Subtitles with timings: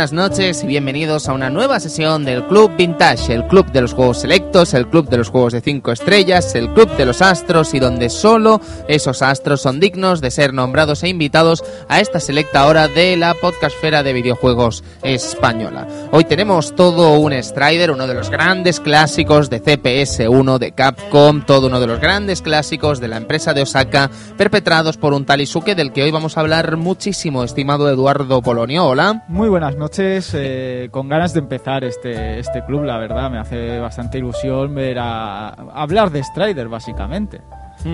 [0.00, 3.92] buenas noches y bienvenidos a una nueva sesión del Club Vintage, el club de los
[3.92, 7.74] juegos selectos, el club de los juegos de 5 estrellas, el club de los astros
[7.74, 12.66] y donde solo esos astros son dignos de ser nombrados e invitados a esta selecta
[12.66, 15.86] hora de la podcastfera de videojuegos española.
[16.12, 21.66] Hoy tenemos todo un Strider, uno de los grandes clásicos de CPS1 de Capcom, todo
[21.66, 25.74] uno de los grandes clásicos de la empresa de Osaka, perpetrados por un tal Isuke
[25.74, 28.86] del que hoy vamos a hablar muchísimo, estimado Eduardo Polonio.
[28.86, 29.24] Hola.
[29.28, 34.18] Muy buenas eh, con ganas de empezar este, este club, la verdad, me hace bastante
[34.18, 37.40] ilusión ver a, hablar de Strider, básicamente.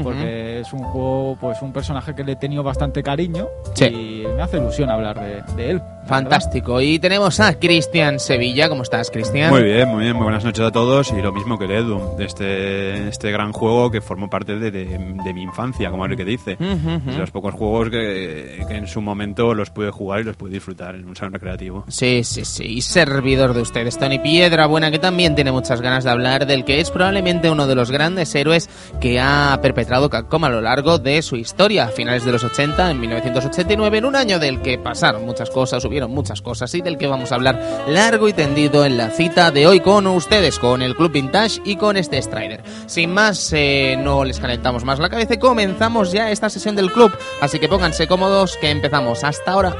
[0.02, 3.46] Porque es un juego, pues un personaje que le he tenido bastante cariño
[3.80, 5.82] y me hace ilusión hablar de, de él.
[6.06, 6.80] Fantástico.
[6.80, 8.68] Y tenemos a Cristian Sevilla.
[8.68, 9.50] ¿Cómo estás, Cristian?
[9.50, 10.14] Muy bien, muy bien.
[10.16, 11.12] Muy buenas noches a todos.
[11.12, 14.70] Y lo mismo que el Edu, de este, este gran juego que formó parte de,
[14.70, 16.56] de, mi infancia, como el que dice.
[16.56, 20.52] De los pocos juegos que, que, en su momento los pude jugar y los pude
[20.52, 21.84] disfrutar en un salón recreativo.
[21.88, 22.64] Sí, sí, sí.
[22.64, 26.64] Y servidor de ustedes, Tony Piedra Buena, que también tiene muchas ganas de hablar del
[26.64, 30.98] que es probablemente uno de los grandes héroes que ha perpetrado Capcom a lo largo
[30.98, 31.86] de su historia.
[31.86, 35.84] A finales de los 80, en 1989, en un año del que pasaron muchas cosas,
[36.06, 39.66] muchas cosas y del que vamos a hablar largo y tendido en la cita de
[39.66, 42.62] hoy con ustedes, con el Club Vintage y con este Strider.
[42.86, 46.92] Sin más, eh, no les calentamos más la cabeza y comenzamos ya esta sesión del
[46.92, 49.24] club, así que pónganse cómodos que empezamos.
[49.24, 49.74] Hasta ahora.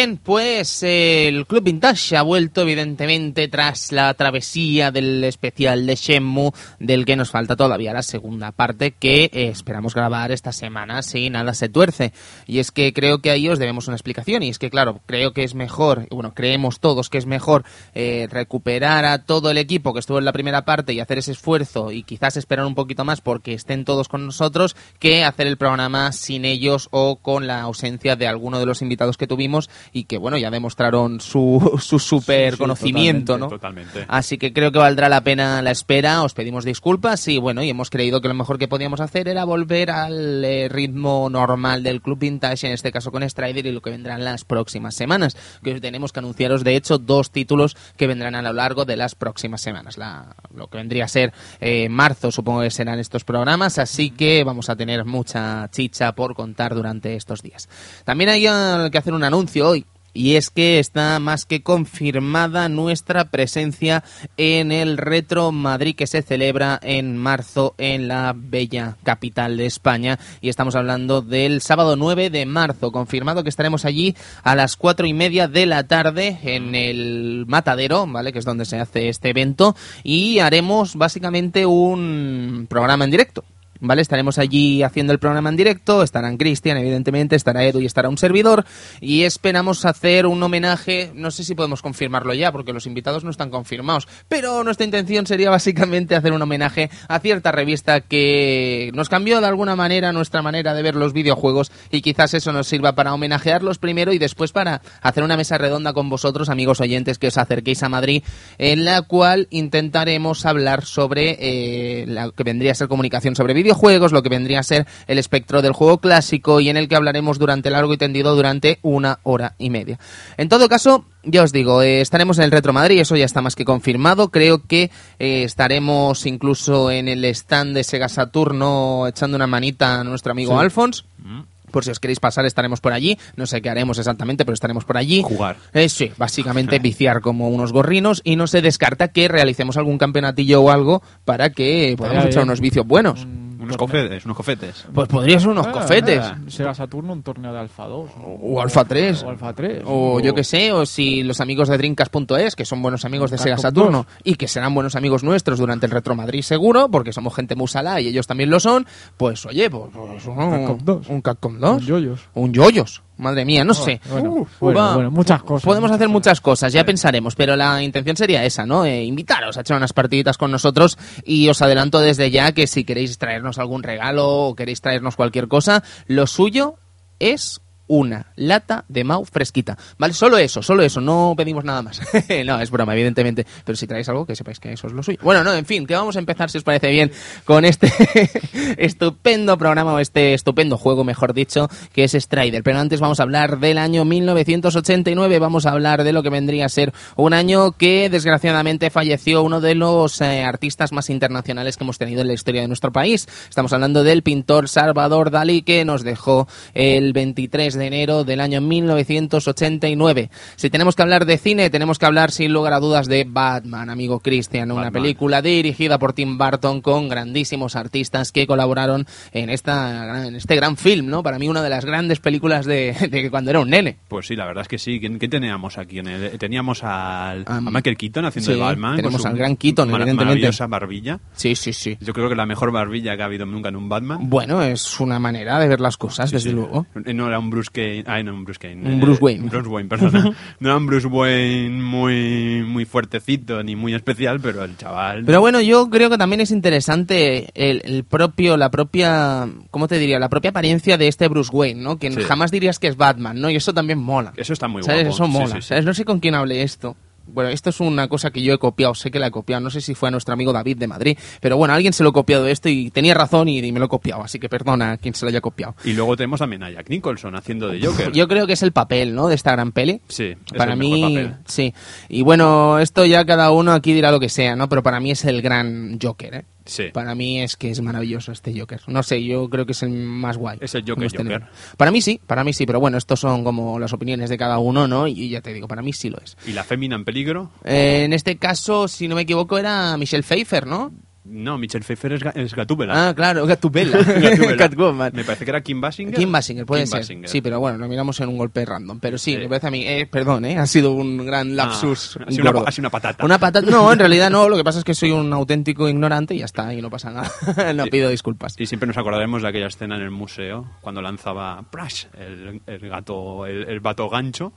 [0.00, 6.52] Bien, pues el Club Vintage ha vuelto evidentemente tras la travesía del especial de Shenmue,
[6.78, 11.28] del que nos falta todavía la segunda parte que eh, esperamos grabar esta semana si
[11.28, 12.14] nada se tuerce.
[12.46, 15.34] Y es que creo que ahí os debemos una explicación y es que claro, creo
[15.34, 19.92] que es mejor, bueno, creemos todos que es mejor eh, recuperar a todo el equipo
[19.92, 23.04] que estuvo en la primera parte y hacer ese esfuerzo y quizás esperar un poquito
[23.04, 27.60] más porque estén todos con nosotros que hacer el programa sin ellos o con la
[27.60, 31.98] ausencia de alguno de los invitados que tuvimos y que bueno, ya demostraron su, su
[31.98, 33.48] super conocimiento, ¿no?
[33.48, 34.04] Totalmente.
[34.08, 37.70] Así que creo que valdrá la pena la espera, os pedimos disculpas y bueno, y
[37.70, 42.00] hemos creído que lo mejor que podíamos hacer era volver al eh, ritmo normal del
[42.00, 45.80] Club Vintage, en este caso con Strider y lo que vendrán las próximas semanas, que
[45.80, 49.60] tenemos que anunciaros de hecho dos títulos que vendrán a lo largo de las próximas
[49.60, 54.10] semanas, la, lo que vendría a ser eh, marzo supongo que serán estos programas, así
[54.10, 57.68] que vamos a tener mucha chicha por contar durante estos días.
[58.04, 58.42] También hay
[58.90, 59.74] que hacer un anuncio
[60.12, 64.02] y es que está más que confirmada nuestra presencia
[64.36, 70.18] en el Retro Madrid que se celebra en marzo en la bella capital de España.
[70.40, 75.06] Y estamos hablando del sábado 9 de marzo, confirmado que estaremos allí a las cuatro
[75.06, 78.32] y media de la tarde en el Matadero, ¿vale?
[78.32, 79.76] que es donde se hace este evento.
[80.02, 83.44] Y haremos básicamente un programa en directo
[83.80, 84.02] ¿vale?
[84.02, 88.18] Estaremos allí haciendo el programa en directo, estarán Cristian, evidentemente, estará Edu y estará un
[88.18, 88.64] servidor,
[89.00, 93.30] y esperamos hacer un homenaje, no sé si podemos confirmarlo ya, porque los invitados no
[93.30, 99.08] están confirmados, pero nuestra intención sería básicamente hacer un homenaje a cierta revista que nos
[99.08, 102.94] cambió de alguna manera nuestra manera de ver los videojuegos, y quizás eso nos sirva
[102.94, 107.28] para homenajearlos primero y después para hacer una mesa redonda con vosotros, amigos oyentes, que
[107.28, 108.22] os acerquéis a Madrid,
[108.58, 113.69] en la cual intentaremos hablar sobre eh, lo que vendría a ser comunicación sobre vídeo
[113.72, 116.96] juegos, lo que vendría a ser el espectro del juego clásico y en el que
[116.96, 119.98] hablaremos durante largo y tendido durante una hora y media.
[120.36, 123.42] En todo caso, ya os digo, eh, estaremos en el Retro Madrid, eso ya está
[123.42, 124.30] más que confirmado.
[124.30, 130.04] Creo que eh, estaremos incluso en el stand de Sega Saturno echando una manita a
[130.04, 131.02] nuestro amigo Alphonse.
[131.18, 131.40] Mm.
[131.70, 133.16] Por si os queréis pasar, estaremos por allí.
[133.36, 135.22] No sé qué haremos exactamente, pero estaremos por allí.
[135.22, 135.56] Jugar.
[135.72, 138.22] Eh, sí, básicamente viciar como unos gorrinos.
[138.24, 142.60] Y no se descarta que realicemos algún campeonatillo o algo para que podamos echar unos
[142.60, 143.26] vicios buenos
[143.70, 144.86] Unos cofetes, unos cofetes.
[144.92, 146.20] Pues podría ser unos Ah, cofetes.
[146.22, 148.10] ah, Sega Saturno, un torneo de Alfa 2.
[148.18, 148.24] ¿no?
[148.24, 149.22] O Alfa 3.
[149.22, 149.82] O Alfa 3.
[149.86, 153.38] O yo que sé, o si los amigos de Drinkas.es, que son buenos amigos de
[153.38, 157.34] Sega Saturno y que serán buenos amigos nuestros durante el Retro Madrid seguro, porque somos
[157.34, 158.86] gente musala y ellos también lo son,
[159.16, 161.08] pues oye, pues, pues, un, Capcom 2.
[161.08, 161.70] un Capcom 2.
[161.82, 162.20] Un yoyos.
[162.34, 163.02] Un yoyos.
[163.20, 164.00] Madre mía, no sé.
[164.10, 165.64] Bueno, Uh, bueno, muchas cosas.
[165.64, 168.84] Podemos muchas hacer muchas cosas, ya pensaremos, pero la intención sería esa, ¿no?
[168.84, 172.84] Eh, invitaros a echar unas partiditas con nosotros y os adelanto desde ya que si
[172.84, 176.76] queréis traernos algún regalo o queréis traernos cualquier cosa, lo suyo
[177.18, 179.76] es una lata de Mau fresquita.
[179.98, 180.14] ¿Vale?
[180.14, 182.00] Solo eso, solo eso, no pedimos nada más.
[182.46, 183.44] no, es broma, evidentemente.
[183.64, 185.18] Pero si traéis algo, que sepáis que eso es lo suyo.
[185.22, 187.10] Bueno, no, en fin, que vamos a empezar, si os parece bien,
[187.44, 187.92] con este
[188.78, 192.62] estupendo programa, o este estupendo juego, mejor dicho, que es Strider.
[192.62, 196.66] Pero antes vamos a hablar del año 1989, vamos a hablar de lo que vendría
[196.66, 201.82] a ser un año que desgraciadamente falleció uno de los eh, artistas más internacionales que
[201.82, 203.26] hemos tenido en la historia de nuestro país.
[203.48, 208.60] Estamos hablando del pintor Salvador Dalí, que nos dejó el 23 de enero del año
[208.60, 210.30] 1989.
[210.56, 213.90] Si tenemos que hablar de cine, tenemos que hablar sin lugar a dudas de Batman,
[213.90, 215.02] amigo Cristian, una Batman.
[215.02, 220.76] película dirigida por Tim Burton con grandísimos artistas que colaboraron en esta en este gran
[220.76, 221.22] film, ¿no?
[221.22, 223.96] Para mí una de las grandes películas de, de cuando era un nene.
[224.08, 224.98] Pues sí, la verdad es que sí.
[225.00, 225.98] ¿Quién, quién teníamos aquí?
[225.98, 228.96] En el- teníamos al, Am- a Michael Keaton haciendo sí, de Batman.
[228.96, 230.24] tenemos al gran Keaton, mar- evidentemente.
[230.36, 231.20] Maravillosa barbilla.
[231.34, 231.96] Sí, sí, sí.
[232.00, 234.18] Yo creo que la mejor barbilla que ha habido nunca en un Batman.
[234.28, 236.54] Bueno, es una manera de ver las cosas, desde Sí.
[236.56, 236.86] luego.
[236.94, 238.04] No era un Bruce Kane.
[238.06, 238.76] Ay, no, un Bruce Kane.
[238.86, 239.42] Un Eh, Bruce Wayne.
[239.44, 240.24] un Bruce Wayne, perdona.
[240.60, 245.24] no era un Bruce Wayne muy, muy fuertecito ni muy especial, pero el chaval.
[245.24, 249.98] Pero bueno, yo creo que también es interesante el, el propio, la propia, ¿cómo te
[249.98, 250.18] diría?
[250.18, 251.98] La propia apariencia de este Bruce Wayne, ¿no?
[251.98, 252.20] Que Sí.
[252.22, 253.50] jamás dirías que es Batman, ¿no?
[253.50, 254.32] Y eso también mola.
[254.36, 255.02] Eso está muy ¿Sabes?
[255.08, 255.14] guapo.
[255.14, 255.46] Eso mola.
[255.56, 255.68] sí, sí.
[255.68, 255.84] ¿Sabes?
[255.84, 256.96] No sé con quién hablé esto.
[257.32, 259.70] Bueno, esto es una cosa que yo he copiado, sé que la he copiado, no
[259.70, 262.12] sé si fue a nuestro amigo David de Madrid, pero bueno, alguien se lo ha
[262.12, 264.96] copiado esto y tenía razón y, y me lo he copiado, así que perdona a
[264.98, 265.74] quien se lo haya copiado.
[265.84, 268.12] Y luego tenemos también a Jack Nicholson haciendo de Joker.
[268.12, 269.28] Yo creo que es el papel, ¿no?
[269.28, 270.00] De esta gran peli.
[270.08, 271.44] Sí, es para el mí, mejor papel.
[271.46, 271.74] sí.
[272.08, 274.68] Y bueno, esto ya cada uno aquí dirá lo que sea, ¿no?
[274.68, 276.44] Pero para mí es el gran Joker, ¿eh?
[276.64, 276.84] Sí.
[276.92, 278.80] Para mí es que es maravilloso este Joker.
[278.86, 280.58] No sé, yo creo que es el más guay.
[280.60, 281.10] Es el Joker.
[281.10, 281.42] Joker.
[281.76, 284.58] Para mí sí, para mí sí, pero bueno, estos son como las opiniones de cada
[284.58, 285.06] uno, ¿no?
[285.06, 286.36] Y ya te digo, para mí sí lo es.
[286.46, 287.50] ¿Y la fémina en peligro?
[287.64, 290.92] Eh, en este caso, si no me equivoco, era Michelle Pfeiffer, ¿no?
[291.22, 293.08] No, Michelle Pfeiffer es, es Gatúbela.
[293.08, 293.98] Ah, claro, Gatubela.
[294.02, 294.56] Gatúbela.
[294.56, 295.12] Catwoman.
[295.14, 296.14] Me parece que era Kim Basinger.
[296.14, 297.00] Kim Basinger, puede Kim ser.
[297.00, 297.28] Basinger.
[297.28, 298.98] Sí, pero bueno, lo miramos en un golpe random.
[299.00, 299.38] Pero sí, Sí.
[299.38, 299.86] me parece a mí.
[299.86, 300.58] Eh, perdón, ¿eh?
[300.58, 302.16] Ha sido un gran lapsus.
[302.18, 302.68] Ah, ha sido una- gordo.
[302.68, 303.24] ha sido una patata.
[303.24, 303.70] Una patata.
[303.70, 304.48] No, en realidad no.
[304.48, 306.72] Lo que pasa es que soy un auténtico ignorante y ya está.
[306.72, 307.72] Y no pasa nada.
[307.74, 308.54] no pido disculpas.
[308.58, 312.88] Y siempre nos acordaremos de aquella escena en el museo cuando lanzaba Prash, el, el
[312.88, 314.52] gato, el, el vato gancho.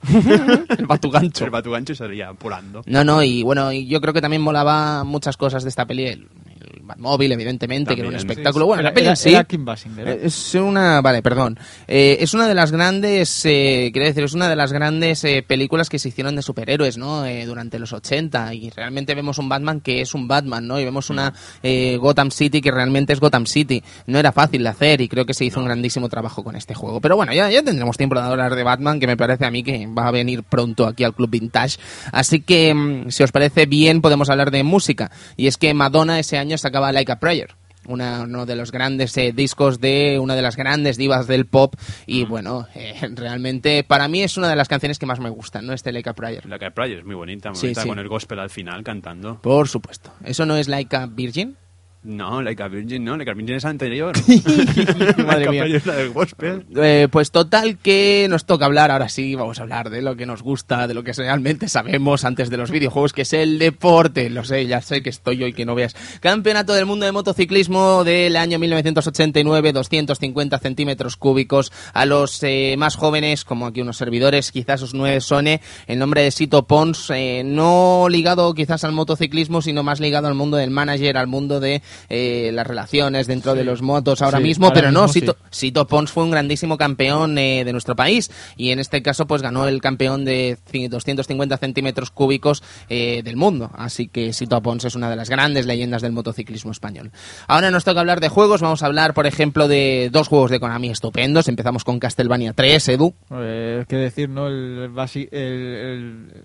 [0.78, 1.44] El batugancho.
[1.44, 2.82] el vato gancho y salía volando.
[2.86, 6.26] No, no, y bueno, y yo creo que también molaba muchas cosas de esta peli.
[6.72, 8.64] El, Batmóvil, evidentemente, que era un espectáculo.
[8.64, 9.30] Sí, bueno, era- la peli era- sí.
[9.30, 10.20] era Kim Basinger, ¿eh?
[10.24, 11.58] Es una, vale, perdón.
[11.88, 15.44] Eh, es una de las grandes, eh, quiero decir, es una de las grandes eh,
[15.46, 17.24] películas que se hicieron de superhéroes, ¿no?
[17.26, 20.78] Eh, durante los 80 y realmente vemos un Batman que es un Batman, ¿no?
[20.80, 23.82] Y vemos una eh, Gotham City que realmente es Gotham City.
[24.06, 26.74] No era fácil de hacer y creo que se hizo un grandísimo trabajo con este
[26.74, 27.00] juego.
[27.00, 29.62] Pero bueno, ya, ya tendremos tiempo de hablar de Batman, que me parece a mí
[29.62, 31.78] que va a venir pronto aquí al Club Vintage.
[32.12, 35.10] Así que, mm, si os parece bien, podemos hablar de música.
[35.36, 37.54] Y es que Madonna ese año sacaba Like a Prayer
[37.86, 41.74] una, uno de los grandes eh, discos de una de las grandes divas del pop
[42.06, 45.66] y bueno, eh, realmente para mí es una de las canciones que más me gustan,
[45.66, 45.72] ¿no?
[45.72, 46.46] Este Like a Prayer.
[46.46, 47.88] La que Prayer es muy bonita, muy Sí, bonita sí.
[47.88, 49.40] con el gospel al final cantando.
[49.40, 50.12] Por supuesto.
[50.24, 51.56] ¿Eso no es Like a Virgin?
[52.04, 54.14] No, Like a Virgin, no, Like a Virgin es anterior.
[55.26, 55.62] Madre mía.
[55.62, 56.66] Prayer es la del gospel.
[56.76, 60.26] Eh, pues total que nos toca hablar, ahora sí, vamos a hablar de lo que
[60.26, 64.28] nos gusta, de lo que realmente sabemos antes de los videojuegos, que es el deporte.
[64.28, 65.96] Lo sé, ya sé que estoy hoy que no veas.
[66.20, 71.72] Campeonato del mundo de motociclismo del año 1989, 250 centímetros cúbicos.
[71.94, 76.22] A los eh, más jóvenes, como aquí unos servidores, quizás os nueve sone, el nombre
[76.22, 80.70] de Sito Pons, eh, no ligado quizás al motociclismo, sino más ligado al mundo del
[80.70, 84.74] manager, al mundo de eh, las relaciones dentro de los motos ahora Sí, mismo, ahora
[84.74, 85.12] pero no, mismo.
[85.12, 89.26] Sito, Sito Pons fue un grandísimo campeón eh, de nuestro país y en este caso
[89.26, 93.70] pues ganó el campeón de ci- 250 centímetros cúbicos eh, del mundo.
[93.74, 97.10] Así que Sito Pons es una de las grandes leyendas del motociclismo español.
[97.48, 98.60] Ahora nos toca hablar de juegos.
[98.60, 101.48] Vamos a hablar, por ejemplo, de dos juegos de Konami estupendos.
[101.48, 103.14] Empezamos con Castlevania 3, Edu.
[103.28, 104.46] ¿Qué decir, no?
[104.48, 106.44] El, basi- el, el-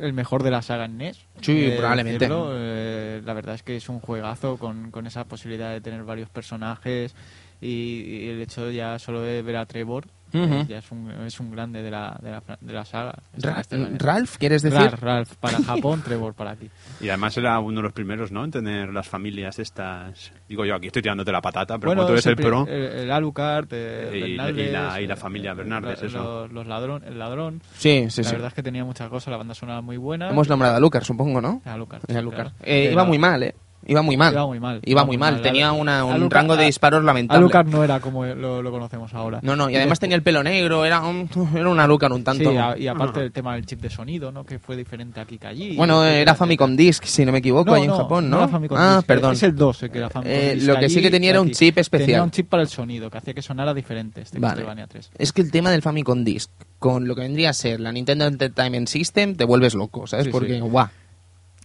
[0.00, 1.18] el mejor de la saga en NES.
[1.40, 2.24] Sí, eh, probablemente.
[2.26, 2.50] decirlo.
[2.54, 6.28] Eh, la verdad es que es un juegazo con, con esa posibilidad de tener varios
[6.28, 7.14] personajes
[7.60, 11.38] y, y el hecho ya solo de ver a Trevor Eh, ya es un, es
[11.40, 13.14] un grande de la, de la, de la saga.
[13.38, 13.98] Ra- Castlevania.
[13.98, 14.78] Ralph, ¿quieres decir?
[14.78, 16.68] Ralph, Ralph para Japón, Trevor para aquí.
[17.00, 18.44] Y además era uno de los primeros, ¿no?
[18.44, 20.32] En tener las familias estas...
[20.48, 22.66] Digo yo, aquí estoy tirándote la patata, pero como tú eres el pro...
[22.66, 26.18] El, el Alucard, eh, Y- y la- y la eh, familia Bernardes, la- eso.
[26.42, 27.62] Los, los ladrón, el ladrón.
[27.76, 28.34] Sí, sí, la sí.
[28.34, 30.30] verdad es que tenía muchas cosas, la banda sonora muy buena.
[30.30, 31.62] Hemos nombrado a Lucas, supongo, ¿no?
[31.64, 32.02] A Alucard.
[32.08, 32.40] Sí, Lucas.
[32.40, 32.50] claro.
[32.62, 33.54] Eh, iba muy mal, ¿eh?
[33.86, 34.32] Iba muy mal.
[34.32, 34.80] Iba muy mal.
[34.84, 35.40] Iba muy mal.
[35.42, 37.38] Tenía una- un Alucard- rango de disparos lamentable.
[37.38, 39.40] Alucard no era como lo, lo conocemos ahora.
[39.42, 42.50] No, no, y además tenía el pelo negro, era, un, era una Lucas un tanto...
[42.50, 44.44] Sí, a- y aparte el tema del chip de sonido, ¿no?
[44.44, 45.76] Que fue diferente aquí que allí.
[45.76, 48.38] Bueno, era Famicom Disc, si no me equivoco, No, ahí en no, Japón, ¿no?
[48.38, 49.32] era Famicom ah, Disc, perdón.
[49.32, 51.30] Es el 2 el que era Famicom Eh, Disc lo que sí allí que tenía
[51.30, 52.06] era un chip especial.
[52.06, 54.52] Tenía un chip para el sonido, que hacía que sonara diferente este Vale.
[54.54, 55.10] Castlevania 3.
[55.18, 58.26] Es que el tema del Famicom Disc, con lo que vendría a ser la Nintendo
[58.26, 60.26] Entertainment System, te vuelves loco, ¿sabes?
[60.26, 60.60] Sí, Porque, sí.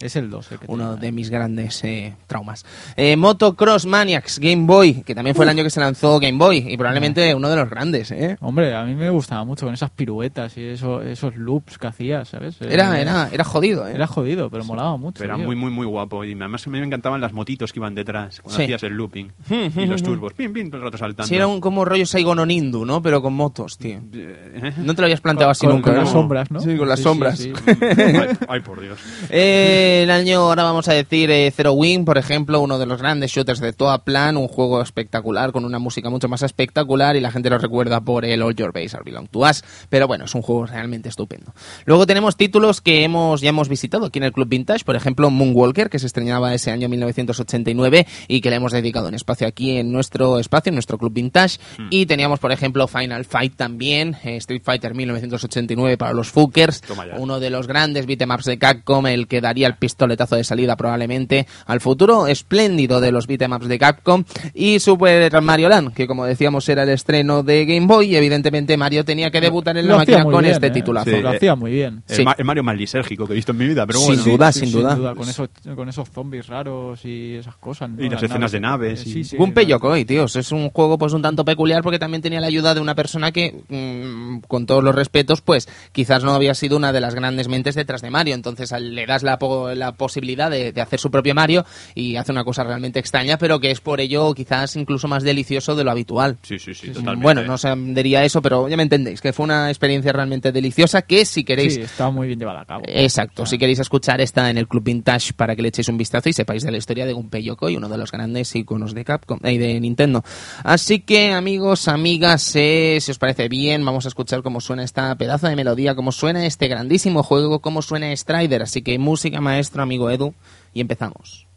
[0.02, 2.66] Es el 2 el que uno de mis grandes eh, traumas.
[2.98, 6.66] Eh, Motocross Maniacs Game Boy, que también fue el año que se lanzó Game Boy,
[6.68, 8.36] y probablemente uno de los grandes, ¿eh?
[8.42, 12.26] Hombre, a mí me gustaba mucho con esas piruetas y eso, esos loops que hacía,
[12.26, 12.62] ¿sabes?
[12.62, 13.94] Era, Eh, era, era jodido, ¿eh?
[13.96, 15.24] Era jodido, pero molaba mucho.
[15.24, 15.46] Era tío.
[15.46, 16.26] muy, muy, muy guapo.
[16.26, 18.64] Y además a mí me encantaban las motitos que iban detrás cuando Sí.
[18.64, 19.32] hacías el looping.
[19.78, 20.34] y los turbos.
[20.34, 21.28] Pim, pim, todo el rato saltando.
[21.30, 23.02] Sí, era un como rollo Saigon Onindu, ¿no?
[23.02, 24.00] Pero con motos, tío.
[24.14, 26.02] Eh, No te lo habías planteado así Con- nunca, con ¿no?
[26.02, 26.60] las sombras, ¿no?
[26.60, 27.40] Sí, con las Sí, sí, sombras.
[27.40, 27.54] sí.
[27.82, 29.00] ay, ay, por Dios.
[29.30, 33.02] Eh, el año, ahora vamos a decir, eh, Zero Wing, por ejemplo, uno de los
[33.02, 37.22] grandes shooters de toda plan, un juego espectacular, con una música mucho más espectacular y
[37.22, 40.26] la gente lo recuerda por el All Your Base Are Belong to Us, pero bueno,
[40.26, 41.54] es un juego realmente estupendo.
[41.86, 45.30] Luego tenemos títulos que hemos ya hemos visitado aquí en el Club Vintage, por ejemplo,
[45.30, 49.78] Moonwalker, que se estrenaba ese año 1989 y que le hemos dedicado un espacio aquí
[49.78, 54.38] en nuestro espacio, en nuestro Club Vintage, y teníamos, por ejemplo, Final Fight también, eh,
[54.38, 56.82] Street Fighter 1989 para los ya.
[57.18, 61.48] uno de los grandes beatemaps de Capcom, el que daría el pistoletazo de salida probablemente
[61.66, 66.68] al futuro espléndido de los beatemaps de Capcom y Super Mario Land, que como decíamos
[66.70, 69.98] era el estreno de Game Boy y evidentemente Mario tenía que debutar en la Lo
[70.00, 70.72] máquina con bien, este ¿eh?
[70.72, 71.10] titulazo.
[71.12, 71.22] Sí.
[71.22, 72.04] Lo eh, hacía muy bien.
[72.08, 72.24] El, Sí.
[72.24, 74.24] Ma- el Mario más lisérgico que he visto en mi vida, pero Sin bueno.
[74.24, 75.14] duda, sin duda.
[75.16, 77.90] Con, esos, con esos zombies raros y esas cosas.
[77.90, 78.04] ¿no?
[78.04, 79.72] Y las escenas de naves y- Sí, sí, Gunpei no.
[79.72, 82.82] Yokoi, tíos, es un juego pues un tanto peculiar porque también tenía la ayuda de
[82.82, 87.02] una persona que, mm, con todos los respetos, pues quizás no había sido una de
[87.02, 89.38] las grandes mentes detrás de Mario, entonces le das la,
[89.74, 93.60] la posibilidad de, de hacer su propio Mario y hace una cosa realmente extraña, pero
[93.60, 96.38] que es por ello quizás incluso más delicioso de lo habitual.
[96.44, 97.24] Sí, sí, sí, totalmente.
[97.24, 101.02] Bueno, no se diría eso, pero ya me entendéis, que fue una experiencia realmente deliciosa
[101.02, 101.76] que si queréis...
[101.76, 102.84] Sí, está muy bien llevada a cabo.
[102.88, 106.30] Exacto, si queréis escuchar está en el Club Vintage para que le echéis un vistazo
[106.30, 109.40] y sepáis de la historia de Gunpei Yokoi, uno de los grandes iconos de Capcom
[109.44, 110.24] y de Nintendo.
[110.64, 115.16] Así que amigos, amigas, eh, si os parece bien, vamos a escuchar cómo suena esta
[115.16, 118.64] pedazo de melodía, cómo suena este grandísimo juego, cómo suena Strider.
[118.64, 120.34] Así que música maestro, amigo Edu,
[120.74, 121.48] y empezamos.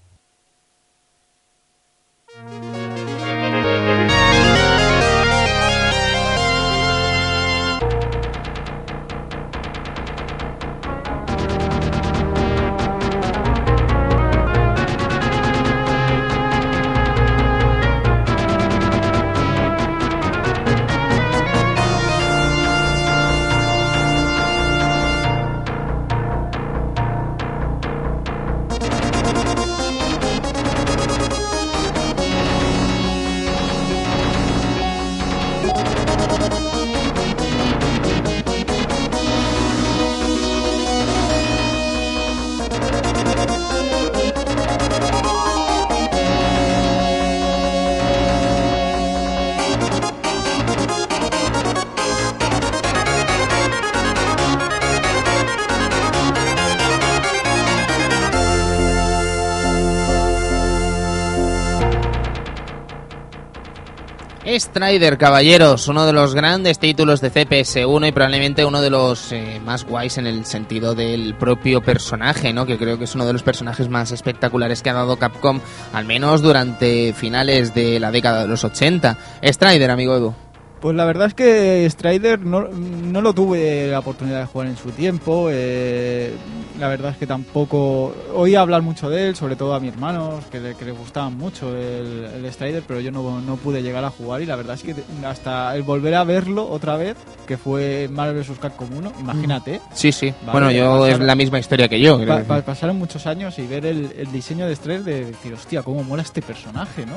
[64.59, 69.61] Strider, caballeros, uno de los grandes títulos de CPS1 y probablemente uno de los eh,
[69.65, 72.67] más guays en el sentido del propio personaje, ¿no?
[72.67, 75.61] Que creo que es uno de los personajes más espectaculares que ha dado Capcom,
[75.93, 79.17] al menos durante finales de la década de los 80.
[79.43, 80.48] Strider, amigo Edu.
[80.81, 84.77] Pues la verdad es que Strider no, no lo tuve la oportunidad de jugar en
[84.77, 85.49] su tiempo.
[85.51, 86.33] eh,
[86.79, 90.39] la verdad es que tampoco oí hablar mucho de él, sobre todo a mi hermano,
[90.53, 94.05] que le, que le gustaba mucho el, el Strider, pero yo no, no pude llegar
[94.05, 94.43] a jugar.
[94.43, 94.95] Y la verdad es que
[95.27, 97.17] hasta el volver a verlo otra vez,
[97.49, 98.59] que fue Marvel vs.
[98.61, 99.81] Capcom 1, imagínate.
[99.93, 100.33] Sí, sí.
[100.47, 102.17] Vale, bueno, yo es la misma historia que yo.
[102.45, 106.05] Pa- pasaron muchos años y ver el, el diseño de Strider de decir, hostia, cómo
[106.05, 107.15] mola este personaje, ¿no?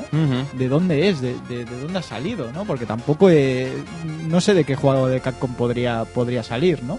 [0.58, 2.64] De dónde es, de, de- de dónde ha salido, ¿no?
[2.64, 3.30] Porque tampoco
[4.28, 6.98] no sé de qué juego de Capcom podría podría salir, ¿no?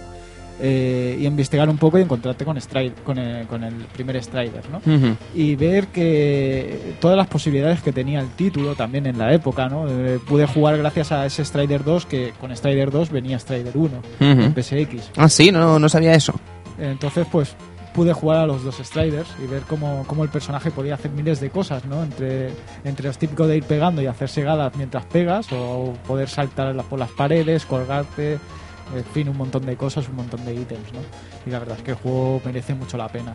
[0.60, 4.64] eh, y investigar un poco y encontrarte con, Stride, con, el, con el primer Strider,
[4.70, 4.82] ¿no?
[5.34, 9.88] Y ver que todas las posibilidades que tenía el título también en la época, ¿no?
[9.90, 14.02] Eh, pude jugar gracias a ese Strider 2 que con Strider 2 venía Strider 1
[14.20, 15.12] en PSX.
[15.18, 16.34] Ah, sí, no, no sabía eso.
[16.78, 17.56] Entonces, pues
[17.94, 21.40] pude jugar a los dos Striders y ver cómo, cómo, el personaje podía hacer miles
[21.40, 22.04] de cosas, ¿no?
[22.04, 22.52] Entre,
[22.84, 27.00] entre los típicos de ir pegando y hacer segadas mientras pegas, o poder saltar por
[27.00, 28.40] las paredes, colgarte,
[28.96, 31.00] en fin, un montón de cosas, un montón de ítems, ¿no?
[31.46, 33.34] Y la verdad es que el juego merece mucho la pena.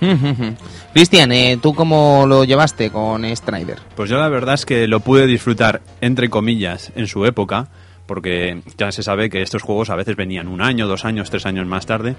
[0.92, 3.78] Cristian, eh, ¿tú cómo lo llevaste con Strider?
[3.94, 7.68] Pues yo la verdad es que lo pude disfrutar, entre comillas, en su época,
[8.06, 11.46] porque ya se sabe que estos juegos a veces venían un año, dos años, tres
[11.46, 12.16] años más tarde,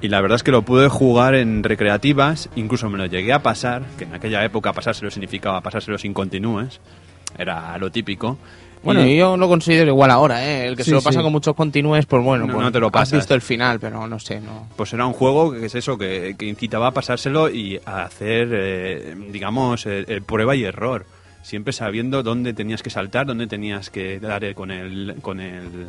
[0.00, 3.42] y la verdad es que lo pude jugar en recreativas, incluso me lo llegué a
[3.42, 6.80] pasar, que en aquella época pasárselo significaba pasárselo sin continúes,
[7.36, 8.38] era lo típico.
[8.82, 10.68] Bueno, yo lo considero igual ahora, ¿eh?
[10.68, 13.12] El que se lo pasa con muchos continúes, pues bueno, no, pues te lo pasas.
[13.12, 14.68] has visto el final, pero no sé, no.
[14.76, 19.16] Pues era un juego que es eso, que, incitaba a pasárselo y a hacer, eh,
[19.32, 21.06] digamos, el prueba y error
[21.48, 25.88] siempre sabiendo dónde tenías que saltar, dónde tenías que dar con el con el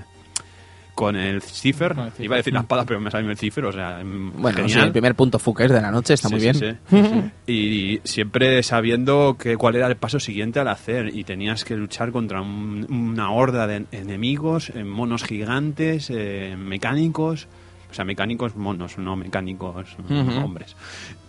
[0.96, 1.96] con el cipher.
[2.18, 4.92] Iba a decir la espada, pero me salió el cipher, o sea, mm, bueno, el
[4.92, 6.80] primer punto Fuker de la noche está muy bien.
[7.48, 12.12] y siempre sabiendo que cuál era el paso siguiente al hacer y tenías que luchar
[12.12, 17.48] contra una horda de enemigos, eh, monos gigantes, eh, mecánicos
[17.90, 19.96] o sea, mecánicos monos, no mecánicos
[20.44, 20.76] hombres.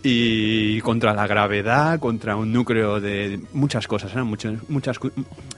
[0.03, 4.97] Y contra la gravedad, contra un núcleo de muchas cosas, eran muchas, muchas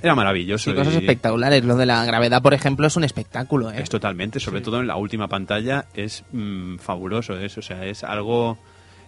[0.01, 0.71] era maravilloso.
[0.71, 1.63] Sí, cosas espectaculares.
[1.63, 3.71] Lo de la gravedad, por ejemplo, es un espectáculo.
[3.71, 3.81] ¿eh?
[3.81, 7.62] Es totalmente, sobre todo en la última pantalla, es mm, fabuloso eso.
[7.62, 8.57] O sea, es algo.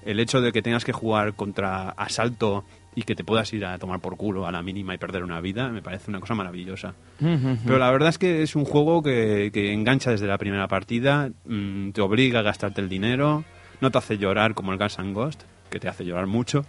[0.06, 2.64] El hecho de que tengas que jugar contra asalto
[2.96, 5.42] y que te puedas ir a tomar por culo a la mínima y perder una
[5.42, 6.94] vida, me parece una cosa maravillosa.
[7.20, 11.30] Pero la verdad es que es un juego que, que engancha desde la primera partida,
[11.46, 13.44] mm, te obliga a gastarte el dinero,
[13.82, 16.66] no te hace llorar como el Gas and Ghost, que te hace llorar mucho,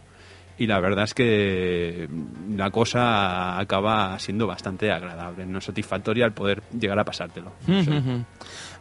[0.59, 2.09] y la verdad es que
[2.57, 7.52] la cosa acaba siendo bastante agradable, no satisfactoria al poder llegar a pasártelo.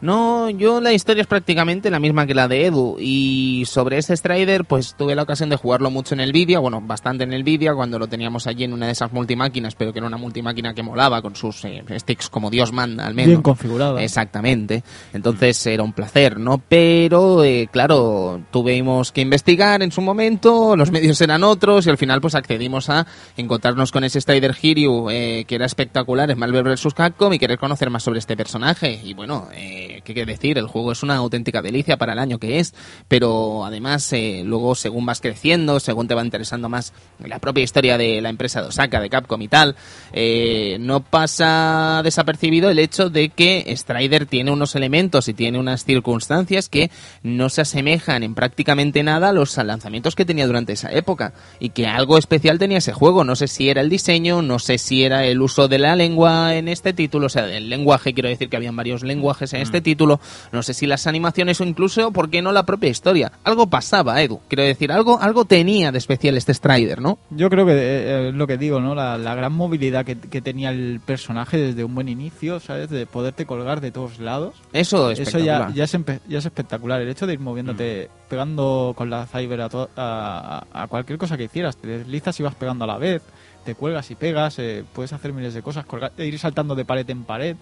[0.00, 2.96] Yo la historia es prácticamente la misma que la de Edu.
[2.98, 6.80] Y sobre este Strider, pues tuve la ocasión de jugarlo mucho en el vídeo, bueno,
[6.80, 9.98] bastante en el vídeo, cuando lo teníamos allí en una de esas multimáquinas, pero que
[9.98, 13.28] era una multimáquina que molaba, con sus eh, sticks como Dios manda, al menos.
[13.28, 14.02] Bien configurada.
[14.02, 14.82] Exactamente.
[15.12, 16.58] Entonces era un placer, ¿no?
[16.68, 21.98] Pero, eh, claro, tuvimos que investigar en su momento, los medios eran otros, y al
[21.98, 23.06] final, pues accedimos a
[23.36, 26.94] encontrarnos con ese Strider Hiryu, eh, que era espectacular en Marvel vs.
[26.94, 29.00] Capcom, y querer conocer más sobre este personaje.
[29.02, 32.38] Y bueno, eh qué quiere decir, el juego es una auténtica delicia para el año
[32.38, 32.74] que es,
[33.08, 36.92] pero además eh, luego según vas creciendo, según te va interesando más
[37.24, 39.76] la propia historia de la empresa de Osaka, de Capcom y tal,
[40.12, 45.84] eh, no pasa desapercibido el hecho de que Strider tiene unos elementos y tiene unas
[45.84, 46.90] circunstancias que
[47.22, 51.70] no se asemejan en prácticamente nada a los lanzamientos que tenía durante esa época y
[51.70, 55.04] que algo especial tenía ese juego, no sé si era el diseño, no sé si
[55.04, 58.48] era el uso de la lengua en este título, o sea, del lenguaje, quiero decir
[58.48, 60.20] que habían varios lenguajes en este este título,
[60.52, 63.30] no sé si las animaciones o incluso, ¿por qué no la propia historia?
[63.44, 67.18] Algo pasaba, Edu, quiero decir, algo, algo tenía de especial este Strider, ¿no?
[67.28, 68.94] Yo creo que eh, eh, lo que digo, ¿no?
[68.94, 72.88] La, gran movilidad que, tenía el personaje desde un buen inicio, ¿sabes?
[72.88, 74.54] De poderte colgar de todos lados.
[74.72, 75.92] Eso es Eso ya, ya, es,
[76.26, 77.02] ya es espectacular.
[77.02, 78.30] El hecho de ir moviéndote, mm.
[78.30, 82.84] pegando con la Cyber a, a, cualquier cosa que hicieras, te deslizas y vas pegando
[82.84, 83.20] a la vez,
[83.66, 87.08] te cuelgas y pegas, eh, puedes hacer miles de cosas, colgar, ir saltando de pared
[87.10, 87.56] en pared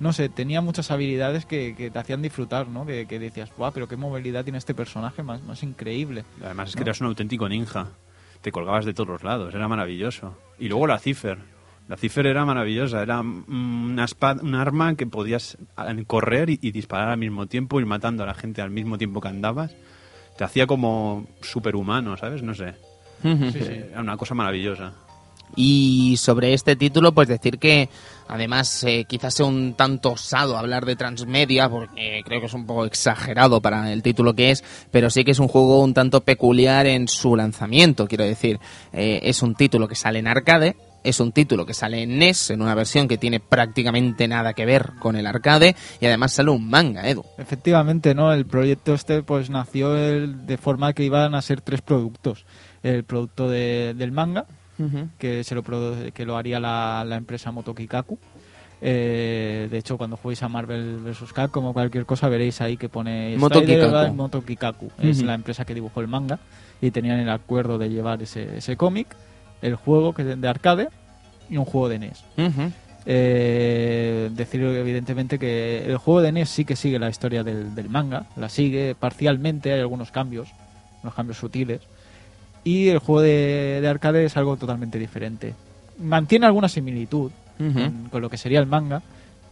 [0.00, 2.86] no sé, tenía muchas habilidades que, te hacían disfrutar, ¿no?
[2.86, 6.24] Que, decías, guau, pero qué movilidad tiene este personaje más, más increíble.
[6.42, 7.88] Además es que eras un auténtico ninja.
[8.40, 10.36] Te colgabas de todos los lados, era maravilloso.
[10.58, 11.38] Y luego la Cipher.
[11.88, 15.58] La Cipher era maravillosa, era una espada, un arma que podías
[16.06, 19.28] correr y, disparar al mismo tiempo, ir matando a la gente al mismo tiempo que
[19.28, 19.74] andabas.
[20.36, 22.42] Te hacía como superhumano, ¿sabes?
[22.42, 22.74] No sé.
[23.22, 24.94] Era una cosa maravillosa.
[25.56, 27.88] Y sobre este título, pues decir que
[28.28, 32.66] además eh, quizás sea un tanto osado hablar de transmedia, porque creo que es un
[32.66, 36.22] poco exagerado para el título que es, pero sí que es un juego un tanto
[36.22, 38.58] peculiar en su lanzamiento, quiero decir,
[38.92, 42.50] eh, es un título que sale en arcade, es un título que sale en NES,
[42.50, 46.50] en una versión que tiene prácticamente nada que ver con el arcade, y además sale
[46.50, 47.24] un manga, Edu.
[47.38, 48.32] Efectivamente, ¿no?
[48.32, 52.46] El proyecto este pues nació de forma que iban a ser tres productos.
[52.82, 54.46] El producto del manga,
[55.18, 55.62] que, se lo,
[56.12, 58.18] que lo haría la, la empresa Motokikaku.
[58.84, 61.32] Eh, de hecho, cuando juguéis a Marvel vs.
[61.32, 64.12] Capcom o cualquier cosa, veréis ahí que pone Motokikaku.
[64.14, 64.90] Motokikaku.
[65.00, 66.40] Es la empresa que dibujó el manga
[66.80, 69.06] y tenían el acuerdo de llevar ese, ese cómic,
[69.62, 70.88] el juego que de arcade
[71.48, 72.24] y un juego de NES.
[73.04, 77.88] Eh, decir evidentemente que el juego de NES sí que sigue la historia del, del
[77.88, 80.48] manga, la sigue parcialmente, hay algunos cambios,
[81.02, 81.82] unos cambios sutiles,
[82.64, 85.54] y el juego de, de arcade es algo totalmente diferente.
[85.98, 89.02] Mantiene alguna similitud con, con lo que sería el manga,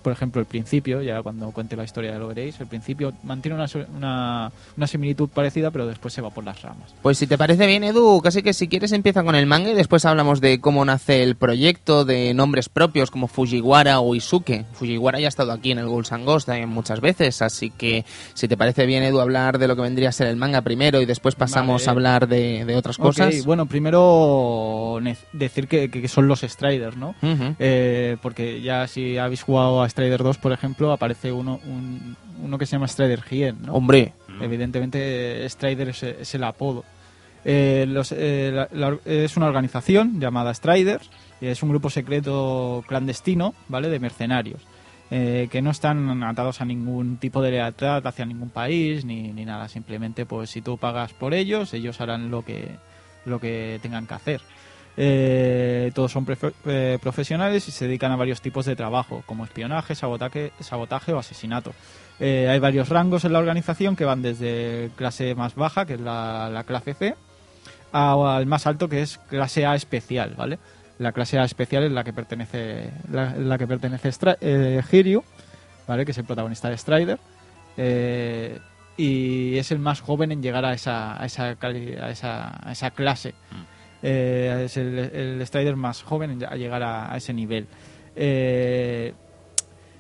[0.03, 3.67] por ejemplo, el principio, ya cuando cuente la historia lo veréis, el principio mantiene una,
[3.97, 6.95] una, una similitud parecida, pero después se va por las ramas.
[7.03, 9.75] Pues si te parece bien, Edu, casi que si quieres empieza con el manga y
[9.75, 14.65] después hablamos de cómo nace el proyecto, de nombres propios como Fujiwara o Isuke.
[14.73, 18.05] Fujiwara ya ha estado aquí en el Ghouls and Ghosts también muchas veces, así que
[18.35, 21.01] si te parece bien, Edu, hablar de lo que vendría a ser el manga primero
[21.01, 21.89] y después pasamos Vale.
[21.89, 23.35] a hablar de, de otras cosas.
[23.35, 24.99] Ok, bueno, primero
[25.33, 27.15] decir que, que son los Striders, ¿no?
[27.59, 32.57] Eh, porque ya si habéis jugado a Strider 2, por ejemplo, aparece uno, un- uno
[32.59, 33.75] que se llama Strider Hien, ¿no?
[33.75, 36.85] Hombre, Evidentemente, Strider es, es el apodo.
[37.45, 42.85] Eh, los- eh, la- la- es una organización llamada Striders y es un grupo secreto
[42.87, 43.89] clandestino, ¿vale?
[43.89, 44.61] De mercenarios.
[45.13, 49.45] eh, que no están atados a ningún tipo de lealtad hacia ningún país ni, ni
[49.45, 49.67] nada.
[49.69, 52.69] Simplemente, pues si tú pagas por ellos, ellos harán lo que,
[53.25, 54.41] lo que tengan que hacer.
[54.97, 56.27] Eh, todos son
[56.67, 60.53] eh, profesionales y se dedican a varios tipos de trabajo, como espionaje, sabotaje,
[61.13, 61.73] o asesinato.
[62.19, 66.01] Eh, hay varios rangos en la organización que van desde clase más baja, que es
[66.01, 67.15] la, la clase C,
[67.93, 70.59] al más alto, que es clase A especial, ¿vale?
[70.99, 74.13] La clase A especial es la que pertenece la, que pertenece
[74.93, 75.25] Hiryu,
[75.89, 76.05] ¿vale?
[76.05, 77.19] Que es el protagonista de Strider.
[78.99, 81.25] Y es el más joven en llegar a esa, a a
[82.11, 83.33] esa, a esa clase.
[84.03, 87.67] Eh, es el, el Strider más joven en- a llegar a, a ese nivel.
[88.17, 89.13] Eh,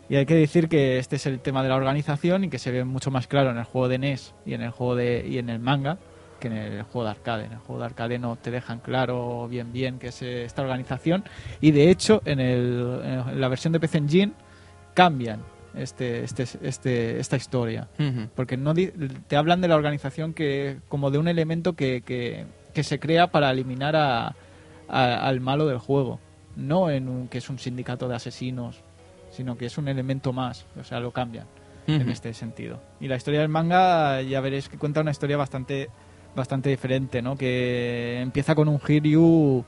[0.09, 2.71] y hay que decir que este es el tema de la organización y que se
[2.73, 5.39] ve mucho más claro en el juego de NES y en el juego de y
[5.39, 5.99] en el manga
[6.41, 7.45] que en el juego de arcade.
[7.45, 11.23] En el juego de arcade no te dejan claro bien bien qué es esta organización
[11.61, 14.33] y de hecho en, el, en la versión de PC Engine
[14.95, 15.43] cambian
[15.77, 17.87] este, este, este, esta historia
[18.35, 22.83] porque no te hablan de la organización que como de un elemento que, que, que
[22.83, 24.35] se crea para eliminar a,
[24.89, 26.19] a- al malo del juego.
[26.57, 28.83] No en un, que es un sindicato de asesinos
[29.31, 31.47] sino que es un elemento más o sea lo cambian
[31.87, 32.81] en este sentido.
[33.01, 35.89] Y la historia del manga ya veréis que cuenta una historia bastante
[36.35, 39.65] bastante diferente no que empieza con un Hiryu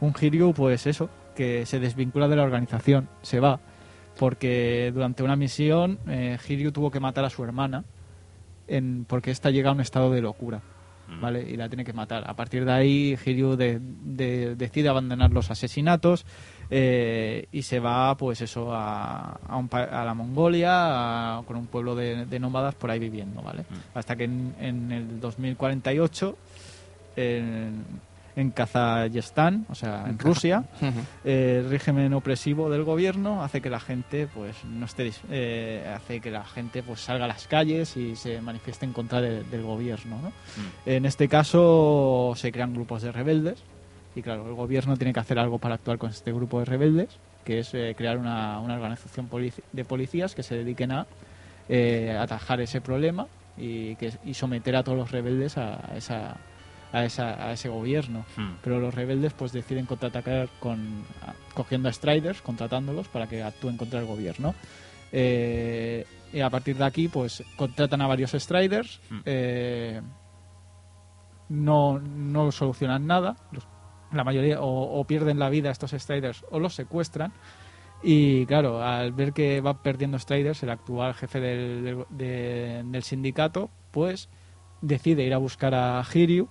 [0.00, 3.60] un Hiryu pues eso que se desvincula de la organización se va
[4.18, 7.84] porque durante una misión eh, Hiryu tuvo que matar a su hermana
[8.68, 10.60] en, porque esta llega a un estado de locura
[11.20, 11.42] ¿vale?
[11.48, 15.50] y la tiene que matar a partir de ahí Hiryu de- de- decide abandonar los
[15.50, 16.24] asesinatos
[16.70, 21.66] eh, y se va pues eso a, a, un a la Mongolia a- con un
[21.66, 23.64] pueblo de, de nómadas por ahí viviendo ¿vale?
[23.94, 26.36] hasta que en, en el 2048
[27.16, 27.84] en,
[28.36, 30.64] en Kazajistán, o sea, en Rusia,
[31.24, 36.20] eh, el régimen opresivo del gobierno hace que la gente pues no esté eh, hace
[36.20, 39.62] que la gente pues salga a las calles y se manifieste en contra de- del
[39.62, 40.32] gobierno ¿no?
[40.86, 43.62] en este caso se crean grupos de rebeldes
[44.14, 47.08] y claro el gobierno tiene que hacer algo para actuar con este grupo de rebeldes
[47.44, 51.06] que es eh, crear una, una organización polici- de policías que se dediquen a
[51.68, 56.36] eh, atajar ese problema y, que, y someter a todos los rebeldes a esa
[56.92, 58.54] a, esa, a ese gobierno Hmm.
[58.62, 61.04] pero los rebeldes pues deciden contraatacar con
[61.54, 64.54] cogiendo a Striders, contratándolos para que actúen contra el gobierno.
[65.12, 69.20] Eh, y a partir de aquí pues contratan a varios Striders, Hmm.
[69.24, 70.00] eh,
[71.48, 73.66] no, no solucionan nada, los-
[74.12, 77.32] la mayoría o, o pierden la vida estos Striders o los secuestran.
[78.02, 83.02] Y claro, al ver que va perdiendo Striders, el actual jefe del, del- de- del
[83.02, 84.28] sindicato, pues
[84.80, 86.48] decide ir a buscar a Hiryu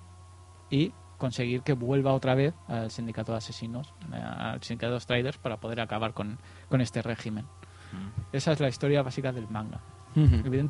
[0.69, 5.37] y conseguir que vuelva otra vez al sindicato de asesinos, eh, al sindicato de Striders,
[5.37, 6.37] para poder acabar con,
[6.69, 7.45] con este régimen.
[8.31, 9.79] Esa es la historia básica del manga.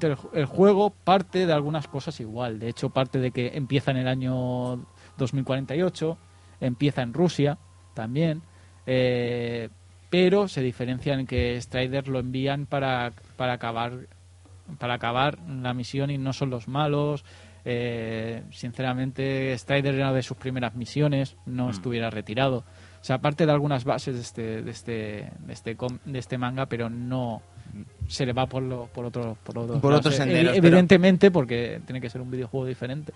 [0.07, 2.59] El, ju- el juego parte de algunas cosas igual.
[2.59, 4.85] De hecho, parte de que empieza en el año
[5.17, 6.17] 2048,
[6.61, 7.57] empieza en Rusia
[7.93, 8.41] también,
[8.85, 9.69] eh,
[10.09, 14.07] pero se diferencia en que Strider lo envían para, para acabar
[14.77, 17.25] para acabar la misión y no son los malos.
[17.65, 22.63] Eh, sinceramente, Strider era de sus primeras misiones, no estuviera retirado.
[23.01, 26.65] O sea, aparte de algunas bases de este, de este, de este, de este manga,
[26.67, 27.41] pero no,
[28.09, 30.57] se le va por, lo, por otro por, otro, por otros senderos.
[30.57, 33.13] Evidentemente, porque tiene que ser un videojuego diferente.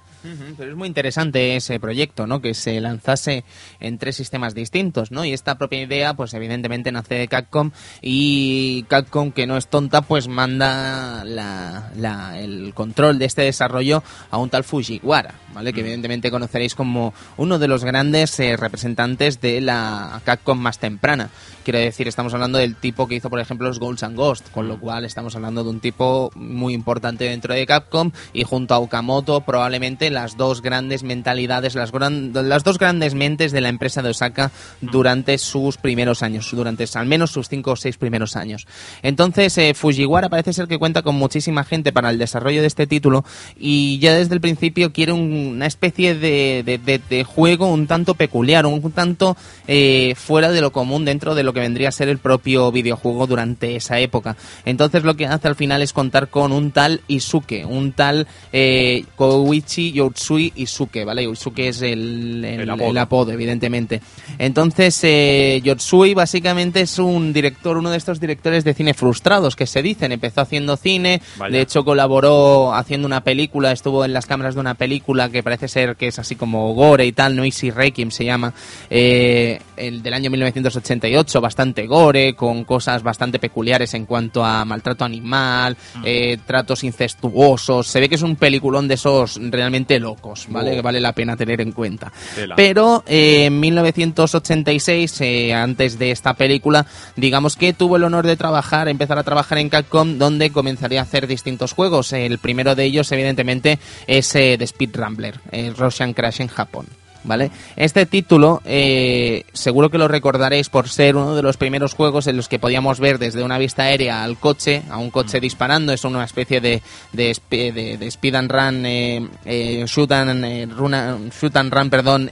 [0.56, 2.42] pero es muy interesante ese proyecto, ¿no?
[2.42, 3.44] Que se lanzase
[3.80, 5.26] en tres sistemas distintos, ¿no?
[5.26, 10.04] Y esta propia idea, pues evidentemente nace de Capcom y Capcom, que no es tonta,
[10.04, 15.74] pues manda la, el control de este desarrollo a un tal Fujiwara, ¿vale?
[15.74, 15.86] Que mm.
[15.86, 21.32] evidentemente conoceréis como uno de los grandes eh, representantes de la Capcom más temprana.
[21.64, 24.68] Quiero decir, estamos hablando del tipo que hizo, por ejemplo, los Ghosts and Ghost, con
[24.68, 28.80] lo cual estamos hablando de un tipo muy importante dentro de Capcom y junto a
[28.80, 34.10] Okamoto probablemente las dos grandes mentalidades, las, las dos grandes mentes de la empresa de
[34.10, 38.68] Osaka durante sus primeros años, durante al menos sus cinco o seis primeros años.
[39.02, 42.88] Entonces, eh, Fujiwara parece ser que cuenta con muchísima gente para el desarrollo de este
[42.88, 43.24] título
[43.58, 49.38] y ya desde el principio quiere una especie de, juego un tanto peculiar, un, tanto
[49.68, 53.28] eh, fuera de lo común dentro de lo que vendría a ser el propio videojuego
[53.28, 54.36] durante esa época.
[54.66, 59.06] Entonces lo que hace al final es contar con un tal Isuke, un tal eh,
[59.16, 61.24] Koichi Yotsui Isuke, ¿vale?
[61.24, 63.32] Isuke es el, el, apodo.
[63.32, 64.02] evidentemente.
[64.38, 69.68] Entonces eh, Yotsui básicamente es un director, uno de estos directores de cine frustrados que
[69.68, 70.12] se dicen.
[70.12, 74.76] Empezó haciendo cine, de hecho colaboró haciendo una película, estuvo en las cámaras de una
[74.76, 78.54] película que parece ser que es así como gore y tal, Noisy Requiem se llama,
[78.90, 85.06] eh, el del año 1988, bastante gore, con cosas bastante peculiares en cuanto a maltrato
[85.06, 86.02] animal, mm.
[86.06, 87.86] eh, tratos incestuosos.
[87.88, 90.72] Se ve que es un peliculón de esos realmente locos, ¿vale?
[90.72, 92.12] Que vale la pena tener en cuenta.
[92.56, 98.38] Pero eh, en 1986, eh, antes de esta película, digamos que tuvo el honor de
[98.38, 102.14] trabajar, empezar a trabajar en Capcom, donde comenzaría a hacer distintos juegos.
[102.14, 103.78] El primero de ellos, evidentemente,
[104.08, 107.03] es The Speed Rambler, el Russian Crash en Japón.
[107.24, 107.52] ¿Vale?
[107.76, 112.38] Este título eh, seguro que lo recordaréis por ser uno de los primeros juegos en
[112.38, 115.42] los que podíamos ver desde una vista aérea al coche, a un coche mm.
[115.42, 116.82] disparando, es una especie de,
[117.12, 122.30] de, speed and run, eh, eh, shoot, and, run, shoot and run, perdón,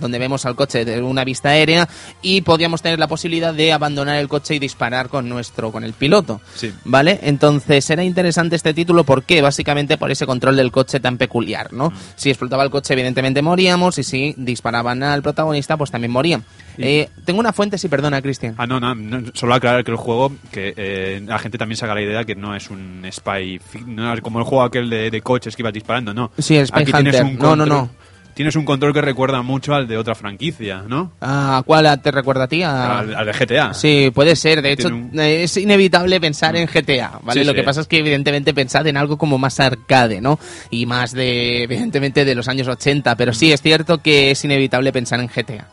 [0.00, 1.88] donde vemos al coche de una vista aérea
[2.22, 5.92] y podíamos tener la posibilidad de abandonar el coche y disparar con nuestro, con el
[5.92, 6.40] piloto,
[6.84, 7.20] ¿vale?
[7.22, 9.42] Entonces era interesante este título, ¿por qué?
[9.42, 11.90] Básicamente por ese control del coche tan peculiar, ¿no?
[11.90, 11.94] Mm.
[12.16, 16.44] Si explotaba el coche evidentemente moríamos y si disparaban al protagonista, pues también morían.
[16.78, 18.54] Eh, tengo una fuente, sí, perdona, Cristian.
[18.56, 21.94] Ah, no, no, solo aclarar que el juego, que eh, la gente también se haga
[21.94, 25.54] la idea que no es un spy, no es como el juego aquel de, coches
[25.54, 26.30] que iba disparando, no.
[26.38, 27.38] Sí, el Spy Hunter.
[27.38, 27.99] no, no, no
[28.40, 31.12] tienes un control que recuerda mucho al de otra franquicia, ¿no?
[31.20, 32.62] ¿A cuál te recuerda a ti?
[32.62, 33.74] Al, de GTA.
[33.74, 34.62] Sí, puede ser.
[34.62, 37.44] De hecho, es inevitable pensar en GTA, ¿vale?
[37.44, 40.38] Lo que pasa es que evidentemente pensad en algo como más arcade, ¿no?
[40.70, 44.90] Y más de, evidentemente, de los años 80, pero sí es cierto que es inevitable
[44.90, 45.68] pensar en GTA.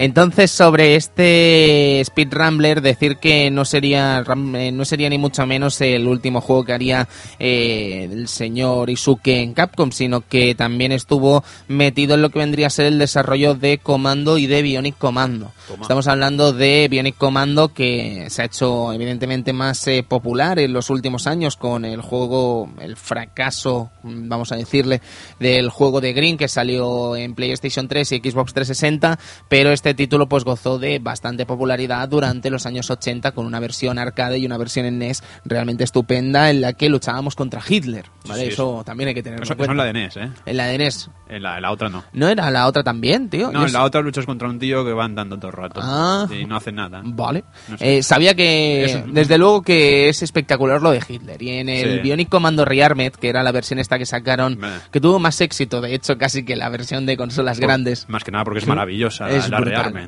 [0.00, 5.78] Entonces, sobre este Speed Rambler, decir que no sería, eh, no sería ni mucho menos
[5.82, 7.06] el último juego que haría
[7.38, 12.68] eh, el señor Isuke en Capcom, sino que también estuvo metido en lo que vendría
[12.68, 15.52] a ser el desarrollo de Comando y de Bionic Commando.
[15.82, 20.88] Estamos hablando de Bionic Commando que se ha hecho evidentemente más eh, popular en los
[20.88, 25.02] últimos años con el juego, el fracaso, vamos a decirle,
[25.38, 29.18] del juego de Green que salió en PlayStation 3 y Xbox 360,
[29.50, 33.58] pero este este título pues gozó de bastante popularidad durante los años 80 con una
[33.58, 38.06] versión arcade y una versión en NES realmente estupenda en la que luchábamos contra Hitler,
[38.28, 38.46] ¿vale?
[38.46, 39.72] eso, también hay que tenerlo eso, en cuenta.
[39.72, 40.30] en la de NES, ¿eh?
[40.46, 41.10] En la de NES.
[41.28, 42.04] En la, otra no.
[42.12, 43.50] ¿No era la otra también, tío?
[43.50, 46.28] No, en la otra luchas contra un tío que va andando todo el rato ah.
[46.30, 47.02] y no hace nada.
[47.04, 47.42] Vale.
[47.80, 52.28] Eh, sabía que, desde luego que es espectacular lo de Hitler y en el Bionic
[52.28, 54.60] Commando Rearmed, que era la versión esta que sacaron,
[54.92, 58.08] que tuvo más éxito, de hecho, casi que la versión de consolas grandes.
[58.08, 59.60] Más que nada porque es maravillosa es la,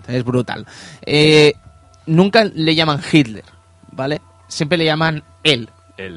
[0.09, 0.67] es brutal.
[1.03, 1.55] Eh,
[2.07, 3.45] nunca le llaman Hitler,
[3.91, 4.21] ¿vale?
[4.49, 5.69] Siempre le llaman él.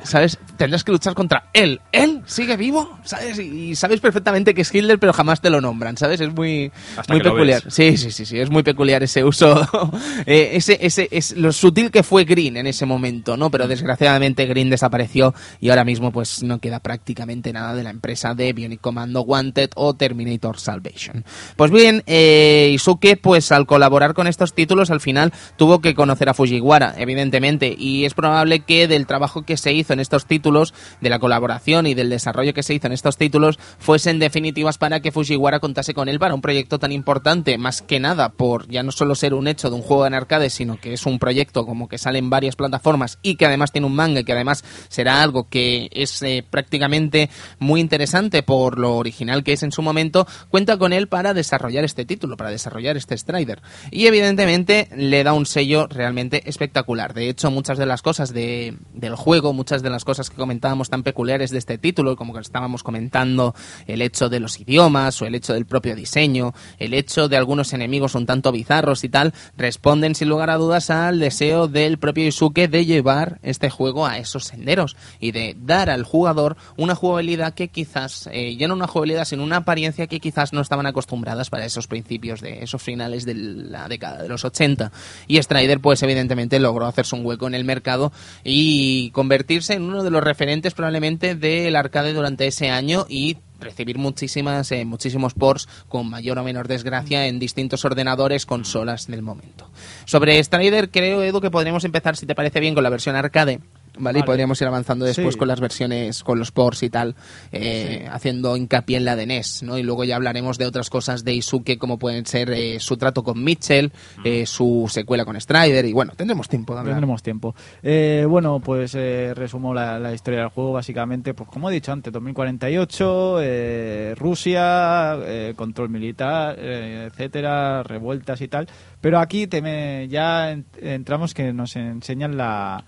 [0.03, 0.39] ¿Sabes?
[0.57, 1.81] Tendrás que luchar contra él.
[1.91, 2.97] ¿Él sigue vivo?
[3.03, 3.37] ¿Sabes?
[3.39, 6.21] Y, sabes perfectamente que es Hitler, pero jamás te lo nombran, ¿sabes?
[6.21, 6.71] Es muy,
[7.09, 7.61] muy peculiar.
[7.69, 9.55] Sí, sí, sí, sí, es muy peculiar ese uso.
[10.27, 13.51] Eh, ese, ese, es lo sutil que fue Green en ese momento, ¿no?
[13.51, 18.33] Pero desgraciadamente Green desapareció y ahora mismo pues no queda prácticamente nada de la empresa
[18.33, 21.25] de Bionic Commando Wanted o Terminator Salvation.
[21.55, 26.29] Pues bien, eh, Isuke, pues al colaborar con estos títulos, al final tuvo que conocer
[26.29, 30.73] a Fujiwara, evidentemente, y es probable que del trabajo que se hizo en estos títulos,
[31.01, 34.99] de la colaboración y del desarrollo que se hizo en estos títulos, fuesen definitivas para
[34.99, 38.83] que Fujiwara contase con él para un proyecto tan importante, más que nada por ya
[38.83, 41.65] no solo ser un hecho de un juego en arcade, sino que es un proyecto
[41.65, 45.21] como que sale en varias plataformas y que además tiene un manga que además será
[45.21, 50.27] algo que es eh, prácticamente muy interesante por lo original que es en su momento,
[50.49, 53.61] cuenta con él para desarrollar este título, para desarrollar este Strider.
[53.91, 57.13] Y evidentemente le da un sello realmente espectacular.
[57.13, 60.89] De hecho, muchas de las cosas de, del juego, muchas de las cosas que comentábamos
[60.89, 63.55] tan peculiares de este título, como que estábamos comentando
[63.87, 67.73] el hecho de los idiomas o el hecho del propio diseño, el hecho de algunos
[67.73, 72.27] enemigos un tanto bizarros y tal, responden sin lugar a dudas al deseo del propio
[72.27, 77.53] Isuke de llevar este juego a esos senderos y de dar al jugador una jugabilidad
[77.53, 81.49] que quizás, eh, ya no una jugabilidad, sino una apariencia que quizás no estaban acostumbradas
[81.49, 84.91] para esos principios de esos finales de la década de los 80.
[85.27, 88.11] Y Strider, pues evidentemente logró hacerse un hueco en el mercado
[88.43, 89.11] y
[89.45, 94.71] convertirse en uno de los referentes probablemente del arcade durante ese año y recibir muchísimas
[94.71, 99.69] eh, muchísimos ports con mayor o menor desgracia en distintos ordenadores consolas del momento.
[100.05, 103.59] Sobre Strider creo Edu que podríamos empezar si te parece bien con la versión arcade
[103.99, 104.19] ¿vale?
[104.19, 105.39] Y podríamos ir avanzando después Sí.
[105.39, 107.15] con las versiones, con los ports y tal,
[107.51, 109.77] eh, haciendo hincapié en la de NES, ¿no?
[109.77, 113.23] Y luego ya hablaremos de otras cosas de Isuke, como pueden ser eh, su trato
[113.23, 113.91] con Mitchell,
[114.23, 116.95] eh, su secuela con Strider, y bueno, tendremos tiempo de hablar.
[116.95, 117.55] Tendremos tiempo.
[117.83, 121.91] Eh, bueno, pues eh, resumo la, la historia del juego básicamente, pues como he dicho
[121.91, 128.67] antes, 2048, eh, Rusia, eh, control militar, eh, etcétera, revueltas y tal.
[129.01, 132.83] Pero aquí te me- ya en- entramos que nos enseñan la,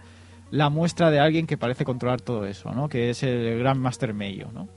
[0.51, 2.89] la muestra de alguien que parece controlar todo eso, ¿no?
[2.89, 4.67] Que es el Gran Master Meio, ¿no?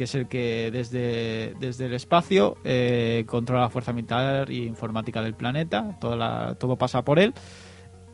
[0.00, 5.20] que es el que desde, desde el espacio eh, controla la fuerza militar y informática
[5.20, 7.34] del planeta, toda todo pasa por él.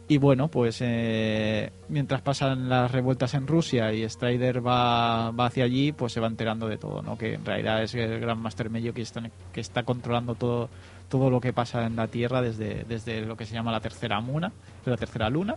[0.08, 5.62] Y bueno, pues eh, mientras pasan las revueltas en Rusia y Strider va, va hacia
[5.62, 7.16] allí, pues se va enterando de todo, ¿no?
[7.16, 10.68] Que en realidad es el gran Master Medio que está, que está controlando todo,
[11.08, 14.20] todo lo que pasa en la Tierra desde, desde lo que se llama la tercera
[14.20, 14.50] muna,
[14.84, 15.54] la tercera luna.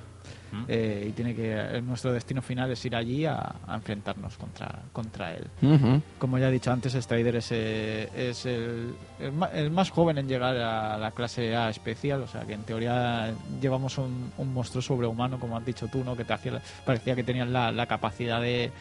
[0.68, 4.80] Eh, y tiene que eh, nuestro destino final es ir allí a, a enfrentarnos contra,
[4.92, 5.46] contra él.
[6.18, 10.18] Como ya he dicho antes, Strider es, eh, es el, el ma- el más joven
[10.18, 13.32] en llegar a la clase A especial, o sea que en teoría
[13.62, 16.16] llevamos un, un monstruo sobrehumano, como has dicho tú, ¿no?
[16.16, 18.72] que te hacía, parecía que tenían la, la capacidad de,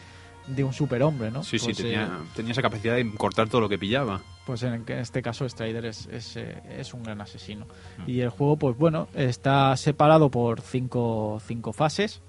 [0.55, 1.43] de un superhombre, ¿no?
[1.43, 4.21] Sí, sí, Pues, tenía, eh, tenía esa capacidad de cortar todo lo que pillaba.
[4.45, 7.65] pues en este caso Strider es, es, eh, es un gran asesino.
[7.99, 8.09] Mm.
[8.09, 12.21] Y el juego, pues bueno, está separado por cinco, cinco fases.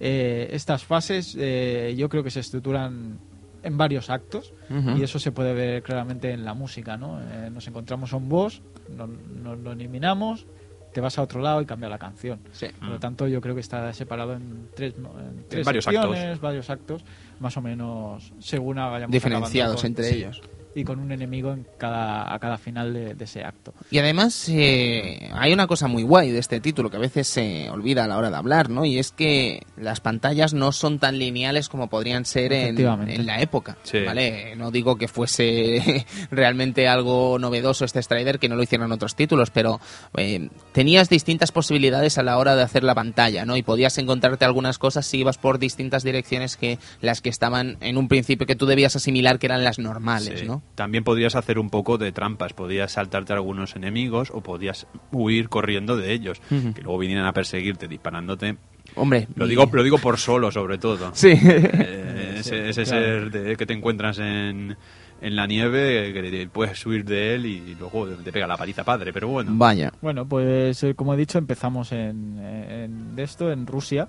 [0.00, 3.18] Eh, estas fases eh, yo creo que se estructuran
[3.62, 4.90] en varios actos Ujú.
[4.98, 7.20] y eso se puede ver claramente en la música, ¿no?
[7.20, 8.60] Eh, nos encontramos a un boss,
[8.94, 10.46] no- no- lo eliminamos,
[10.92, 12.38] te vas a otro lado y cambia la canción.
[12.52, 12.66] Sí.
[12.78, 16.40] Por lo tanto, yo creo que está separado en tres, en tres varios actos.
[16.40, 17.04] varios actos,
[17.40, 20.42] más o menos según vayamos Diferenciados acabando entre sí, ellos.
[20.74, 23.72] Y con un enemigo en cada, a cada final de, de ese acto.
[23.90, 27.70] Y además eh, hay una cosa muy guay de este título que a veces se
[27.70, 28.84] olvida a la hora de hablar, ¿no?
[28.84, 33.76] Y es que las pantallas no son tan lineales como podrían ser en, la época,
[33.84, 34.00] Sí.
[34.04, 34.56] ¿vale?
[34.56, 39.50] No digo que fuese realmente algo novedoso este Strider, que no lo hicieran otros títulos,
[39.50, 39.80] pero
[40.16, 43.56] eh, tenías distintas posibilidades a la hora de hacer la pantalla, ¿no?
[43.56, 47.96] Y podías encontrarte algunas cosas si ibas por distintas direcciones que las que estaban en
[47.96, 50.46] un principio que tú debías asimilar que eran las normales, Sí.
[50.46, 50.63] ¿no?
[50.74, 55.48] También podrías hacer un poco de trampas, podías saltarte a algunos enemigos o podías huir
[55.48, 58.56] corriendo de ellos, que luego vinieran a perseguirte disparándote.
[58.96, 61.10] Hombre, Lo y- digo, lo digo por solo, sobre todo.
[61.14, 61.32] Sí.
[61.42, 63.04] Eh, ese ese claro.
[63.04, 64.76] ser de- que te encuentras en,
[65.20, 69.12] en la nieve, que puedes huir de él y luego te pega la paliza padre,
[69.12, 69.52] pero bueno.
[69.54, 69.92] Vaya.
[70.02, 74.08] Bueno, pues eh, como he dicho, empezamos en, en esto, en Rusia.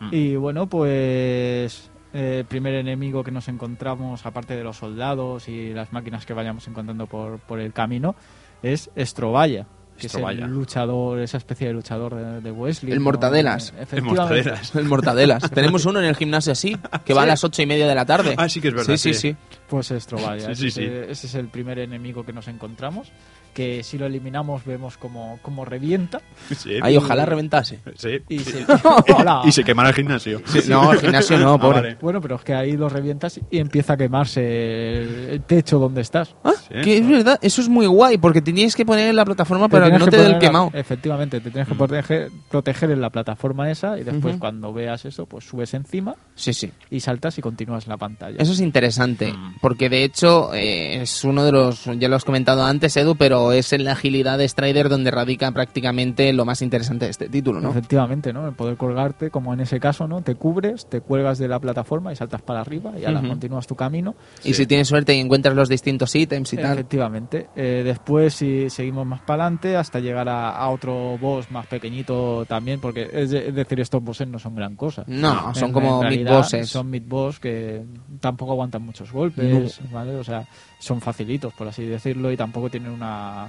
[0.00, 0.08] Mm.
[0.12, 5.72] Y bueno, pues eh, el primer enemigo que nos encontramos, aparte de los soldados y
[5.72, 8.14] las máquinas que vayamos encontrando por, por el camino,
[8.62, 9.66] es Estrovaya.
[9.98, 12.92] Que es el luchador, esa especie de luchador de, de Wesley.
[12.92, 13.04] El ¿no?
[13.06, 13.70] Mortadelas.
[13.70, 14.20] Eh, Efectivamente.
[14.20, 14.74] Mortadelas.
[14.76, 15.50] El Mortadelas.
[15.54, 18.06] Tenemos uno en el gimnasio así, que va a las ocho y media de la
[18.06, 18.36] tarde.
[18.38, 19.30] Ah, sí que es verdad, Sí, sí, sí.
[19.32, 19.36] sí.
[19.66, 20.54] Pues Estrovaya.
[20.54, 21.10] Sí, sí, ese, sí.
[21.10, 23.10] ese es el primer enemigo que nos encontramos.
[23.54, 26.20] Que si lo eliminamos vemos como, como revienta.
[26.56, 27.80] Sí, Ahí ojalá reventase.
[27.96, 28.18] sí.
[28.28, 28.52] Y sí.
[28.52, 28.66] se.
[29.44, 30.40] Y se quemara el gimnasio.
[30.68, 31.80] No, el gimnasio no, Ah, pobre.
[31.80, 31.96] vale.
[32.00, 36.34] Bueno, pero es que ahí lo revientas y empieza a quemarse el, techo donde estás.
[36.44, 36.74] Ah, Sí.
[36.84, 39.90] que es verdad, eso es muy guay, porque tenías que poner en la plataforma para
[39.90, 40.70] que no te dé el quemado.
[40.74, 45.24] Efectivamente, te tienes que proteger, proteger en la plataforma esa y después cuando veas eso,
[45.26, 46.70] pues subes encima Sí, sí.
[46.90, 48.36] y saltas y continúas la pantalla.
[48.38, 49.54] Eso es interesante, Mm.
[49.62, 53.37] porque de hecho eh, es uno de los, ya lo has comentado antes, Edu, pero
[53.52, 57.60] es en la agilidad de Strider donde radica prácticamente lo más interesante de este título,
[57.60, 57.70] ¿no?
[57.70, 58.46] Efectivamente, ¿no?
[58.46, 60.22] El poder colgarte, como en ese caso, ¿no?
[60.22, 63.74] Te cubres, te cuelgas de la plataforma y saltas para arriba y ahora continúas tu
[63.74, 64.14] camino.
[64.44, 66.72] Y si tienes suerte y encuentras los distintos ítems y tal.
[66.74, 67.48] Efectivamente.
[67.56, 72.44] Eh, después si seguimos más para adelante hasta llegar a, a otro boss más pequeñito
[72.46, 75.04] también, porque es, de- es decir, estos bosses no son gran cosa.
[75.06, 76.68] No, son En- como en mid realidad bosses.
[76.68, 77.82] Son mid boss que
[78.20, 80.14] tampoco aguantan muchos golpes, ¿vale?
[80.16, 80.46] O sea,
[80.78, 83.48] son facilitos, por así decirlo, y tampoco tienen una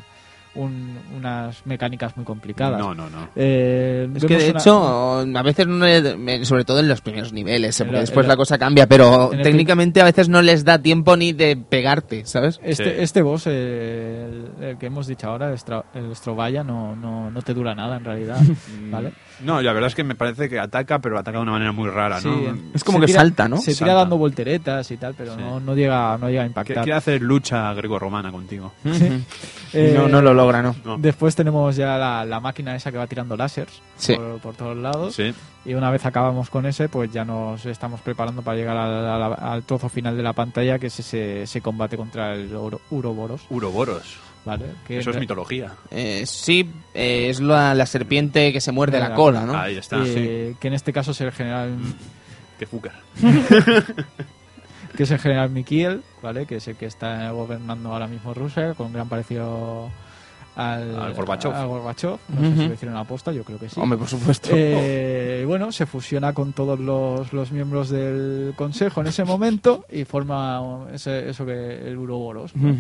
[0.56, 2.80] un- unas mecánicas muy complicadas.
[2.80, 3.30] No, no, no.
[3.36, 7.32] Eh, Es que de una- hecho, a veces, no le- sobre todo en los primeros
[7.32, 7.84] niveles, ¿eh?
[7.86, 10.80] Porque la- después la- la cosa cambia, pero el técnicamente a veces no les da
[10.82, 12.60] tiempo ni de pegarte, ¿sabes?
[12.64, 12.92] Este, Sí.
[12.98, 15.60] este boss, eh, el, el que hemos dicho ahora, el,
[15.94, 18.40] el Strovaya, no, no, no te dura nada en realidad.
[18.92, 19.14] ¿vale?
[19.42, 21.90] No, la verdad es que me parece que ataca, pero ataca de una manera muy
[21.90, 22.34] rara, ¿no?
[22.34, 23.58] Sí, Es como se que salta, ¿no?
[23.58, 23.94] Se tira Salta.
[23.96, 25.42] dando volteretas y tal, pero Sí.
[25.42, 26.84] no, no, llega, no llega a impactar.
[26.84, 28.74] Quiere hacer lucha greco-romana contigo.
[29.72, 30.76] Eh, no, no lo logra, ¿no?
[30.84, 30.98] No.
[30.98, 34.16] Después tenemos ya la, la máquina esa que va tirando láseres Sí.
[34.16, 35.14] por, por todos lados.
[35.14, 35.32] Sí.
[35.64, 39.36] Y una vez acabamos con ese, pues ya nos estamos preparando para llegar al, al-
[39.40, 43.42] al trozo final de la pantalla, que es ese, ese combate contra el Uro- Uroboros.
[43.52, 44.18] Uroboros.
[44.50, 44.66] ¿Vale?
[44.88, 45.74] Que Eso es mitología.
[45.92, 49.56] Eh, sí, eh, es la, la serpiente que se muerde la cola, ¿no?
[49.58, 49.98] Ahí está.
[50.06, 51.78] eh, Que en este caso es el general
[52.58, 52.92] Qué fucker.
[54.98, 56.46] que es el general Mikiel, ¿vale?
[56.46, 59.90] Que es el que está gobernando ahora mismo Rusia, con gran parecido
[60.60, 62.18] al, Al Gorbachev.
[62.30, 63.80] No sé si lo hicieron aposta, yo creo que sí.
[63.80, 64.50] Hombre, por supuesto.
[64.54, 70.04] Eh, bueno, se fusiona con todos los, los miembros del consejo en ese momento y
[70.06, 72.56] forma ese- eso que el Uroboros.
[72.56, 72.76] ¿no?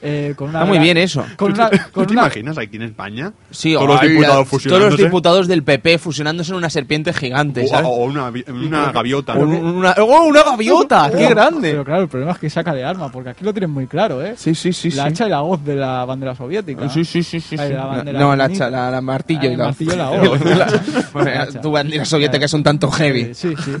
[0.00, 1.24] Eh, con una Está muy gran- bien eso.
[1.36, 3.32] Con ¿Tú una, te, con tú te una- imaginas aquí en España?
[3.50, 7.68] Sí, todos los diputados Todos los diputados del PP fusionándose en una serpiente gigante, O,
[7.68, 7.86] ¿sabes?
[7.90, 9.34] o una, vi- una gaviota.
[9.34, 9.42] ¿no?
[9.42, 11.10] una, ¡Oh, una gaviota!
[11.16, 11.70] ¡Qué Oh, grande!
[11.70, 14.22] Pero claro, el problema es que saca de arma, porque aquí lo tienen muy claro,
[14.24, 14.34] ¿eh?
[14.36, 14.90] Sí, sí, sí.
[14.90, 15.08] la sí.
[15.08, 16.88] hacha y la hoz de la bandera soviética.
[16.88, 17.56] Sí, sí, sí, sí.
[17.58, 17.74] Ay, sí.
[17.74, 20.40] la bandera no, la, la, la martillo Ah, y la martillo la hoz.
[20.44, 21.60] La- hacha.
[21.60, 23.20] tu bandera soviética es un tanto heavy.
[23.20, 23.72] Eh, sí, sí.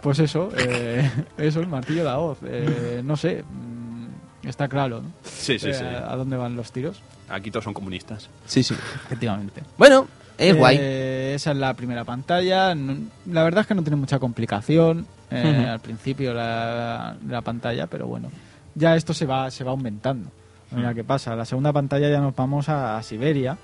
[0.00, 2.38] Pues eso, eh, eso, el martillo y la hoz.
[2.44, 5.08] Eh, no sé, mm, está claro, ¿no?
[5.24, 5.84] Sí, sí, Eh, sí.
[5.84, 7.00] ¿A dónde van los tiros?
[7.28, 8.28] Aquí todos son comunistas.
[8.46, 8.74] Sí, sí.
[9.06, 9.62] Efectivamente.
[9.78, 10.06] Bueno,
[10.38, 10.78] es guay.
[10.80, 12.74] Esa es la primera pantalla.
[12.74, 12.96] No-
[13.30, 15.70] La verdad es que no tiene mucha complicación eh, Ujú.
[15.70, 18.30] al principio la, la pantalla, pero bueno,
[18.76, 20.30] ya esto se va, se va aumentando.
[20.72, 21.36] Mira qué pasa.
[21.36, 23.56] La segunda pantalla ya nos vamos a, Siberia,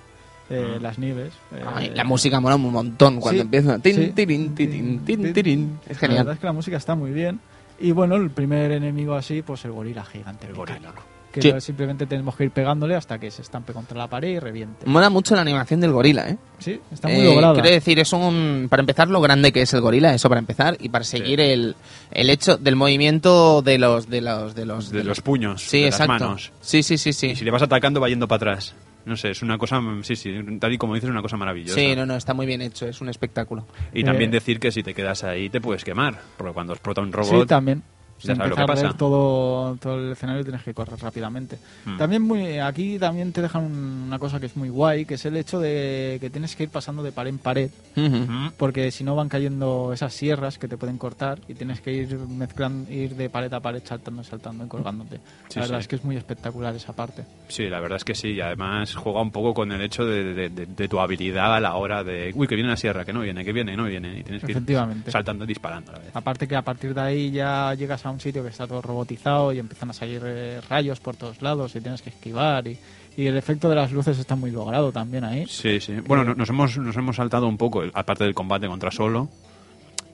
[0.50, 1.32] eh, las nieves.
[1.52, 3.78] eh, Ay, la música mola un montón cuando sí, empieza.
[3.78, 4.12] Tin, sí.
[4.14, 5.78] tirin, tirin, tin, tirin.
[5.86, 6.18] Es La genial.
[6.18, 7.40] verdad es que la música está muy bien.
[7.80, 10.46] Y bueno, el primer enemigo así, pues el gorila gigante.
[10.46, 11.11] El mecánico, gorila.
[11.32, 11.52] Que Sí.
[11.60, 14.84] simplemente tenemos que ir pegándole hasta que se estampe contra la pared y reviente.
[14.86, 16.36] Mola mucho la animación del gorila, ¿eh?
[16.58, 17.54] Sí, está muy Eh, lograda.
[17.54, 18.66] Quiero decir, es un.
[18.68, 21.74] Para empezar, lo grande que es el gorila, eso para empezar, y para seguir el,
[22.10, 24.08] el hecho del movimiento de los.
[24.10, 24.54] de los.
[24.54, 24.90] de los.
[24.90, 26.12] De los puños, Sí, de exacto.
[26.12, 26.52] las manos.
[26.60, 27.28] Sí, sí, sí, sí.
[27.28, 28.74] Y si le vas atacando va yendo para atrás.
[29.04, 31.74] No sé, es una cosa, sí, sí, tal y como dices, es una cosa maravillosa.
[31.74, 33.66] Sí, no, no, está muy bien hecho, es un espectáculo.
[33.92, 37.00] Y también Eh, decir que si te quedas ahí te puedes quemar, porque cuando explota
[37.00, 37.48] un Sí, robot...
[37.48, 37.82] también.
[38.22, 38.92] Ya sabes lo que pasa.
[38.96, 41.58] todo, todo el escenario tienes que correr rápidamente.
[41.84, 41.98] Mm.
[41.98, 45.24] También muy, aquí también te dejan un- una cosa que es muy guay, que es
[45.26, 48.06] el hecho de que tienes que ir pasando de pared en pared, Ujú.
[48.16, 51.92] Mm, porque si no van cayendo esas sierras que te pueden cortar y tienes que
[51.92, 55.16] ir mezclando, ir de pared a pared saltando, saltando y colgándote.
[55.48, 55.82] Sí, la verdad sí.
[55.82, 57.24] es que es muy espectacular esa parte.
[57.48, 58.28] Sí, la verdad es que sí.
[58.28, 61.60] Y además juega un poco con el hecho de, de- de- de tu habilidad a
[61.60, 62.32] la hora de...
[62.34, 64.18] Uy, que viene la sierra, que no viene, que viene, no viene.
[64.18, 66.10] Y tienes que ir saltando y disparando a la vez.
[66.14, 69.52] Aparte que a partir de ahí ya llegas a un sitio que está todo robotizado
[69.52, 72.78] y empiezan a salir eh, rayos por todos lados y tienes que esquivar y,
[73.16, 75.46] y el efecto de las luces está muy logrado también ahí.
[75.46, 75.94] Sí, sí.
[76.06, 79.28] Bueno, no- nos hemos, nos hemos saltado un poco, aparte del combate contra Solo,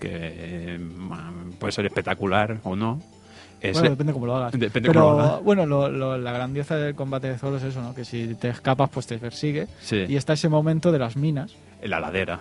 [0.00, 0.80] que eh,
[1.58, 3.00] puede ser espectacular o no.
[3.60, 4.52] Es, Bueno, depende cómo lo hagas.
[4.52, 5.42] Depende Pero cómo lo hagas.
[5.42, 7.92] bueno, lo- lo- la grandeza del combate de Zoro es eso, ¿no?
[7.92, 9.66] Que si te escapas, pues te persigue.
[9.80, 10.04] Sí.
[10.08, 12.40] Y está ese momento de las minas, en la ladera.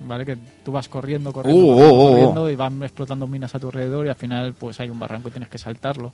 [0.00, 0.24] ¿Vale?
[0.24, 2.10] Que tú vas corriendo, corriendo, Uh, corriendo, oh, oh, oh.
[2.12, 5.28] corriendo y van explotando minas a tu alrededor y al final pues hay un barranco
[5.28, 6.12] y tienes que saltarlo.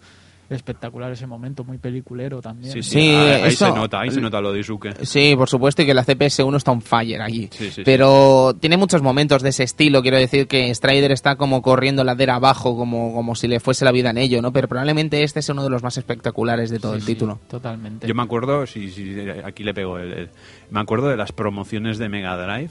[0.48, 2.72] Espectacular ese momento, muy peliculero también.
[2.72, 2.90] Sí, sí.
[2.90, 4.94] Sí, ahí, ahí eso- se nota, ahí se nota lo de Isuke.
[5.06, 7.48] Sí, por supuesto, y que la CPS1 está on fire allí.
[7.52, 7.82] Sí, sí, sí.
[7.84, 10.02] Pero tiene muchos momentos de ese estilo.
[10.02, 13.92] Quiero decir que Strider está como corriendo ladera abajo, como, como si le fuese la
[13.92, 14.52] vida en ello, ¿no?
[14.52, 17.38] Pero probablemente este es uno de los más espectaculares de todo Sí, el sí, título.
[17.48, 18.08] totalmente.
[18.08, 19.14] Yo me acuerdo, sí, sí,
[19.44, 20.30] aquí le pego el, el-
[20.70, 22.70] Me acuerdo de las promociones de Mega Drive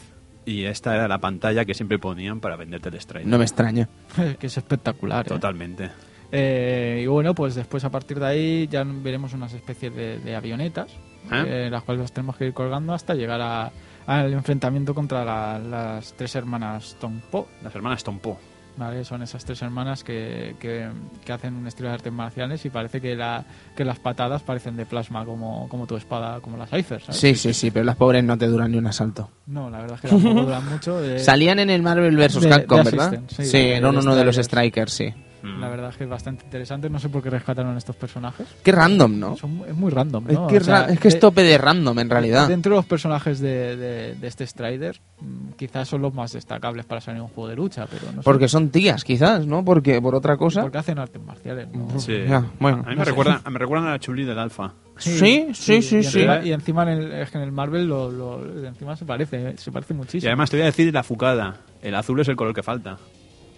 [0.49, 3.27] y esta era la pantalla que siempre ponían para venderte el Strider.
[3.27, 3.87] No me extraña.
[4.39, 5.25] que es espectacular.
[5.25, 5.29] ¿eh?
[5.29, 5.89] Totalmente.
[6.31, 10.35] Eh, y bueno, pues después a partir de ahí ya veremos unas especies de, de
[10.35, 10.91] avionetas,
[11.31, 11.43] ¿Eh?
[11.65, 13.71] eh, las cuales los tenemos que ir colgando hasta llegar a-
[14.05, 17.47] al enfrentamiento contra la- las tres hermanas Tongpo.
[17.63, 18.39] Las hermanas Tompo.
[18.79, 19.03] ¿Vale?
[19.05, 20.89] Son esas tres hermanas que, que-
[21.23, 23.43] que hacen un estilo de artes marciales y parece que, la,
[23.75, 27.19] que las patadas parecen de plasma como, como tu espada, como las Cypher, ¿sabes?
[27.19, 29.29] Sí, sí, sí, pero las pobres no te duran ni un asalto.
[29.45, 31.03] No, la verdad es que tampoco duran mucho.
[31.03, 32.47] eh, Salían en el Marvel vs.
[32.47, 33.19] Capcom, de ¿verdad?
[33.27, 34.35] Sí, Sí, de- uno de los.
[34.37, 35.13] Strikers, sí.
[35.41, 35.59] Mm.
[35.61, 36.89] La verdad es que es bastante interesante.
[36.89, 38.47] No sé por qué rescataron estos personajes.
[38.63, 39.35] Qué random, ¿no?
[39.37, 40.47] Son es muy random, Es ¿no?
[40.47, 42.47] que, O sea, es, que es tope de random, en realidad.
[42.47, 46.85] Dentro de los personajes de, de- de este Strider, mm, quizás son los más destacables
[46.85, 48.25] para salir un juego de lucha, pero no sé.
[48.25, 49.63] Porque son tías, quizás, ¿no?
[49.63, 50.61] Porque por otra cosa.
[50.61, 51.99] Porque hacen artes marciales, ¿no?
[51.99, 52.17] Sí.
[52.27, 53.11] Ya, bueno, a mí me, sé.
[53.11, 54.73] recuerdan, me recuerdan a la Chuli del Alfa.
[54.97, 55.95] Sí, sí, sí, y sí.
[55.97, 59.55] encima- Y encima en el, es que en el Marvel lo, lo- encima se parece,
[59.57, 60.29] se parece Y muchísimo.
[60.29, 61.61] además te voy a decir la fucada.
[61.81, 62.97] El azul es el color que falta.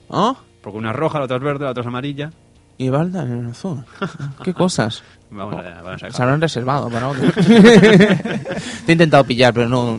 [0.09, 0.35] ¿Ah?
[0.61, 2.31] Porque una es roja, la otra es verde, la otra es amarilla.
[2.77, 3.83] Y Balda en azul.
[4.43, 5.03] ¿Qué cosas?
[5.29, 6.21] Vamos a, vamos a Se dejar.
[6.23, 7.31] habrán reservado para otro.
[7.35, 9.97] Te he intentado pillar, pero no.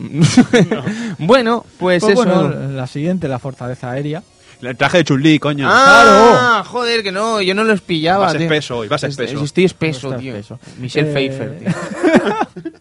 [1.19, 2.23] bueno, pues, Pues eso.
[2.25, 4.21] bueno, la siguiente, la fortaleza aérea.
[4.61, 5.67] El traje de Chun-Li, coño.
[5.69, 6.63] ¡Ah!
[6.65, 8.25] Joder, que no, yo no los pillaba.
[8.27, 8.41] Vas tío.
[8.43, 9.43] espeso hoy, vas espeso.
[9.43, 10.33] Estoy espeso, tío.
[10.35, 10.59] espeso.
[10.79, 11.69] Michelle Eh, Pfeiffer, tío.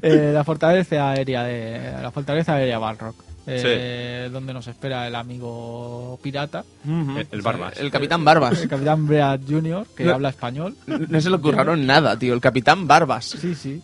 [0.00, 3.14] Eh, la fortaleza aérea de la fortaleza aérea Balrog.
[3.50, 7.78] Eh, donde nos espera el amigo pirata, El, el Barbas.
[7.78, 8.60] El Capitán Barbas.
[8.60, 10.14] el capitán Bread Jr., que No.
[10.14, 10.74] habla español.
[10.86, 12.34] No se le ocurrieron nada, tío.
[12.34, 13.24] El Capitán Barbas.
[13.24, 13.82] Sí, sí.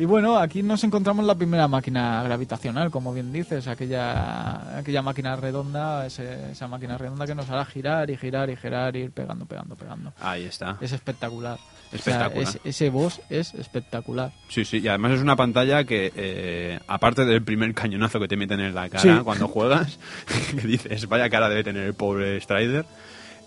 [0.00, 5.36] Y bueno, aquí nos encontramos la primera máquina gravitacional, como bien dices, aquella, aquella máquina
[5.36, 9.10] redonda, ese- esa máquina redonda que nos hará girar y girar y girar y ir
[9.10, 10.14] pegando, pegando, pegando.
[10.22, 10.78] Ahí está.
[10.80, 11.58] Es espectacular.
[11.58, 12.42] O sea, Espectacular.
[12.48, 14.32] es- ese boss es espectacular.
[14.48, 18.38] Sí, sí, y además es una pantalla que, eh, aparte del primer cañonazo que te
[18.38, 19.10] meten en la cara Sí.
[19.22, 19.98] cuando juegas,
[20.62, 22.86] que dices, vaya cara debe tener el pobre Strider,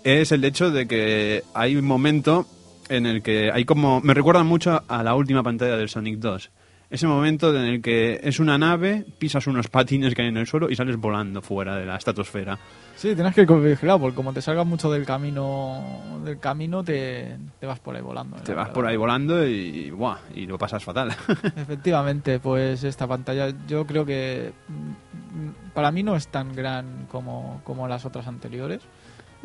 [0.04, 2.46] es el hecho de que hay un momento
[2.88, 4.00] en el que hay como...
[4.00, 6.50] Me recuerda mucho a la última pantalla del Sonic 2.
[6.90, 10.46] Ese momento en el que es una nave, pisas unos patines que hay en el
[10.46, 12.58] suelo y sales volando fuera de la estratosfera.
[12.94, 15.82] Sí, tienes que ir vigilado, porque como te salgas mucho del camino,
[16.24, 18.36] del camino te, te vas por ahí volando.
[18.36, 18.72] Te vas verdad.
[18.72, 20.18] por ahí volando y, ¡buah!
[20.34, 21.10] y lo pasas fatal.
[21.56, 27.60] Efectivamente, pues esta pantalla yo creo que mm, para mí no es tan gran como,
[27.64, 28.82] como las otras anteriores.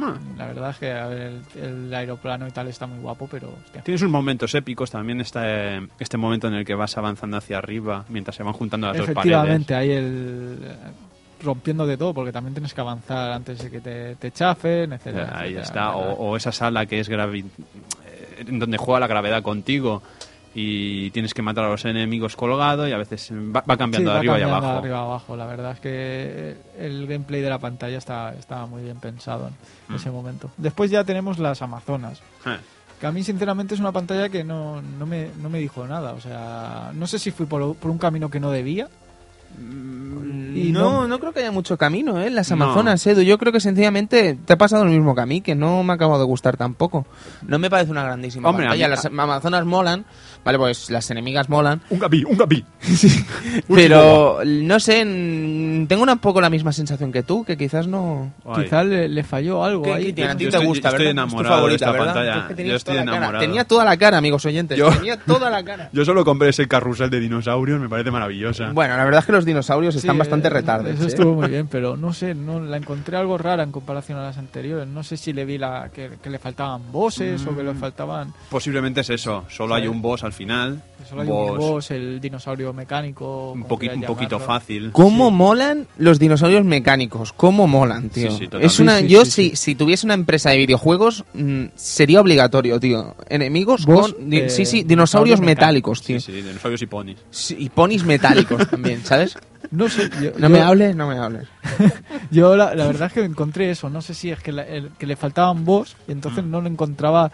[0.02, 3.28] Ah, La verdad es que a ver, el, el aeroplano y tal está muy guapo,
[3.30, 3.82] pero hostia.
[3.82, 7.58] Tienes unos momentos épicos, también está eh, este momento en el que vas avanzando hacia
[7.58, 9.18] arriba mientras se van juntando las dos paredes.
[9.20, 10.58] Efectivamente, hay el
[11.41, 15.32] rompiendo de todo, porque también tienes que avanzar antes de que te, te chafen, etcétera.
[15.34, 19.08] Ahí etcétera, está, o, o esa sala que es gravi eh, en donde juega la
[19.08, 20.02] gravedad contigo
[20.56, 24.04] y tienes que matar a los enemigos colgado y a veces va, va cambiando Sí,
[24.04, 24.74] de va arriba y cambiando abajo.
[24.74, 25.36] de arriba abajo.
[25.38, 29.54] La verdad es que el gameplay de la pantalla está, está muy bien pensado en
[29.93, 29.95] Mm.
[29.97, 30.50] ese momento.
[30.58, 32.20] Después ya tenemos las Amazonas.
[32.45, 32.58] Eh,
[33.00, 36.12] Que a mí, sinceramente, es una pantalla que no, no, me, no me dijo nada.
[36.14, 38.89] O sea, no sé si fui por, por un camino que no debía.
[39.58, 42.30] Y no, no- no creo que haya mucho camino, ¿eh?
[42.30, 42.56] Las No.
[42.64, 43.22] Amazonas, Edu.
[43.22, 45.93] Yo creo que sencillamente te ha pasado lo mismo que a mí, que no me
[45.93, 47.06] ha acabado de gustar tampoco.
[47.43, 48.88] No me parece una grandísima Hombre, pantalla.
[48.89, 50.06] Las Amazonas molan,
[50.44, 51.82] vale, pues las enemigas molan.
[51.90, 52.64] Un gapi, un gapi.
[53.68, 58.34] Pero, no sé, mm, tengo un poco la misma sensación que tú, que quizás no...
[58.46, 58.64] Ay.
[58.64, 60.06] Quizás le, le falló algo ¿Qué, ahí.
[60.08, 60.32] qué tiene?
[60.32, 61.26] A ti Yo te estoy- gusta, yo estoy ¿verdad?
[61.26, 62.46] Es tu enamorado de favorita, esta ¿verdad?
[62.48, 62.64] pantalla.
[62.64, 63.18] Yo estoy toda la cara.
[63.18, 63.46] enamorado.
[63.46, 64.78] Tenía toda la cara, amigos oyentes.
[64.78, 65.90] Yo- Tenía toda la cara.
[65.94, 68.72] Yo solo compré ese carrusel de dinosaurios, me parece maravillosa.
[68.74, 70.96] Bueno, la verdad es que los dinosaurios Sí, están bastante eh, retardes.
[70.96, 71.08] Eso ¿eh?
[71.08, 74.38] estuvo muy bien, pero no sé, no la encontré algo rara en comparación a las
[74.38, 74.88] anteriores.
[74.88, 77.66] No sé si le vi la que, que le faltaban bosses o que Mm.
[77.68, 78.34] le faltaban.
[78.50, 79.88] Posiblemente es eso, solo hay Sí.
[79.88, 80.82] un boss al final.
[81.10, 83.52] Solo hay un boss boss, el dinosaurio mecánico.
[83.54, 84.40] un, poqui- un poquito llamarlo.
[84.60, 84.92] fácil.
[84.92, 87.34] ¿Cómo molan los dinosaurios mecánicos?
[87.34, 88.30] ¿Cómo molan, tío?
[88.32, 88.68] Sí, sí, totalmente.
[88.68, 89.56] es una, Sí, sí, yo, sí, si, sí.
[89.56, 93.16] si tuviese una empresa de videojuegos, mm, sería obligatorio, tío.
[93.30, 94.30] Enemigos Boss, con.
[94.30, 96.20] di- eh, sí, sí, dinosaurio dinosaurios metálicos, tío.
[96.20, 97.18] Sí, sí, dinosaurios y ponis.
[97.32, 99.36] Sí, y ponis metálicos también, ¿sabes?
[99.72, 101.48] No sé, yo, No yo- me hables, no me hables.
[102.32, 103.90] Yo la, la verdad es que encontré eso.
[103.90, 106.52] No sé si es que, la- el- que le faltaban boss y entonces Mm.
[106.52, 107.32] no lo encontraba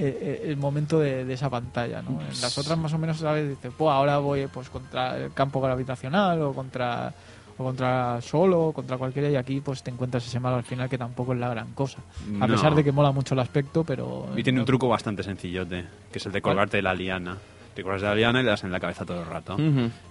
[0.00, 2.02] eh, el momento de, de esa pantalla.
[2.02, 2.20] ¿no?
[2.20, 3.48] En las otras más o menos, ¿sabes?
[3.48, 7.12] Dices, pues ahora voy pues contra el campo gravitacional o contra
[7.60, 10.88] o contra solo o contra cualquiera y aquí pues te encuentras ese malo al final
[10.88, 11.98] que tampoco es la gran cosa.
[12.40, 12.54] A No.
[12.54, 14.28] pesar de que mola mucho el aspecto, pero...
[14.36, 17.36] Y tiene un truco bastante sencillote, que es el de colgarte de la liana.
[17.78, 19.56] Te colgas de la liana y le das en la cabeza todo el rato.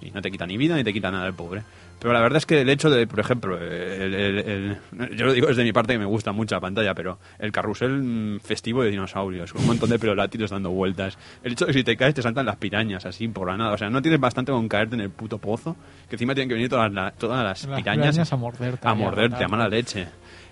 [0.01, 1.63] Y no te quita ni vida ni te quita nada el pobre.
[1.99, 5.33] Pero la verdad es que el hecho de, por ejemplo, el- el- el- yo lo
[5.33, 8.83] digo desde mi parte que me gusta mucho la pantalla, pero el carrusel mm, festivo
[8.83, 11.17] de dinosaurios, con un montón de pelolátidos dando vueltas.
[11.43, 13.73] El hecho de que si te caes te saltan las pirañas así por la nada.
[13.73, 15.75] O sea, no tienes bastante con caerte en el puto pozo,
[16.07, 18.87] que encima tienen que venir todas, la- todas las, las pirañas, pirañas a morderte.
[18.87, 19.49] a morderte, a matar.
[19.49, 20.07] mala leche.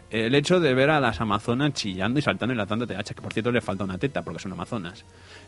[0.10, 3.34] El hecho de ver a las amazonas chillando y saltando y latándote hacha, que por
[3.34, 5.04] cierto le falta una teta porque son amazonas.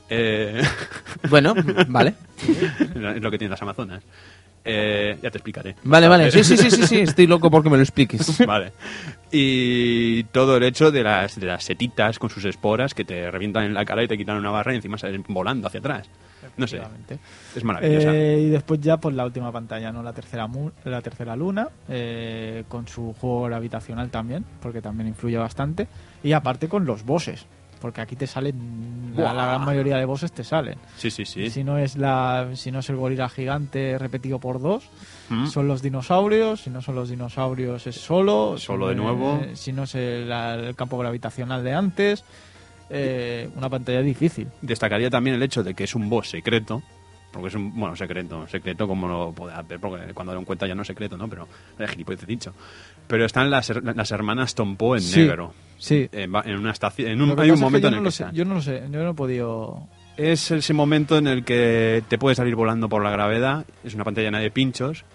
[0.10, 0.62] Eh,
[1.30, 1.54] Bueno,
[1.88, 2.16] vale.
[2.48, 4.04] es lo que tienen las amazonas.
[4.70, 5.76] Eh, ya te explicaré.
[5.84, 6.30] Vale, vale.
[6.30, 7.00] Sí, sí, sí, sí, sí.
[7.00, 8.38] Estoy loco porque me lo expliques.
[8.46, 8.74] Vale.
[9.32, 13.64] Y todo el hecho de las, de las setitas con sus esporas que te revientan
[13.64, 16.10] en la cara y te quitan una barra y encima salen volando hacia atrás.
[16.58, 16.82] No sé,
[17.56, 18.14] es maravillosa.
[18.16, 20.02] Eh, y después ya pues la última pantalla, ¿no?
[20.04, 25.38] La tercera, mu- la tercera luna, eh, con su juego gravitacional también, porque también influye
[25.38, 25.88] bastante.
[26.24, 27.46] Y aparte con los bosses,
[27.82, 30.80] porque aquí te salen, la, la gran mayoría de bosses te salen.
[30.96, 31.50] Sí, sí, sí.
[31.52, 34.90] Si no es la, si no es el gorila gigante repetido por dos,
[35.30, 35.48] Mm.
[35.48, 36.62] son los dinosaurios.
[36.62, 38.58] Si no son los dinosaurios es solo.
[38.58, 39.42] Solo de nuevo.
[39.44, 42.24] eh, si no es el, el campo gravitacional de antes.
[42.90, 44.48] Eh, una pantalla difícil.
[44.62, 46.82] Destacaría también el hecho de que es un boss secreto,
[47.32, 50.76] porque es un, bueno, secreto, secreto como lo puede ver, porque cuando lo encuentra ya
[50.76, 51.28] no es secreto, ¿no?
[51.28, 51.48] Pero
[51.80, 52.54] es gilipollas he dicho.
[53.08, 55.54] Pero están las, las hermanas Tompo en Sí, negro.
[55.78, 56.10] Sí.
[56.12, 58.26] En, una estación, en un, hay momento en no el lo que sé.
[58.34, 59.88] Yo no lo sé, yo no he podido...
[60.18, 64.04] Es ese momento en el que te puedes salir volando por la gravedad, es una
[64.04, 65.06] pantalla llena de pinchos,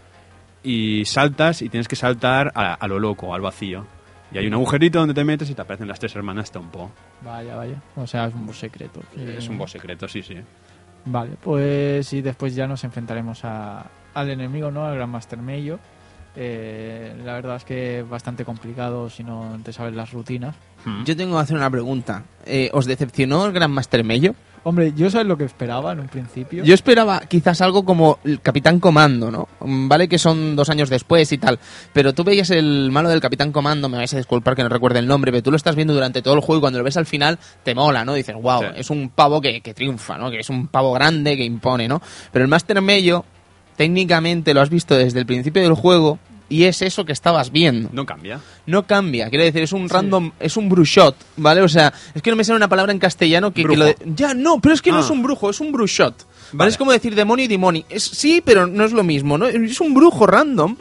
[0.63, 3.85] y saltas y tienes que saltar a, a lo loco, al vacío.
[4.33, 6.91] Y hay un agujerito donde te metes y te aparecen las tres hermanas Tompo.
[7.23, 7.83] Vaya, vaya.
[7.97, 9.01] O sea, es un boss secreto.
[9.17, 10.37] Es un boss secreto, sí, sí.
[11.05, 14.85] Vale, pues y después ya nos enfrentaremos a, al enemigo, ¿no?
[14.85, 15.79] Al Gran Master Meio.
[16.35, 20.55] Eh, la verdad es que es bastante complicado si no te sabes las rutinas.
[20.85, 21.05] Hmm.
[21.05, 22.25] Yo tengo que hacer una pregunta.
[22.47, 24.35] Eh, ¿Os decepcionó el Gran Master Mello?
[24.65, 26.63] Hombre, yo sabes lo que esperaba en un principio.
[26.63, 29.49] Yo esperaba quizás algo como el Capitán Comando, ¿no?
[29.61, 31.59] Mm, Vale que son dos años después y tal,
[31.93, 35.01] pero tú veías el malo del Capitán Comando, me vais a disculpar que no recuerde
[35.01, 36.97] el nombre, pero tú lo estás viendo durante todo el juego y cuando lo ves
[36.97, 38.15] al final te mola, ¿no?
[38.15, 38.67] Dices, wow, Sí.
[38.77, 40.31] es un pavo que, que triunfa, ¿no?
[40.31, 42.01] Que es un pavo grande que impone, ¿no?
[42.31, 43.25] Pero el Master Mello,
[43.77, 46.19] técnicamente lo has visto desde el principio del juego
[46.53, 48.41] y es eso que estabas viendo No cambia.
[48.67, 49.29] no cambia.
[49.31, 51.63] Quiero decir, es un random, es un brushot, ¿vale?
[51.63, 53.97] O sea, es que no me sale una palabra en castellano que, que lo de-
[54.15, 55.01] Ya, no, pero es que no Ah.
[55.01, 56.15] es un brujo, es un brushot.
[56.17, 56.29] ¿Vale?
[56.53, 56.71] Vale.
[56.71, 57.85] Es como decir demonio y demoni.
[57.89, 59.47] Es, sí, pero no es lo mismo, ¿no?
[59.47, 60.77] Es un brujo random.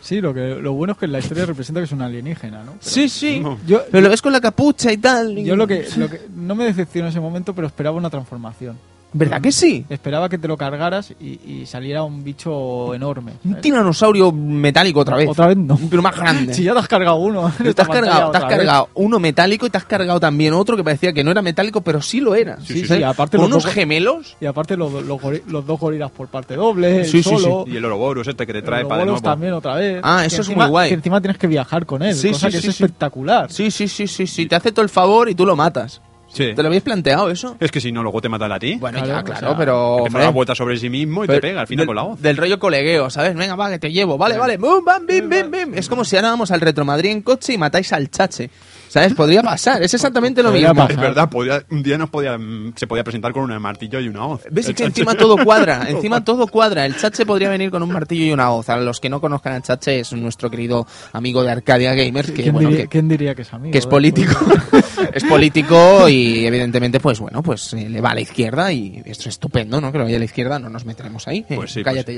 [0.00, 2.62] Sí, lo que lo bueno es que en la historia representa que es un alienígena,
[2.62, 2.72] ¿no?
[2.78, 3.40] Pero sí, sí.
[3.40, 3.58] no.
[3.66, 5.36] Yo, Pero lo ves con la capucha y tal.
[5.36, 8.08] y- yo lo que, lo que no me decepcionó en ese momento, pero esperaba una
[8.08, 8.78] transformación.
[9.12, 9.84] ¿Verdad que sí?
[9.88, 13.32] Esperaba que te lo cargaras y, y saliera un bicho enorme.
[13.44, 13.62] Un ¿sabes?
[13.62, 15.28] tiranosaurio metálico otra vez.
[15.28, 15.78] Otra vez no.
[15.88, 16.52] Pero más grande.
[16.54, 17.50] Si ya te has cargado uno.
[17.62, 20.84] Te has cargado, te has cargado uno metálico y te has cargado también otro que
[20.84, 22.58] parecía que no era metálico, pero sí lo era.
[22.60, 23.04] Sí, sí, ¿Sabes?
[23.04, 24.36] aparte los unos dos- gemelos.
[24.40, 25.20] Y aparte los, los,
[25.66, 27.36] dos gorilas por parte doble, el Sí, sí, sí.
[27.42, 29.20] solo, Y el Ouroboros este que te el trae para de nuevo.
[29.22, 30.00] también otra vez.
[30.02, 30.88] Ah, Que eso es encima- muy guay.
[30.90, 32.84] Que encima tienes que viajar con él, Sí, cosa sí, que sí, es sí.
[32.84, 33.50] espectacular.
[33.50, 34.46] Sí, sí, sí, sí, sí.
[34.46, 36.00] Te hace todo el favor y tú lo matas.
[36.36, 36.52] Sí.
[36.54, 37.56] ¿Te lo habéis planteado eso?
[37.60, 38.76] Es que si no, luego te matan a ti.
[38.78, 39.72] Bueno, Claro, ya, o claro, sea, pero.
[39.72, 41.86] Empieza a hombre, dar vueltas sobre sí mismo y pero te pega al final del,
[41.86, 42.20] con la voz.
[42.20, 43.34] Del rollo colegueo, ¿sabes?
[43.34, 44.18] Venga, va, que te llevo.
[44.18, 44.58] Vale, vale.
[44.58, 45.74] Bum, bam, bim, bim, bim.
[45.74, 48.50] Es como si ahora vamos al Retro Madrid en coche y matáis al chache.
[48.88, 49.14] ¿Sabes?
[49.14, 49.82] Podría pasar.
[49.82, 50.82] Es exactamente lo Podría mismo.
[50.86, 50.90] pasar.
[50.92, 54.08] Es verdad, podía- un día nos podía, mm, se podía presentar con un martillo y
[54.08, 54.42] una hoz.
[54.50, 54.66] ¿Ves?
[54.66, 55.86] El Es que encima todo cuadra.
[55.88, 56.86] Encima todo cuadra.
[56.86, 58.68] El chache podría venir con un martillo y una hoz.
[58.68, 62.30] A los que no conozcan al chache, es nuestro querido amigo de Arcadia Gamers.
[62.30, 63.72] Que, ¿Quién, bueno, diría, que- quién diría que es amigo?
[63.72, 64.32] que es político.
[65.12, 69.22] es político y evidentemente, pues bueno, pues eh, le va a la izquierda y esto
[69.28, 69.92] es estupendo, ¿no?
[69.92, 71.44] Que lo vaya a la izquierda, no nos meteremos ahí.
[71.48, 72.12] Eh, Pues sí, cállate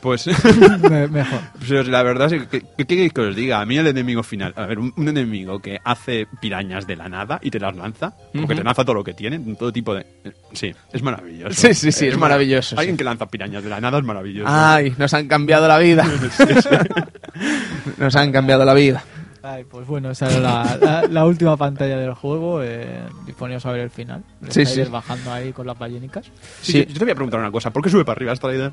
[0.00, 0.32] pues- ya.
[0.32, 1.40] Pues, Me- mejor.
[1.66, 2.62] pues la verdad es que,
[3.10, 6.11] que, os diga, a mí el enemigo final, a ver, un, un enemigo que hace
[6.40, 9.38] pirañas de la nada y te las lanza, porque te lanza todo lo que tiene,
[9.56, 10.06] todo tipo de...
[10.52, 11.52] Sí, es maravilloso.
[11.54, 12.98] Sí, sí, sí, es mara- maravilloso, Alguien sí.
[12.98, 14.48] que lanza pirañas de la nada es maravilloso.
[14.52, 16.04] Ay, nos han cambiado la vida.
[17.98, 19.02] nos han cambiado la vida.
[19.44, 22.62] Ay, pues bueno, esa era la, la- la última pantalla del juego.
[22.62, 24.22] Eh, disponíos a ver el final.
[24.40, 24.82] El Sí, sí.
[24.84, 26.26] bajando ahí con las ballenicas.
[26.60, 26.86] Sí, sí.
[26.88, 28.72] Yo te voy a preguntar una cosa, ¿por qué sube para arriba esta idea?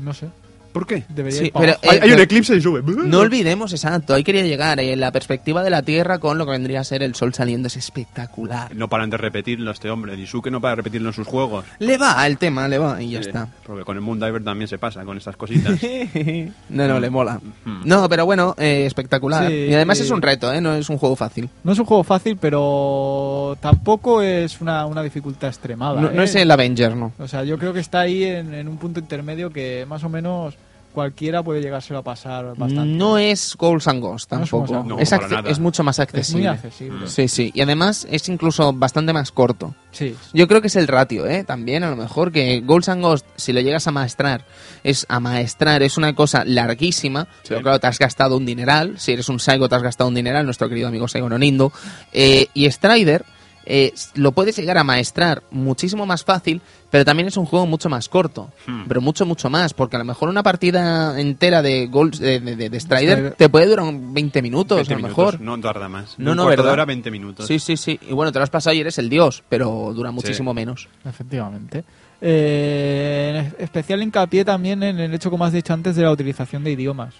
[0.00, 0.26] No sé.
[0.72, 1.04] ¿Por qué?
[1.08, 1.90] Debería Sí, ir para pero, abajo.
[1.92, 2.82] hay, eh, hay un no- eclipse y sube.
[2.82, 6.52] No olvidemos, exacto, ahí quería llegar, eh, la perspectiva de la Tierra con lo que
[6.52, 8.74] vendría a ser el sol saliendo es espectacular.
[8.74, 10.16] No paran de repetirlo este hombre.
[10.16, 11.64] Disuke no para de repetirlo en sus juegos.
[11.78, 13.48] Le va el tema, le va y ya Sí, está.
[13.66, 15.78] Porque con el Moondiver también se pasa con estas cositas.
[16.70, 17.40] no, no, le mola.
[17.64, 17.82] Mm.
[17.84, 19.48] No, pero bueno, eh, espectacular.
[19.48, 20.60] Sí, y además eh, es un reto, ¿eh?
[20.60, 21.48] No es un juego fácil.
[21.64, 26.00] No es un juego fácil, pero tampoco es una, una dificultad extremada.
[26.00, 27.12] No, no es el Avenger, ¿no?
[27.18, 30.08] O sea, yo creo que está ahí en, en un punto intermedio que más o
[30.08, 30.54] menos
[30.92, 32.84] cualquiera puede llegárselo a pasar bastante.
[32.92, 34.64] No es Ghouls and Ghosts tampoco.
[34.98, 36.48] Es, No, mucho más es muy accesible.
[36.48, 37.08] accesible.
[37.08, 37.50] Sí, sí.
[37.54, 39.74] Y además es incluso bastante más corto.
[39.90, 40.14] Sí.
[40.32, 41.44] Yo creo que es el ratio, ¿eh?
[41.44, 44.44] También, a lo mejor, que Ghouls and Ghosts, si lo llegas a maestrar,
[44.84, 49.12] es a maestrar, es una cosa larguísima, pero claro, te has gastado un dineral, si
[49.12, 51.72] eres un Saigo te has gastado un dineral, nuestro querido amigo Saigo Nonindo,
[52.12, 53.24] eh, y Strider
[53.66, 56.60] eh, lo puedes llegar a maestrar muchísimo más fácil,
[56.90, 58.82] pero también es un juego mucho más corto, Hmm.
[58.88, 62.56] pero mucho, mucho más, porque a lo mejor una partida entera de, Ghouls- de, de-
[62.56, 63.34] de- de Strider Strider.
[63.34, 65.40] te puede durar un 20 minutos, 20 a lo minutos, mejor.
[65.40, 66.18] No tarda más.
[66.18, 66.64] No, un no, ¿verdad?
[66.64, 67.46] de hora, 20 minutos.
[67.46, 67.98] Sí, sí, sí.
[68.08, 70.88] Y bueno, te lo has pasado y eres el dios, pero dura muchísimo menos.
[71.04, 71.84] Efectivamente.
[72.24, 76.62] Eh, en especial hincapié también en el hecho, como has dicho antes, de la utilización
[76.62, 77.14] de idiomas.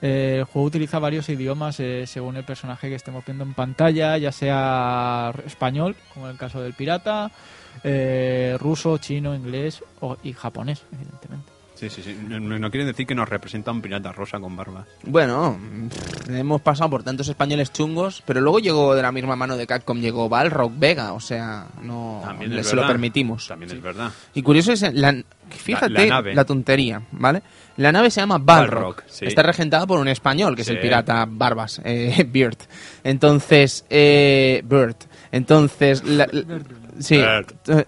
[0.00, 4.16] Eh, el juego utiliza varios idiomas eh, según el personaje que estemos viendo en pantalla,
[4.18, 7.30] ya sea español, como en el caso del pirata,
[7.82, 11.50] eh, ruso, chino, inglés o- y japonés, evidentemente.
[11.76, 12.16] Sí, sí, sí.
[12.28, 14.86] No, no quiere decir que nos representa un pirata rosa con barba.
[15.04, 15.58] Bueno,
[16.28, 19.98] hemos pasado por tantos españoles chungos, pero luego llegó de la misma mano de Capcom,
[20.00, 23.46] llegó Balrog Vega, o sea, no También le- es se lo permitimos.
[23.46, 24.10] También es verdad.
[24.34, 25.14] Y curioso es, la,
[25.50, 26.44] fíjate La- la nave.
[26.46, 27.42] tontería, ¿vale?
[27.76, 29.26] La nave se llama Balrog, Balrog, sí.
[29.26, 32.56] está regentada por un español, que es el pirata Barbas, eh, Beard.
[33.04, 34.96] Entonces, eh, Bird.
[35.30, 36.60] Entonces, la- la-
[36.98, 37.20] sí,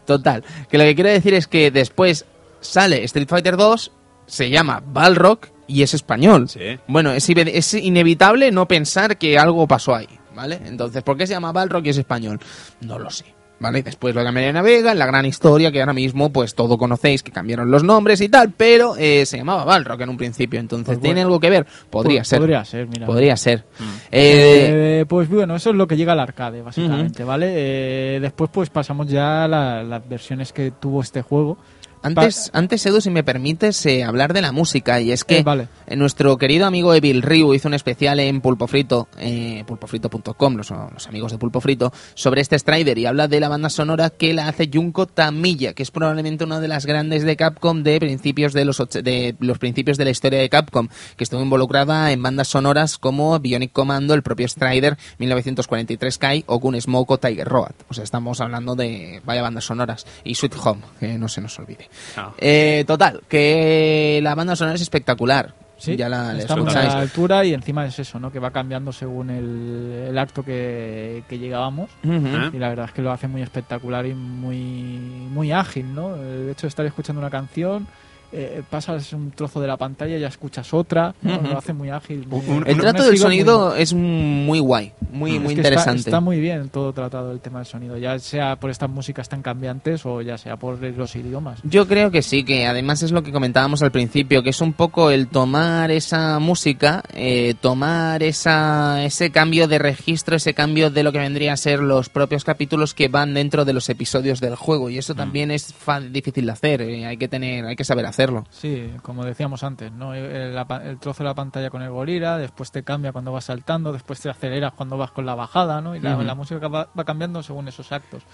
[0.04, 0.44] total.
[0.70, 2.26] Que lo que quiero decir es que después
[2.60, 3.92] sale Street Fighter 2,
[4.26, 6.48] se llama Balrog y es español.
[6.48, 6.78] Sí.
[6.86, 10.60] Bueno, es, inevitable no pensar que algo pasó ahí, ¿vale?
[10.66, 12.38] Entonces, ¿por qué se llama Balrog y es español?
[12.80, 13.24] No lo sé.
[13.60, 13.82] ¿Vale?
[13.82, 17.24] Después lo cambiaron a Vega, en la gran historia que ahora mismo pues todo conocéis,
[17.24, 20.86] que cambiaron los nombres y tal, pero eh, se llamaba Balrog en un principio, entonces
[20.86, 21.66] Pues ¿tiene algo que ver?
[21.90, 22.38] Podría Pues ser.
[22.38, 23.04] Podría ser, mira.
[23.06, 23.64] Podría ser.
[24.12, 27.46] Eh, Eh, pues bueno, eso es lo que llega al arcade, básicamente, ¿vale?
[27.56, 31.58] Eh, después pues pasamos ya a la- las versiones que tuvo este juego.
[32.02, 35.42] Antes, antes, Edu, si me permites eh, hablar de la música, y es que Eh,
[35.42, 35.68] vale.
[35.86, 40.70] eh, nuestro querido amigo Evil Ryu hizo un especial en Pulpo Frito, eh, pulpofrito.com, los,
[40.70, 44.32] los amigos de Pulpo Frito, sobre este Strider y habla de la banda sonora que
[44.34, 48.52] la hace Junko Tamiya, que es probablemente una de las grandes de Capcom de principios
[48.52, 52.48] de los, de los principios de la historia de Capcom, que estuvo involucrada en bandas
[52.48, 57.72] sonoras como Bionic Commando, el propio Strider, 1943 Kai o Gunsmoke o Tiger Road.
[57.88, 60.06] O sea, estamos hablando de vaya bandas sonoras.
[60.24, 61.87] Y Sweet Home, que no se nos olvide.
[62.16, 62.32] Ah.
[62.38, 65.54] Eh, total, que la banda sonora es espectacular.
[65.78, 68.32] Sí, ya la estamos a la altura y encima es eso, ¿no?
[68.32, 71.88] Que va cambiando según el, el acto que, que llegábamos.
[72.02, 72.50] ¿Eh?
[72.52, 76.16] Y la verdad es que lo hace muy espectacular y muy, muy ágil, ¿no?
[76.16, 77.86] El hecho de estar escuchando una canción,
[78.32, 81.36] eh, pasas un trozo de la pantalla y ya escuchas otra, ¿no?
[81.36, 81.46] Ujú.
[81.48, 82.26] lo hace muy ágil.
[82.28, 85.60] muy- Un- El trato del sigo muy- sonido es muy guay, muy, Es muy que
[85.60, 86.00] está- interesante.
[86.00, 89.42] Está, muy bien todo tratado el tema del sonido, ya sea por estas músicas tan
[89.42, 91.60] cambiantes o ya sea por los idiomas.
[91.64, 94.72] Yo creo que sí, que además es lo que comentábamos al principio, que es un
[94.72, 101.02] poco el tomar esa música, eh, tomar esa, ese cambio de registro, ese cambio de
[101.02, 104.54] lo que vendría a ser los propios capítulos que van dentro de los episodios del
[104.54, 104.90] juego.
[104.90, 108.06] Y eso también es fa- difícil de hacer, eh, hay que tener, hay que saber
[108.18, 108.44] hacerlo.
[108.50, 110.12] Sí, como decíamos antes, ¿no?
[110.12, 114.20] El, trozo de la pantalla con el gorila, después te cambia cuando vas saltando, después
[114.20, 115.94] te aceleras cuando vas con la bajada, ¿no?
[115.94, 118.24] Y la, la música va, va cambiando según esos actos.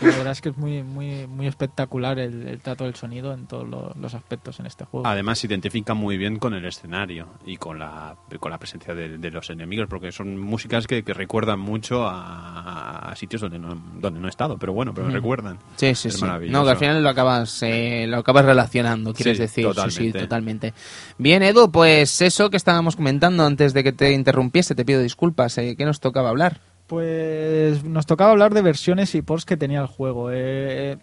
[0.00, 3.46] La verdad es que es muy muy muy espectacular el, el trato del sonido en
[3.46, 5.06] todos lo- los aspectos en este juego.
[5.06, 9.18] Además, se identifica muy bien con el escenario y con la, con la presencia de,
[9.18, 13.74] de los enemigos, porque son músicas que, que recuerdan mucho a, a sitios donde no,
[14.00, 15.58] donde no he estado, pero bueno, pero recuerdan.
[15.76, 16.20] Sí, sí, Es sí.
[16.20, 16.58] maravilloso.
[16.58, 19.64] No, que al final lo acabas, eh, lo acabas relacionando, quieres Sí, decir.
[19.64, 20.18] Sí, sí, totalmente.
[20.20, 20.74] totalmente.
[21.18, 25.58] Bien, Edu, pues eso que estábamos comentando antes de que te interrumpiese, te pido disculpas.
[25.58, 26.60] Eh, ¿Qué nos tocaba hablar?
[26.88, 30.30] Pues nos tocaba hablar de versiones y ports que tenía el juego.
[30.32, 30.96] Eh,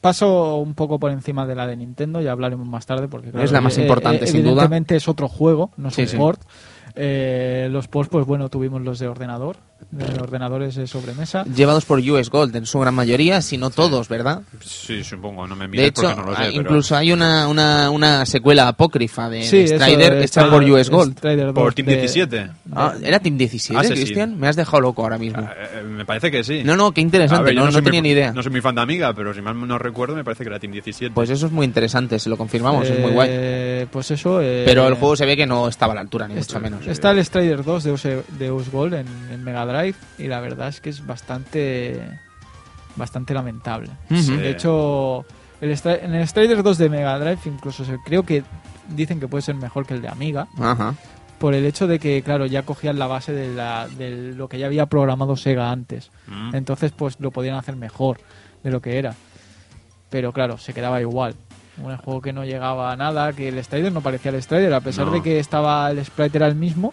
[0.00, 3.44] paso un poco por encima de la de Nintendo, ya hablaremos más tarde porque claro,
[3.44, 4.50] Es la más eh, importante, eh, sin duda.
[4.52, 6.16] Evidentemente es otro juego, no es Sí, un sí.
[6.16, 6.40] port.
[6.94, 9.56] Eh, los ports, pues bueno, tuvimos los de ordenador,
[9.90, 11.44] de ordenadores de sobremesa.
[11.44, 14.42] Llevados por US Gold en su gran mayoría, si no todos, ¿verdad?
[14.60, 17.46] Sí, supongo, no me De mires hecho, porque no lo sé, pero incluso hay una,
[17.48, 21.20] una, una secuela apócrifa de, Sí, de Strider de hecha por US Gold.
[21.20, 22.50] Por 2 Team de- 17.
[22.72, 24.02] Ah, ¿Era Team 17, Ah, sí, sí.
[24.04, 24.38] Cristian?
[24.38, 25.42] Me has dejado loco ahora mismo.
[25.46, 26.62] Ah, eh, me parece que sí.
[26.64, 28.32] No, no, qué interesante, ver, no, no soy tenía muy- ni idea.
[28.32, 30.58] No soy muy fan de Amiga, pero si mal no recuerdo, me parece que era
[30.58, 31.14] Team 17.
[31.14, 33.28] Pues eso es muy interesante, si lo confirmamos, es muy guay.
[33.32, 34.40] Eh, Pues eso.
[34.42, 36.86] eh, Pero el juego se ve que no estaba a la altura, ni mucho menos.
[36.86, 38.08] Está el Strider 2 de US,
[38.38, 42.00] de US Gold en, en Mega Drive y la verdad es que es bastante
[42.96, 43.90] bastante lamentable.
[44.08, 45.24] De hecho,
[45.60, 48.44] el en el Strider 2 de Mega Drive incluso se- creo que
[48.88, 50.94] dicen que puede ser mejor que el de Amiga Ajá.
[51.38, 54.58] por el hecho de que, claro, ya cogían la base de, la, de lo que
[54.58, 56.10] ya había programado Sega antes.
[56.28, 56.54] Mm.
[56.54, 58.18] Entonces, pues lo podían hacer mejor
[58.62, 59.14] de lo que era.
[60.10, 61.34] Pero claro, se quedaba igual.
[61.82, 64.80] Un juego que no llegaba a nada, que el Strider no parecía el Strider, a
[64.80, 65.12] pesar No.
[65.12, 66.92] de que estaba el sprite era el mismo.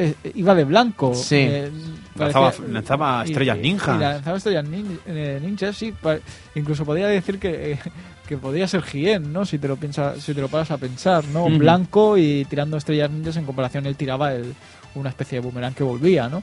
[0.00, 1.14] Eh, iba de blanco.
[1.14, 1.36] Sí.
[1.38, 1.70] eh,
[2.16, 3.96] Lanzaba- parecía- lanzaba y- estrellas y- ninjas.
[3.96, 5.92] y lanzaba estrellas nin- eh, ninjas, sí.
[5.92, 6.18] pa-
[6.54, 7.78] incluso podía decir que, eh,
[8.26, 9.44] que podía ser Gien, ¿no?
[9.44, 11.46] Si te lo piensas, si te lo paras a pensar, ¿no?
[11.46, 14.54] Blanco y tirando estrellas ninjas en comparación él tiraba el,
[14.94, 16.42] una especie de boomerang que volvía, ¿no?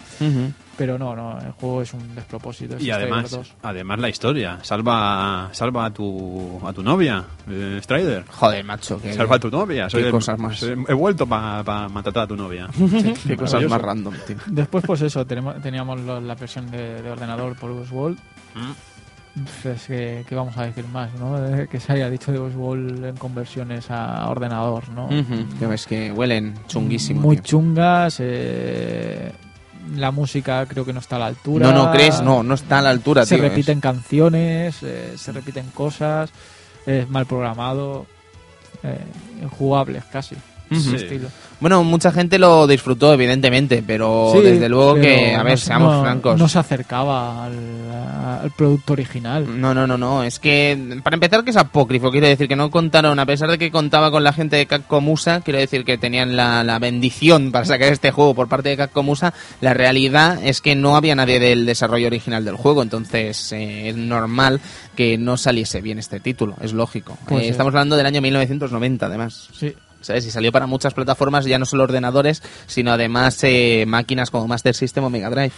[0.78, 2.76] Pero no, no, el juego es un despropósito.
[2.78, 3.54] es Y además, 2.
[3.64, 4.60] además la historia.
[4.62, 8.24] Salva, salva a tu, a tu novia, eh, Strider.
[8.28, 9.90] Joder, macho, que Salva a tu novia.
[9.90, 10.62] Soy qué el- cosas más.
[10.62, 12.70] He vuelto para maltratar a tu novia.
[13.28, 14.38] qué cosas más random, tío.
[14.46, 18.18] Después, pues eso, tenemos, teníamos lo- la versión de, de ordenador por Oswald.
[18.54, 18.72] Mm.
[19.62, 21.36] Pues que, que vamos a decir más, ¿no?
[21.70, 25.06] Que se haya dicho de Oswald en conversiones a ordenador, ¿no?
[25.06, 25.46] Ujú.
[25.88, 27.22] Que huelen chunguísimo.
[27.22, 27.44] Muy tío.
[27.46, 28.18] chungas.
[28.20, 29.32] eh,
[29.96, 31.72] la música creo que no está a la altura.
[31.72, 33.44] No, no crees, no, no está a la altura, Se tío.
[33.46, 36.30] es- repiten canciones, eh, se repiten cosas,
[36.86, 38.06] es mal programado,
[38.84, 39.00] eh,
[39.44, 40.36] injugables casi.
[40.72, 41.30] Estilo.
[41.60, 45.96] Bueno, mucha gente lo disfrutó, evidentemente, pero Sí, desde luego que, a ver, no- seamos
[45.96, 46.38] no- francos.
[46.38, 49.60] No se acercaba al, al producto original.
[49.60, 50.24] No, no, no, no.
[50.24, 52.12] Es que, para empezar, que es apócrifo.
[52.12, 55.10] Quiero decir que no contaron, a pesar de que contaba con la gente de Capcom
[55.10, 58.78] USA, quiero decir que tenían la, la bendición para sacar este juego por parte de
[58.78, 62.84] Capcom USA, la realidad es que no había nadie del desarrollo original del juego.
[62.84, 64.62] Entonces, eh, es normal
[64.96, 66.56] que no saliese bien este título.
[66.62, 67.18] Es lógico.
[67.28, 67.50] Pues Eh, sí.
[67.52, 69.50] estamos hablando del año 1990, además.
[69.58, 69.74] Sí.
[70.08, 70.26] ¿Sabes?
[70.26, 74.74] Y salió para muchas plataformas, ya no solo ordenadores, sino además eh, máquinas como Master
[74.74, 75.52] System o Mega Drive.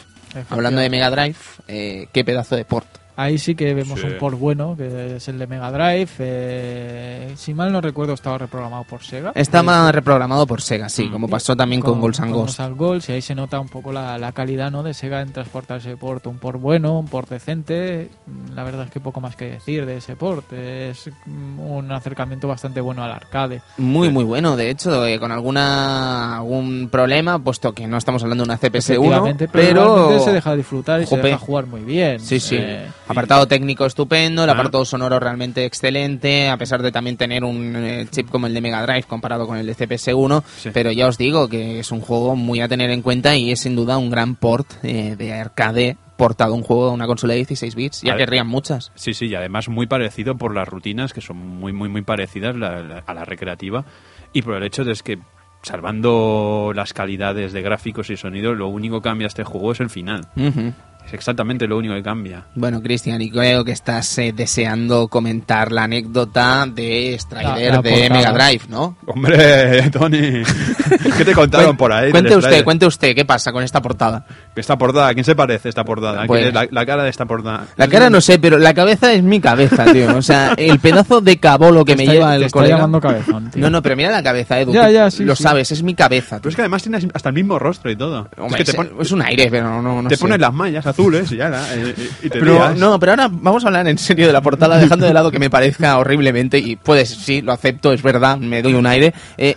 [0.50, 1.38] Hablando de Mega Drive,
[1.68, 2.88] eh, qué pedazo de port.
[3.22, 4.06] Ahí sí que vemos Sí.
[4.08, 6.10] un port bueno, que es el de Mega Drive.
[6.20, 9.32] eh, si mal no recuerdo, estaba reprogramado por Sega.
[9.36, 11.12] Estaba reprogramado por Sega, sí, Mm.
[11.12, 12.32] como pasó también con, and con Ghosts.
[12.32, 14.84] Ghosts and Ghosts, y ahí se nota un poco la, la calidad ¿no?
[14.84, 16.26] de Sega en transportar ese port.
[16.28, 18.10] Un port bueno, un port decente.
[18.56, 20.52] La verdad es que poco más que decir de ese port.
[20.54, 23.62] Es mm, un acercamiento bastante bueno al arcade.
[23.78, 28.44] Muy, muy bueno, de hecho, eh, con alguna algún problema, puesto que no estamos hablando
[28.44, 30.20] de una CPS-1, Efectivamente, pero, pero...
[30.24, 31.28] se deja disfrutar y se Jope.
[31.28, 32.20] deja jugar muy bien.
[32.20, 32.56] Sí, sí.
[32.58, 37.76] Eh, Apartado técnico estupendo, el apartado sonoro realmente excelente, a pesar de también tener un
[37.76, 40.70] eh, chip como el de Mega Drive comparado con el de CPS-1, Sí.
[40.74, 43.62] pero ya os digo que es un juego muy a tener en cuenta y es
[43.62, 47.32] sin duda un gran port eh, de arcade portado a un juego a una consola
[47.34, 48.92] de 16 bits, ya querrían muchas.
[48.96, 52.56] Sí, sí, y además muy parecido por las rutinas, que son muy, muy, muy parecidas
[52.58, 53.86] la- la- a la recreativa,
[54.34, 55.18] y por el hecho de es que,
[55.62, 59.90] salvando las calidades de gráficos y sonido, lo único que cambia este juego es el
[59.90, 60.28] final.
[60.36, 60.74] Ujú.
[61.10, 62.44] Es exactamente lo único que cambia.
[62.54, 67.82] Bueno, Cristian, y creo que estás eh, deseando comentar la anécdota de Strider La- la
[67.82, 68.10] de.
[68.12, 68.96] Mega Drive, ¿no?
[69.08, 70.44] Hombre, Tony,
[71.18, 72.12] ¿qué te contaron por ahí?
[72.12, 74.26] Cuente usted, cuente usted, ¿qué pasa con esta portada?
[74.56, 76.12] Esta portada, ¿a quién se parece esta portada?
[76.24, 76.48] ¿A quién Bueno.
[76.48, 77.66] es la, la cara de esta portada.
[77.76, 80.16] La cara no sé, pero la cabeza es mi cabeza, tío.
[80.16, 83.02] O sea, el pedazo de cabolo que te me está- lleva te el está llamando
[83.02, 83.62] cabezón, tío.
[83.64, 84.74] No, no, pero mira la cabeza, Edu.
[84.74, 85.42] Ya, ya, sí, Lo sí.
[85.44, 86.36] sabes, es mi cabeza.
[86.38, 86.50] Pero tío.
[86.50, 88.28] es que además tienes hasta el mismo rostro y todo.
[88.38, 90.22] Hombre, es que te, es, pon- es un aire, pero no, no te sé.
[90.22, 92.78] pones las mallas azules y ya, eh, y, y te Pero, lías.
[92.78, 95.40] no, pero ahora vamos a hablar en serio de la portada, dejando de lado que
[95.40, 99.14] me parezca horriblemente, y puedes, sí, lo acepto, es verdad, me doy un aire.
[99.38, 99.56] Eh,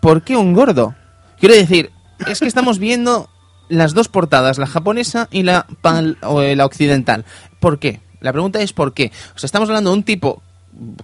[0.00, 0.94] ¿Por qué un gordo?
[1.38, 1.90] Quiero decir,
[2.26, 3.28] es que estamos viendo
[3.68, 7.24] las dos portadas, la japonesa y la, pal- o, eh, la occidental.
[7.60, 8.00] ¿Por qué?
[8.20, 9.12] La pregunta es ¿por qué?
[9.34, 10.42] O sea, estamos hablando de un tipo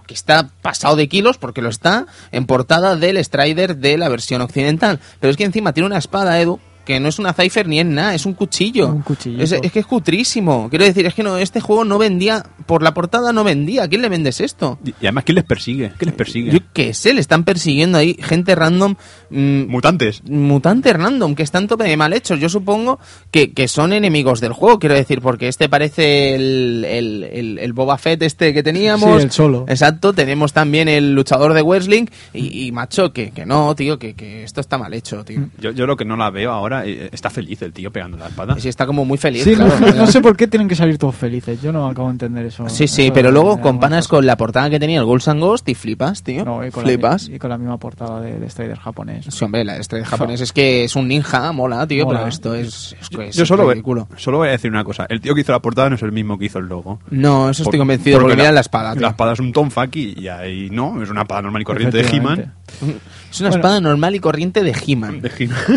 [0.05, 4.41] que está pasado de kilos, porque lo está, en portada del Strider de la versión
[4.41, 4.99] occidental.
[5.19, 7.85] Pero es que encima tiene una espada, Edu, que no es una Cypher ni es
[7.85, 8.87] nada, es un cuchillo.
[8.87, 9.03] Un.
[9.39, 10.69] Es, es que es cutrísimo.
[10.69, 13.83] Quiero decir, es que no, este juego no vendía, por la portada no vendía.
[13.83, 14.79] ¿A quién le vendes esto?
[14.83, 15.91] Y y además, ¿quién les persigue?
[15.99, 16.51] ¿Qué les persigue?
[16.51, 18.95] Yo qué sé, le están persiguiendo ahí gente random.
[19.29, 20.23] mm, Mutantes.
[20.23, 22.39] mutantes random que están tope de mal hechos.
[22.39, 22.99] Yo supongo
[23.31, 27.73] que, que son enemigos del juego, quiero decir, porque este parece el, el, el- el
[27.73, 29.17] Boba Fett este que teníamos.
[29.17, 29.65] Sí, el solo.
[29.67, 34.13] Exacto, tenemos también el luchador de Wrestling y, y, macho, que, que no, tío, que,
[34.15, 35.49] que esto está mal hecho, tío.
[35.59, 38.27] Yo, yo lo que no la veo ahora, eh, está feliz el tío pegando la
[38.27, 38.57] espada.
[38.59, 39.43] Sí, está como muy feliz.
[39.43, 39.95] Sí, no, claro.
[39.95, 41.61] no sé por qué tienen que salir todos felices.
[41.61, 42.67] Yo no acabo de entender eso.
[42.69, 45.27] Sí, sí, Eso pero de- luego de comparas con la portada que tenía el Ghosts
[45.29, 46.43] and Ghost y flipas, tío.
[46.45, 47.29] No, y con, flipas.
[47.29, 49.25] La, y con la misma portada de, de Strider japonés.
[49.29, 52.19] Sí, hombre, la estrella japonés es que es un ninja, mola, tío, Mola.
[52.19, 54.07] pero esto es, es, Yo, es yo solo, ridículo.
[54.17, 55.05] solo voy a decir una cosa.
[55.09, 56.99] El tío que hizo la portada no es el mismo que hizo el logo.
[57.09, 59.01] No, eso estoy convencido, porque, mira la espada, tío.
[59.01, 62.07] La espada es un tonfaki y ahí no, es una espada normal y corriente de.
[62.15, 62.53] He-Man.
[63.37, 63.59] Es una Bueno.
[63.61, 65.21] espada normal y corriente de He-Man.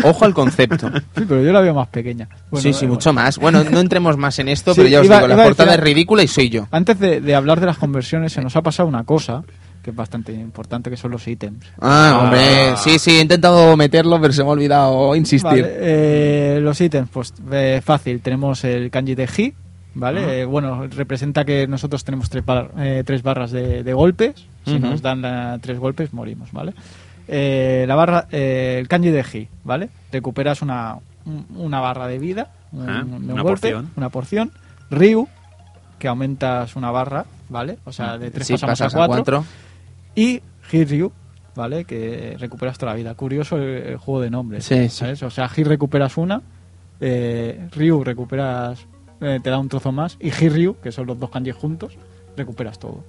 [0.03, 0.89] Ojo al concepto.
[1.15, 2.27] Sí, pero yo la veo más pequeña.
[2.49, 3.37] Bueno, sí, sí, mucho más.
[3.37, 5.79] Bueno, no entremos más en esto, Sí, pero ya os iba- digo, la portada es
[5.79, 6.67] ridícula y soy yo.
[6.71, 9.43] Antes de, de hablar de las conversiones, se nos ha pasado una cosa
[9.83, 11.65] que es bastante importante, que son los ítems.
[11.79, 12.19] Ah, Ah.
[12.23, 15.49] hombre, sí, sí, he intentado meterlo, pero se me ha olvidado insistir.
[15.63, 18.21] Vale, eh, los ítems, pues eh, fácil.
[18.21, 19.53] Tenemos el kanji de Hi,
[19.95, 20.41] ¿vale?
[20.41, 24.35] Eh, bueno, representa que nosotros tenemos tres, bar- eh, tres barras de, de golpes.
[24.65, 26.73] Si nos dan la- tres golpes, morimos, ¿vale?
[27.27, 29.89] Eh, la barra, eh, el kanji de Hi, ¿vale?
[30.11, 33.91] Recuperas una, un- una barra de vida, un, Ah, de un una golpe, porción.
[33.95, 34.51] una porción.
[34.89, 35.27] Ryu,
[35.99, 37.77] que aumentas una barra, ¿vale?
[37.85, 39.15] O sea, de tres Sí, pasamos pasas a cuatro.
[39.23, 39.45] cuatro.
[40.15, 40.41] Y
[40.71, 41.11] Hiryu,
[41.55, 41.85] ¿vale?
[41.85, 43.13] Que recuperas toda la vida.
[43.15, 44.65] Curioso el, el juego de nombres.
[44.65, 44.89] Sí, sí.
[44.89, 45.21] ¿sabes?
[45.23, 46.41] O sea, Hir recuperas una,
[46.99, 48.85] eh, Ryu recuperas,
[49.21, 51.97] eh, te da un trozo más, y Hiryu, que son los dos kanji juntos,
[52.37, 53.03] recuperas todo.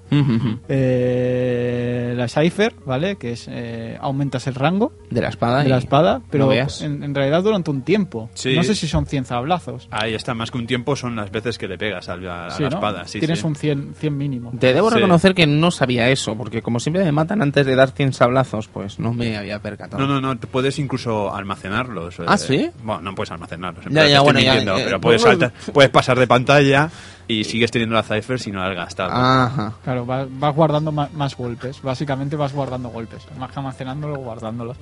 [0.69, 3.17] Eh, la Cypher, ¿vale?
[3.17, 5.63] Que es eh, aumentas el rango De la espada.
[5.63, 8.31] de la espada, pero no en, en realidad durante un tiempo.
[8.35, 8.55] Sí.
[8.55, 9.89] No sé si son 100 sablazos.
[9.91, 12.51] Ahí está, más que un tiempo son las veces que le pegas a la, a
[12.51, 12.77] Sí, la ¿no?
[12.77, 13.07] espada.
[13.07, 13.47] Sí, Tienes sí.
[13.47, 14.53] un 100, 100 mínimo.
[14.59, 14.97] Te debo Sí.
[14.97, 18.69] reconocer que no sabía eso, porque como siempre me matan antes de dar 100 sablazos,
[18.69, 20.07] pues no me había percatado.
[20.07, 22.17] No, no, no, puedes incluso almacenarlos.
[22.27, 22.71] ¿Ah, eh, sí?
[22.83, 23.85] Bueno, no puedes almacenarlos.
[23.91, 26.91] Ya, ya, bueno, ya, eh, pero puedes, saltar- puedes pasar de pantalla
[27.29, 29.11] y sigues teniendo la Cypher si no la has gastado.
[29.13, 29.73] Ajá.
[29.85, 31.81] Claro, vas, vas guardando más, golpes.
[31.83, 33.27] Básicamente vas guardando golpes.
[33.39, 34.77] Más que almacenándolos, guardándolos.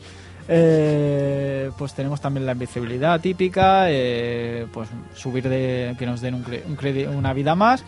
[0.53, 6.45] Eh, pues tenemos también la invisibilidad típica, eh, pues subir de que nos den un,
[6.45, 7.85] cre- un una vida más.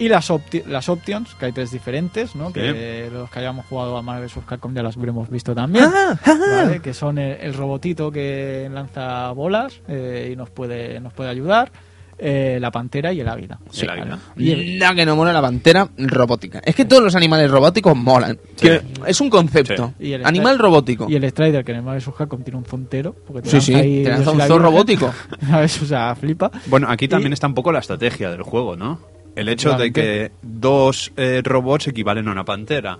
[0.00, 2.52] Y las, opti- las options, que hay tres diferentes, ¿no?
[2.52, 4.44] Que los que hayamos jugado a Marvel vs.
[4.46, 5.86] Capcom ya las habremos visto también.
[6.24, 6.80] ¿vale?
[6.80, 11.72] Que son el, el robotito que lanza bolas eh, y nos puede, nos puede ayudar.
[12.18, 13.58] Eh, la pantera y el águila.
[13.70, 14.18] Sí, el águila.
[14.36, 16.60] Y el- la que no mola la pantera robótica.
[16.64, 18.38] Es que todos los animales robóticos molan.
[18.56, 18.66] Sí.
[18.68, 19.94] Que es un concepto.
[20.00, 21.06] Y el Animal robótico.
[21.08, 22.02] Y el Strider, que en el Marvel.
[22.16, 23.14] Capcom tiene un fontero.
[23.26, 25.12] Porque te Sí, ahí te lanza un zoo robótico.
[25.48, 25.80] ¿Sabes?
[25.82, 26.50] O sea, flipa.
[26.66, 28.98] Bueno, aquí también Y- está un poco la estrategia del juego, ¿no?
[29.36, 32.98] El hecho de que dos eh, robots equivalen a una pantera.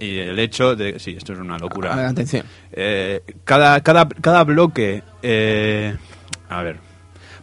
[0.00, 0.98] Y el hecho de...
[0.98, 2.08] Sí, esto es una A ver, locura.
[2.08, 2.44] atención.
[2.72, 5.02] Eh, cada, cada, cada bloque...
[5.22, 5.94] eh,
[6.48, 6.78] a ver...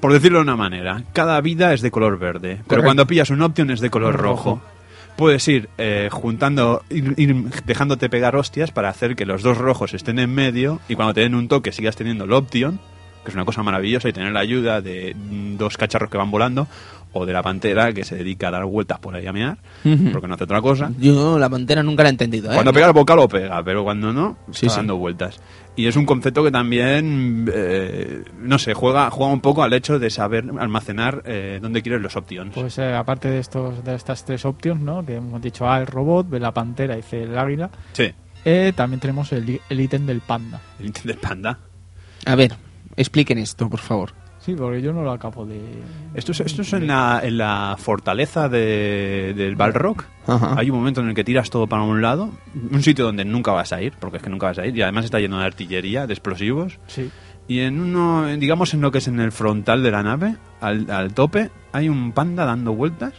[0.02, 2.60] Por decirlo de una manera, cada vida es de color verde.
[2.68, 4.50] Pero cuando pillas un option es de color Rojo.
[4.56, 4.62] rojo.
[5.16, 7.36] Puedes ir eh, juntando, ir, ir
[7.66, 11.22] dejándote pegar hostias para hacer que los dos rojos estén en medio y cuando te
[11.22, 12.80] den un toque sigas teniendo el option,
[13.24, 16.32] que es una cosa maravillosa, y tener la ayuda de mm, dos cacharros que van
[16.32, 16.68] volando
[17.14, 20.12] o de la pantera que se dedica a dar vueltas por ahí a Ujú.
[20.14, 20.92] porque no hace otra cosa.
[20.98, 22.54] Yo la pantera nunca la he entendido, ¿eh?
[22.54, 24.76] Cuando pega el boca lo pega, pero cuando no, Sí, está sí.
[24.78, 25.40] dando vueltas.
[25.76, 30.00] Y es un concepto que también, eh, no sé, juega, juega un poco al hecho
[30.00, 32.54] de saber almacenar eh, dónde quieres los options.
[32.54, 35.06] Pues eh, aparte de estos de estas tres options, ¿no?
[35.06, 37.70] Que hemos dicho A, el robot, B, la pantera y C, el águila.
[37.94, 38.12] sí,
[38.44, 40.62] eh, también tenemos el, ítem del panda.
[40.80, 41.60] el Intel del panda.
[42.26, 42.56] A ver,
[42.96, 44.14] expliquen esto, por favor.
[44.42, 45.62] Sí, porque yo no lo acabo de...
[46.16, 50.04] Esto es, esto es en, la, en la fortaleza de, del Balrog.
[50.26, 50.56] Ajá.
[50.58, 52.32] Hay un momento en el que tiras todo para un lado,
[52.72, 54.82] un sitio donde nunca vas a ir, porque es que nunca vas a ir, y
[54.82, 56.80] además está lleno de artillería, de explosivos.
[56.88, 57.12] Sí.
[57.48, 60.90] Y en uno, digamos en lo que es en el frontal de la nave, al,
[60.90, 63.14] al tope, hay un panda dando vueltas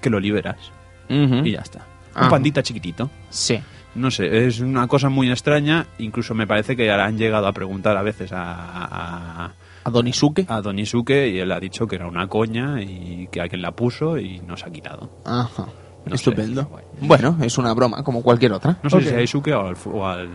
[0.00, 0.72] que lo liberas.
[1.08, 1.84] Y ya está.
[2.14, 2.24] Ajá.
[2.24, 3.10] Un pandita chiquitito.
[3.28, 3.60] Sí.
[3.94, 5.86] No sé, es una cosa muy extraña.
[5.98, 9.52] Incluso me parece que han llegado a preguntar a veces a, a,
[9.84, 10.44] A Donisuke.
[10.48, 13.72] a Don Isuke y él ha dicho que era una coña y que alguien la
[13.72, 15.10] puso y no se ha quitado.
[15.24, 15.66] Ajá.
[16.06, 16.62] No Estupendo.
[16.62, 17.06] sé.
[17.06, 18.78] Bueno, es una broma, como cualquier otra.
[18.82, 20.28] No sé si a Isuke o al, fu- o al,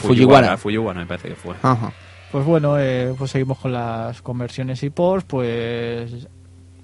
[0.00, 0.52] Fujiwara.
[0.52, 1.54] Al Fujiwara me parece que fue.
[1.62, 1.92] Ajá.
[2.30, 5.24] Pues bueno, eh, pues seguimos con las conversiones y ports.
[5.28, 6.28] Pues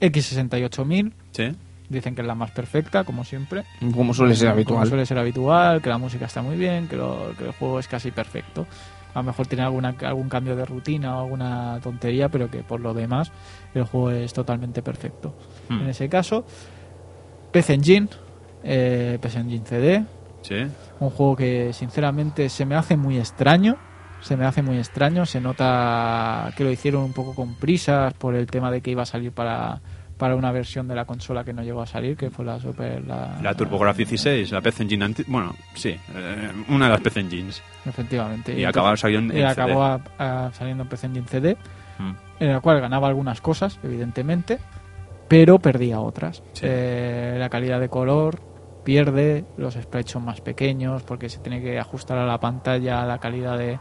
[0.01, 1.53] X68000, ¿Sí?
[1.89, 3.65] dicen que es la más perfecta, como siempre.
[3.95, 4.89] Como suele ser Como habitual.
[4.89, 7.87] suele ser habitual, que la música está muy bien, que, lo- que el juego es
[7.89, 8.67] casi perfecto.
[9.17, 12.81] A lo mejor tiene alguna, algún cambio de rutina o alguna tontería, pero que por
[12.81, 13.33] lo demás
[13.73, 15.35] el juego es totalmente perfecto.
[15.71, 15.81] Hmm.
[15.81, 16.45] En ese caso,
[17.51, 18.09] PC Engine,
[18.63, 20.05] eh, PC Engine CD,
[20.43, 20.67] ¿Sí?
[21.01, 23.79] un juego que sinceramente se me hace muy extraño.
[24.21, 25.25] Se me hace muy extraño.
[25.25, 29.05] Se nota que lo hicieron un poco con prisas por el tema de que iba
[29.05, 29.81] a salir para,
[30.17, 33.05] para una versión de la consola que no llegó a salir, que fue la Super.
[33.07, 37.21] La, La TurboGrafx 16, la PC Engine anti- Bueno, sí, eh, una de las PC
[37.21, 37.63] Engines.
[37.85, 38.53] Efectivamente.
[38.53, 39.51] Y entonces- acabaron saliendo en y CD.
[39.53, 41.57] acabó a- a- saliendo en PC Engine CD,
[41.99, 42.13] Mm.
[42.41, 44.59] en el cual ganaba algunas cosas, evidentemente,
[45.29, 46.43] pero perdía otras.
[46.55, 46.63] Sí.
[46.67, 48.41] Eh, la calidad de color
[48.85, 53.19] pierde, los sprites son más pequeños porque se tiene que ajustar a la pantalla la
[53.19, 53.79] calidad de,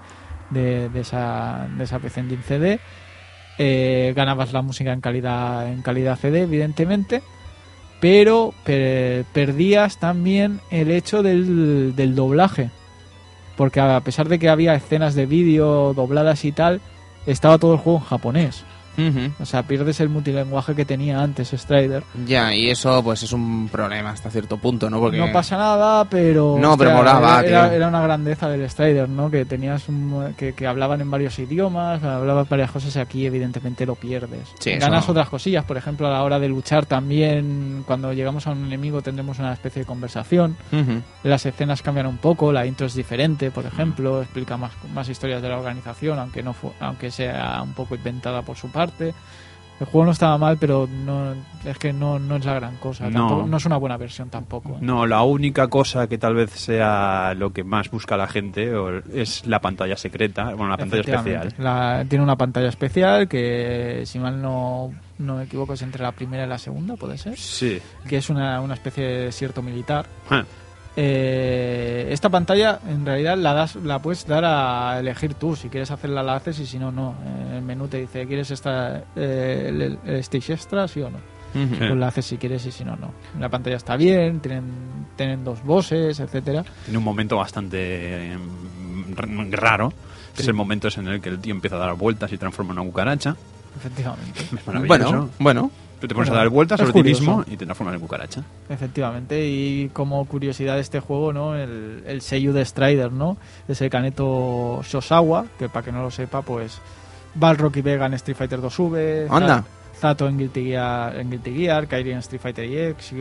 [0.49, 2.79] de, de esa, de esa PC Engine CD.
[3.57, 7.21] Eh, ganabas la música en calidad en calidad CD, evidentemente,
[8.01, 12.69] pero per- perdías también el hecho del, del doblaje.
[13.55, 16.81] Porque a pesar de que había escenas de vídeo dobladas y tal,
[17.25, 18.65] estaba todo el juego en japonés.
[18.97, 19.31] Ujú.
[19.39, 22.03] O sea, pierdes el multilenguaje que tenía antes Strider.
[22.25, 24.99] Ya, y eso pues es un problema hasta cierto punto, ¿no?
[24.99, 26.57] Porque No pasa nada, pero.
[26.59, 29.29] No, pero molaba, era, era- era una grandeza del Strider, ¿no?
[29.29, 33.85] Que tenías un- que, que hablaban en varios idiomas, hablaban varias cosas y aquí, evidentemente,
[33.85, 34.49] lo pierdes.
[34.59, 35.11] Sí, eso Ganas no.
[35.11, 39.01] otras cosillas, por ejemplo, a la hora de luchar también, cuando llegamos a un enemigo
[39.01, 40.57] tendremos una especie de conversación.
[40.71, 41.01] Ujú.
[41.23, 45.41] Las escenas cambian un poco, la intro es diferente, por ejemplo, explica más, más historias
[45.41, 48.84] de la organización, aunque no aunque sea un poco inventada por su parte.
[49.77, 51.33] El juego no estaba mal, pero no
[51.65, 53.09] es que no, no es la gran cosa.
[53.09, 53.27] No.
[53.27, 54.69] Tampoco- no es una buena versión tampoco.
[54.69, 54.77] ¿eh?
[54.79, 58.71] No, la única cosa que tal vez sea lo que más busca la gente
[59.13, 61.53] es la pantalla secreta, bueno, la pantalla especial.
[61.57, 66.13] La- tiene una pantalla especial que, si mal no, no me equivoco, es entre la
[66.13, 67.37] primera y la segunda, puede ser.
[67.37, 67.77] Sí.
[68.07, 70.05] Que es una, una especie de desierto militar.
[70.29, 70.45] Ah,
[70.97, 75.55] Eh, esta pantalla en realidad la das la puedes dar a elegir tú.
[75.55, 77.15] Si quieres hacerla la haces y si no no.
[77.53, 81.17] El menú te dice quieres esta eh, el, el stage extra sí o no
[81.53, 83.11] pues la haces si quieres y si no no.
[83.39, 84.63] La pantalla está bien tienen
[85.15, 86.63] tienen dos bosses etcétera.
[86.85, 87.77] Tiene un momento bastante
[88.33, 88.37] eh,
[89.17, 89.93] r- raro,
[90.35, 92.73] que es el momento en el que el tío empieza a dar vueltas y transforma
[92.73, 93.35] en una cucaracha.
[93.77, 94.41] efectivamente.
[94.41, 95.11] Es maravilloso.
[95.11, 95.71] Bueno, bueno.
[95.99, 97.21] Tú te pones Bueno, a dar vueltas sobre ti curioso.
[97.21, 98.43] mismo y te transformas en cucaracha.
[98.69, 101.55] Efectivamente, y como curiosidad de este juego, ¿no?
[101.55, 103.37] El, el Seiyu de Strider, ¿no?
[103.67, 106.79] Es el Kaneto Shosawa, que para que no lo sepa, pues
[107.33, 109.59] Balrog y Vega en Street Fighter 2V, Anda.
[109.59, 109.65] Za-
[109.97, 113.11] Zato en Guilty Gear, en Guilty Gear Kairi en Street Fighter EX,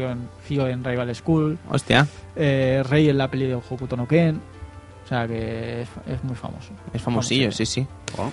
[0.49, 2.05] Hyo en, Rival School, Hostia,
[2.35, 4.41] eh, Rey en la peli de Hokuto no Ken,
[5.05, 6.71] o sea que es, es muy famoso.
[6.93, 7.53] es famosillo, Famosillo.
[7.53, 7.87] sí, sí.
[8.19, 8.31] Oh.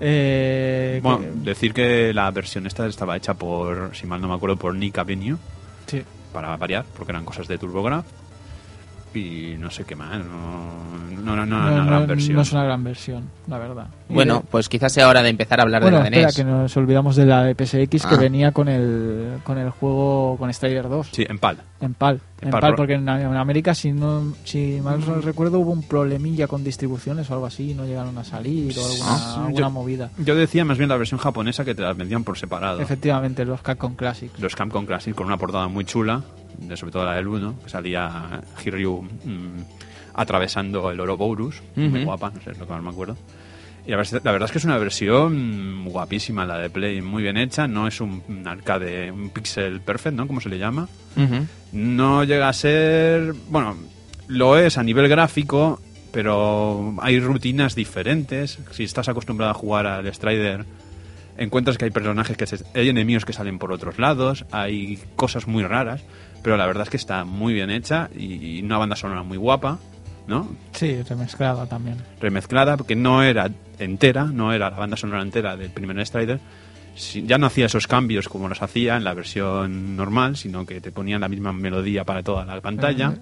[0.00, 4.34] Eh, Bueno, que- decir que la versión esta estaba hecha por, si mal no me
[4.34, 5.36] acuerdo, por Nick Avenue,
[5.86, 6.02] sí.
[6.32, 8.06] para variar, porque eran cosas de TurboGrafx.
[9.14, 12.36] Y no sé qué más, no, no, no, no, No, era una gran versión.
[12.36, 13.86] no es una gran versión, la verdad.
[14.08, 16.26] Bueno, de- pues quizás sea hora de empezar a hablar Bueno, de la de espera,
[16.28, 16.36] NES.
[16.36, 18.18] que nos olvidamos de la de PSX que Ah.
[18.18, 21.08] venía con el, con el juego con Strider 2.
[21.10, 21.56] Sí, en PAL.
[21.80, 22.20] En PAL.
[22.40, 26.46] En PAL porque en, en América, si no si mal no recuerdo, hubo un problemilla
[26.46, 30.10] con distribuciones o algo así, no llegaron a salir o alguna, Ah, alguna yo- movida.
[30.18, 32.80] Yo decía más bien la versión japonesa que te las vendían por separado.
[32.80, 34.38] Efectivamente, los Capcom Classics.
[34.38, 36.22] Los Capcom Classic con una portada muy chula,
[36.58, 39.62] de- sobre todo la del 1, que salía Hiryu mm,
[40.14, 43.16] atravesando el Ouroboros, muy guapa, no sé, es lo que más me acuerdo.
[43.88, 47.66] Y la, verdad es que es una versión guapísima la de Play, muy bien hecha,
[47.66, 50.26] no es un, arcade, un pixel perfect, ¿no?
[50.26, 50.86] Como se le llama.
[51.72, 53.76] No llega a ser, bueno,
[54.26, 55.80] lo es a nivel gráfico,
[56.12, 58.58] pero hay rutinas diferentes.
[58.72, 60.66] Si estás acostumbrado a jugar al Strider,
[61.38, 65.46] encuentras que hay personajes que se- hay enemigos que salen por otros lados, hay cosas
[65.46, 66.02] muy raras,
[66.42, 69.38] pero la verdad es que está muy bien hecha y, y una banda sonora muy
[69.38, 69.78] guapa,
[70.28, 70.48] ¿no?
[70.72, 71.96] Sí, remezclada también.
[72.20, 76.38] Remezclada, porque no era entera, no era la banda sonora entera del primer Strider.
[77.24, 80.92] Ya no hacía esos cambios como los hacía en la versión normal, sino que te
[80.92, 83.14] ponían la misma melodía para toda la pantalla.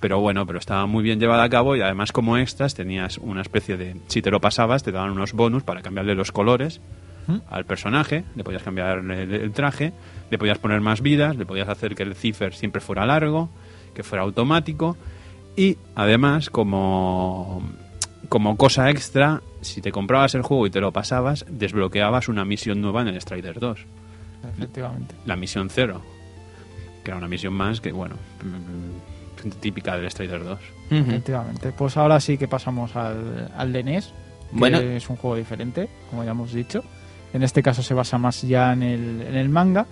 [0.00, 3.40] Pero bueno, pero estaba muy bien llevada a cabo y además como extras tenías una
[3.40, 3.96] especie de...
[4.08, 6.80] Si te lo pasabas, te daban unos bonus para cambiarle los colores
[7.26, 7.38] ¿Mm?
[7.50, 9.92] al personaje, le podías cambiar el, el traje,
[10.30, 13.50] le podías poner más vidas, le podías hacer que el cipher siempre fuera largo,
[13.94, 14.96] que fuera automático
[15.58, 17.62] y además como,
[18.28, 22.80] como cosa extra, si te comprabas el juego y te lo pasabas, desbloqueabas una misión
[22.80, 23.78] nueva en el Strider 2
[24.56, 25.14] Efectivamente.
[25.26, 26.00] la misión cero,
[27.02, 30.58] que era una misión más que, bueno, mm, típica del Strider 2.
[30.90, 30.94] Ujú.
[30.94, 31.72] Efectivamente.
[31.76, 34.12] Pues ahora sí que pasamos al, al de NES, que
[34.58, 34.78] Bueno.
[34.78, 36.82] es un juego diferente, como ya hemos dicho.
[37.32, 39.86] En este caso se basa más ya en el, en el manga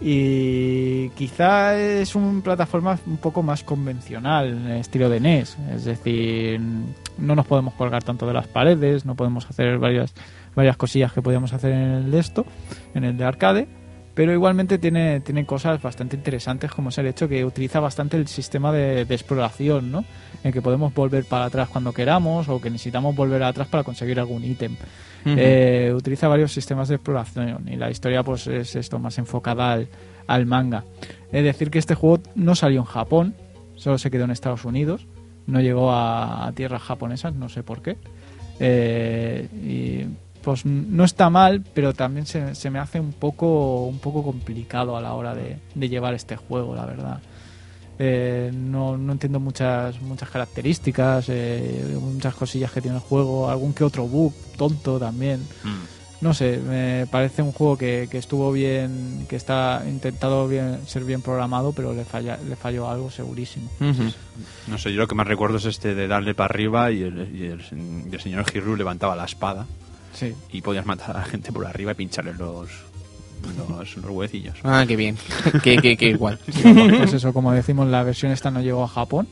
[0.00, 5.56] y quizá es un plataforma un poco más convencional, en el estilo de NES.
[5.72, 6.60] Es decir,
[7.18, 10.14] no nos podemos colgar tanto de las paredes, no podemos hacer varias,
[10.54, 12.46] varias cosillas que podíamos hacer en el de esto,
[12.94, 13.68] en el de arcade.
[14.18, 18.26] Pero igualmente tiene, tiene cosas bastante interesantes, como es el hecho que utiliza bastante el
[18.26, 20.04] sistema de, de exploración, ¿no?
[20.42, 24.18] En que podemos volver para atrás cuando queramos o que necesitamos volver atrás para conseguir
[24.18, 24.74] algún ítem.
[25.24, 29.88] Eh, utiliza varios sistemas de exploración y la historia pues es esto más enfocada al,
[30.26, 30.82] al manga.
[31.30, 33.36] Es decir que este juego no salió en Japón,
[33.76, 35.06] solo se quedó en Estados Unidos,
[35.46, 37.96] no llegó a, a tierras japonesas, no sé por qué.
[38.58, 40.06] Eh, y
[40.48, 44.96] pues no está mal, pero también se, se me hace un poco un poco complicado
[44.96, 47.20] a la hora de, de llevar este juego, la verdad.
[47.98, 53.74] Eh, no, no entiendo muchas muchas características, eh, muchas cosillas que tiene el juego, algún
[53.74, 55.42] que otro bug tonto también.
[56.22, 61.04] No sé, me parece un juego que, que estuvo bien, que está intentado bien, ser
[61.04, 63.68] bien programado, pero le falla, le falló algo segurísimo.
[64.66, 67.36] No sé, yo lo que más recuerdo es este de darle para arriba y el,
[67.36, 67.60] y el,
[68.10, 69.66] y el señor Hiryu levantaba la espada
[70.14, 70.34] Sí.
[70.52, 72.68] y podías matar a la gente por arriba y pincharle los,
[73.68, 74.56] los, los huevecillos.
[74.64, 75.16] Ah, qué bien.
[75.62, 76.38] qué, qué, qué igual.
[76.98, 79.28] pues eso, como decimos, la versión esta no llegó a Japón.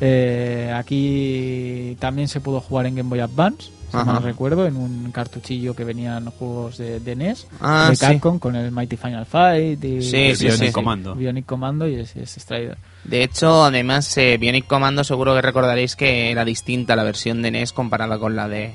[0.00, 4.04] Eh, aquí también se pudo jugar en Game Boy Advance, si Ajá.
[4.14, 8.04] mal recuerdo, en un cartuchillo que venían juegos de, de NES, Ah, de sí.
[8.04, 10.72] Capcom, con el Mighty Final Fight y Sí, El sí, Bionic sí, sí.
[10.72, 11.14] Commando.
[11.14, 12.76] Bionic Commando y ese, ese Strider.
[13.04, 17.52] De hecho, además, eh, Bionic Commando seguro que recordaréis que era distinta la versión de
[17.52, 18.74] NES comparada con la de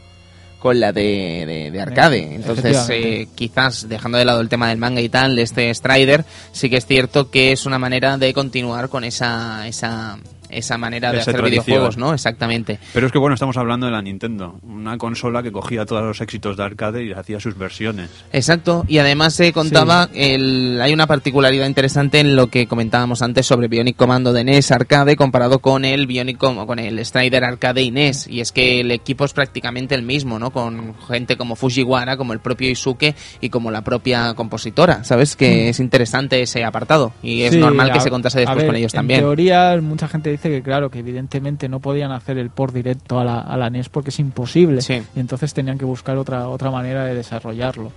[0.61, 2.35] con la de, de- de arcade.
[2.35, 6.23] Entonces, eh, quizás dejando de lado el tema del manga y tal, de este Strider,
[6.51, 10.17] sí que es cierto que es una manera de continuar con esa esa
[10.51, 11.65] esa manera de Esa hacer tradición.
[11.65, 12.13] videojuegos, ¿no?
[12.13, 12.79] Exactamente.
[12.93, 16.21] Pero es que bueno, estamos hablando de la Nintendo, una consola que cogía todos los
[16.21, 18.09] éxitos de arcade y hacía sus versiones.
[18.33, 23.45] Exacto, y además se contaba, el, hay una particularidad interesante en lo que comentábamos antes
[23.45, 27.81] sobre Bionic Commando de NES Arcade comparado con el Bionic Com- con el Strider Arcade
[27.81, 30.51] y NES, y es que el equipo es prácticamente el mismo, ¿no?
[30.51, 35.35] Con gente como Fujiwara, como el propio Isuke y como la propia compositora, ¿sabes?
[35.35, 38.65] Que es interesante ese apartado y es Sí, normal que a- se contase después ver,
[38.67, 39.19] con ellos en también.
[39.21, 43.23] teoría, mucha gente dice que, claro, que evidentemente no podían hacer el port directo a
[43.23, 44.81] la, a la NES porque es imposible.
[44.81, 45.01] Sí.
[45.15, 47.91] Y entonces tenían que buscar otra, otra manera de desarrollarlo.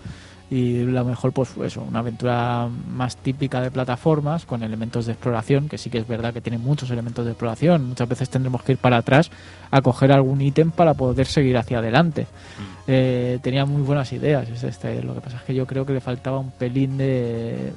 [0.51, 5.69] y lo mejor pues eso, una aventura más típica de plataformas con elementos de exploración,
[5.69, 8.73] que sí que es verdad que tiene muchos elementos de exploración, muchas veces tendremos que
[8.73, 9.31] ir para atrás
[9.71, 12.23] a coger algún ítem para poder seguir hacia adelante.
[12.23, 12.75] Mm.
[12.87, 16.01] Eh, tenía muy buenas ideas este, lo que pasa es que yo creo que le
[16.01, 17.73] faltaba un pelín de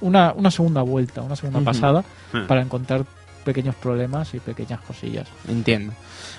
[0.00, 2.46] una, una segunda vuelta, una segunda pasada mm.
[2.46, 3.04] para encontrar
[3.48, 5.26] pequeños problemas y pequeñas cosillas.
[5.48, 5.94] Entiendo.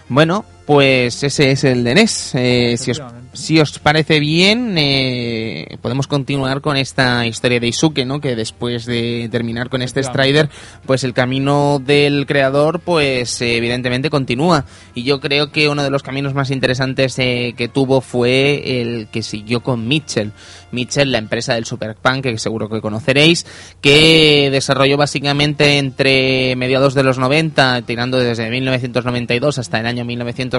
[0.10, 2.35] Bueno, pues ese es el de NES.
[2.35, 3.01] Eh, si, os,
[3.33, 8.21] si, os, parece bien, eh, podemos continuar con esta historia de Isuke, ¿no?
[8.21, 10.47] Que después de terminar con este Strider,
[10.85, 14.65] pues el camino del creador, pues evidentemente continúa.
[14.93, 19.07] Y yo creo que uno de los caminos más interesantes eh, que tuvo fue el
[19.07, 20.33] que siguió con Mitchell.
[20.71, 23.45] Mitchell, la empresa del Super Punk, que seguro que conoceréis,
[23.81, 30.05] que desarrolló básicamente entre mediados de los 90, tirando desde 1992 hasta el año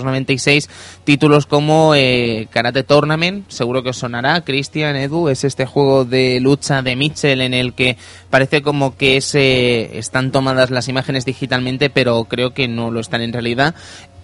[0.04, 0.68] 1996,
[1.04, 6.40] títulos como eh, Karate Tournament, seguro que os sonará, Christian, Edu, es este juego de
[6.40, 7.96] lucha de Mitchell en el que
[8.30, 13.32] parece como que están tomadas las imágenes digitalmente, pero creo que no lo están en
[13.32, 13.74] realidad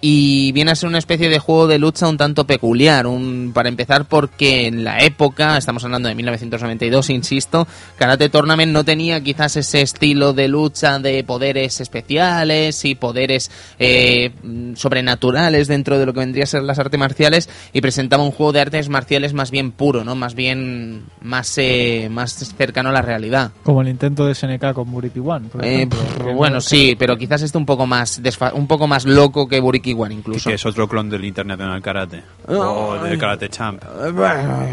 [0.01, 3.07] y viene a ser una especie de juego de lucha un tanto peculiar.
[3.07, 7.67] Un, para empezar, porque en la época, estamos hablando de 1992, insisto,
[7.97, 14.31] Karate Tournament no tenía quizás ese estilo de lucha de poderes especiales y poderes eh,
[14.75, 18.53] sobrenaturales dentro de lo que vendría a ser las artes marciales y presentaba un juego
[18.53, 23.01] de artes marciales más bien puro, no, más bien más eh, más cercano a la
[23.01, 23.51] realidad.
[23.63, 25.47] Como el intento de SNK con Buriki One.
[25.61, 25.87] Eh,
[26.35, 28.21] bueno, sí, pero quizás esté un poco más
[28.53, 30.49] un poco más loco que Buriki incluso.
[30.49, 32.23] que es otro clon del International Karate.
[32.47, 33.83] o del Karate Champ.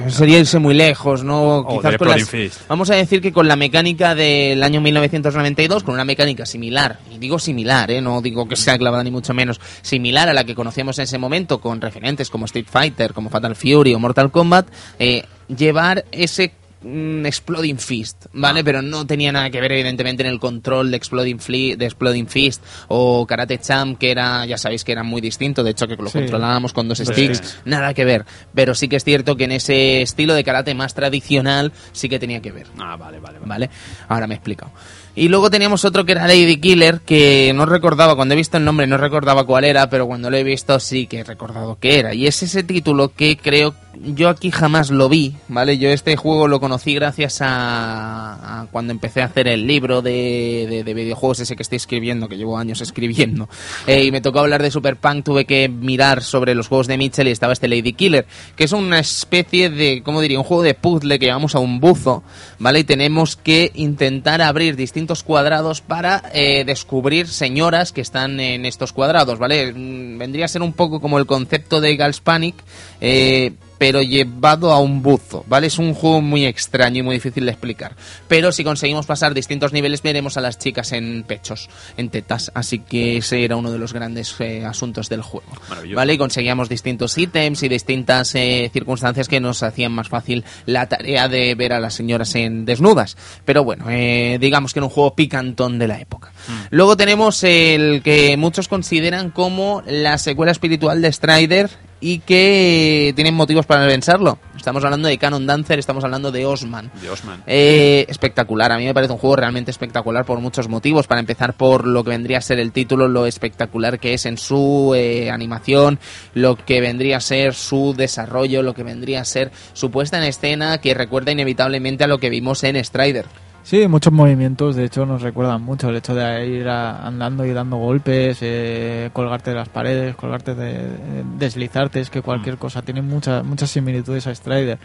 [0.09, 1.67] sería irse muy lejos, ¿no?
[1.69, 2.31] Quizás con las,
[2.69, 7.19] Vamos a decir que con la mecánica del año 1992, con una mecánica similar, y
[7.19, 8.01] digo similar, ¿eh?
[8.01, 11.19] no digo que sea clavada ni mucho menos, similar a la que conocíamos en ese
[11.19, 14.67] momento, con referentes como Street Fighter, como Fatal Fury o Mortal Kombat,
[14.99, 16.53] eh, llevar ese
[16.85, 18.61] Exploding Fist, ¿vale?
[18.61, 18.65] Ah.
[18.65, 21.39] Pero no tenía nada que ver, evidentemente, en el control de Exploding,
[21.77, 25.71] de Exploding Fist o Karate Champ, que era, ya sabéis que era muy distinto, de
[25.71, 28.25] hecho que lo controlábamos con dos sticks, nada que ver.
[28.55, 32.19] Pero sí que es cierto que en ese estilo de karate más tradicional sí que
[32.19, 32.67] tenía que ver.
[32.79, 33.39] Ah, vale, vale.
[33.39, 33.71] Vale, ¿Vale?
[34.09, 34.73] ahora me he explicado.
[35.17, 38.65] Y luego teníamos otro que era Lady Killer, que no recordaba, cuando he visto el
[38.65, 42.01] nombre no recordaba cuál era, pero cuando lo he visto sí que he recordado qué
[42.01, 42.15] era.
[42.15, 45.79] Y es ese título que creo yo aquí jamás lo vi, ¿vale?
[45.79, 50.95] Yo este juego lo conocí gracias a, cuando empecé a hacer el libro de, de,
[50.95, 53.49] videojuegos ese que estoy escribiendo, que llevo años escribiendo.
[53.87, 56.97] Eh, y me tocó hablar de Super Punk, tuve que mirar sobre los juegos de
[56.97, 58.27] Mitchell y estaba este Lady Killer,
[58.57, 60.39] que es una especie de, ¿cómo diría?
[60.39, 62.23] Un juego de puzzle que llevamos a un buzo,
[62.59, 62.81] ¿vale?
[62.81, 68.93] Y tenemos que intentar abrir distintos cuadrados para eh, descubrir señoras que están en estos
[68.93, 69.73] cuadrados, ¿vale?
[69.73, 72.57] Mm, vendría a ser un poco como el concepto de Gals Panic,
[73.01, 73.53] eh,
[73.85, 75.67] pero llevado a un buzo, ¿vale?
[75.67, 77.95] Es un juego muy extraño y muy difícil de explicar.
[78.29, 82.51] Pero si conseguimos pasar distintos niveles, veremos a las chicas en pechos, en tetas.
[82.55, 85.53] Así que ese era uno de los grandes eh, asuntos del juego,
[85.95, 86.15] ¿vale?
[86.15, 91.29] Y conseguíamos distintos ítems y distintas eh, circunstancias que nos hacían más fácil la tarea
[91.29, 93.19] de ver a las señoras en desnudas.
[93.45, 96.33] Pero bueno, eh, digamos que era un juego picantón de la época.
[96.49, 96.53] Mm.
[96.71, 103.35] Luego tenemos el que muchos consideran como la secuela espiritual de Strider y que tienen
[103.35, 104.39] motivos para pensarlo.
[104.57, 106.91] Estamos hablando de Canon Dancer, estamos hablando de Osman.
[107.01, 107.43] De Osman.
[107.47, 111.07] Eh, espectacular, a mí me parece un juego realmente espectacular por muchos motivos.
[111.07, 114.39] Para empezar por lo que vendría a ser el título, lo espectacular que es en
[114.39, 115.99] su eh, animación,
[116.35, 120.25] lo que vendría a ser su desarrollo, lo que vendría a ser su puesta en
[120.25, 123.27] escena, que recuerda inevitablemente a lo que vimos en Strider.
[123.65, 127.79] Sí, muchos movimientos, de hecho nos recuerdan mucho el hecho de ir andando y dando
[127.79, 132.59] golpes, eh, colgarte de las paredes, colgarte de, deslizarte, es que cualquier mm.
[132.59, 134.79] cosa tiene muchas muchas similitudes a Strider.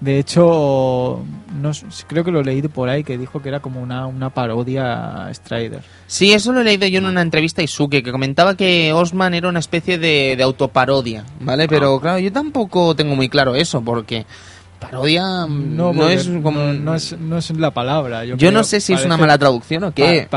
[0.00, 1.24] De hecho,
[1.60, 1.72] no,
[2.06, 5.26] creo que lo he leído por ahí que dijo que era como una, una parodia
[5.26, 5.82] a Strider.
[6.06, 9.34] Sí, eso lo he leído yo en una entrevista a Isuke, que comentaba que Osman
[9.34, 11.66] era una especie de, de autoparodia, ¿vale?
[11.66, 12.00] Pero ah.
[12.00, 14.24] claro, yo tampoco tengo muy claro eso, porque
[14.80, 16.72] parodia no, es como...
[16.72, 18.24] no, es, no es la palabra.
[18.24, 20.28] Yo, no sé si es una mala traducción o qué.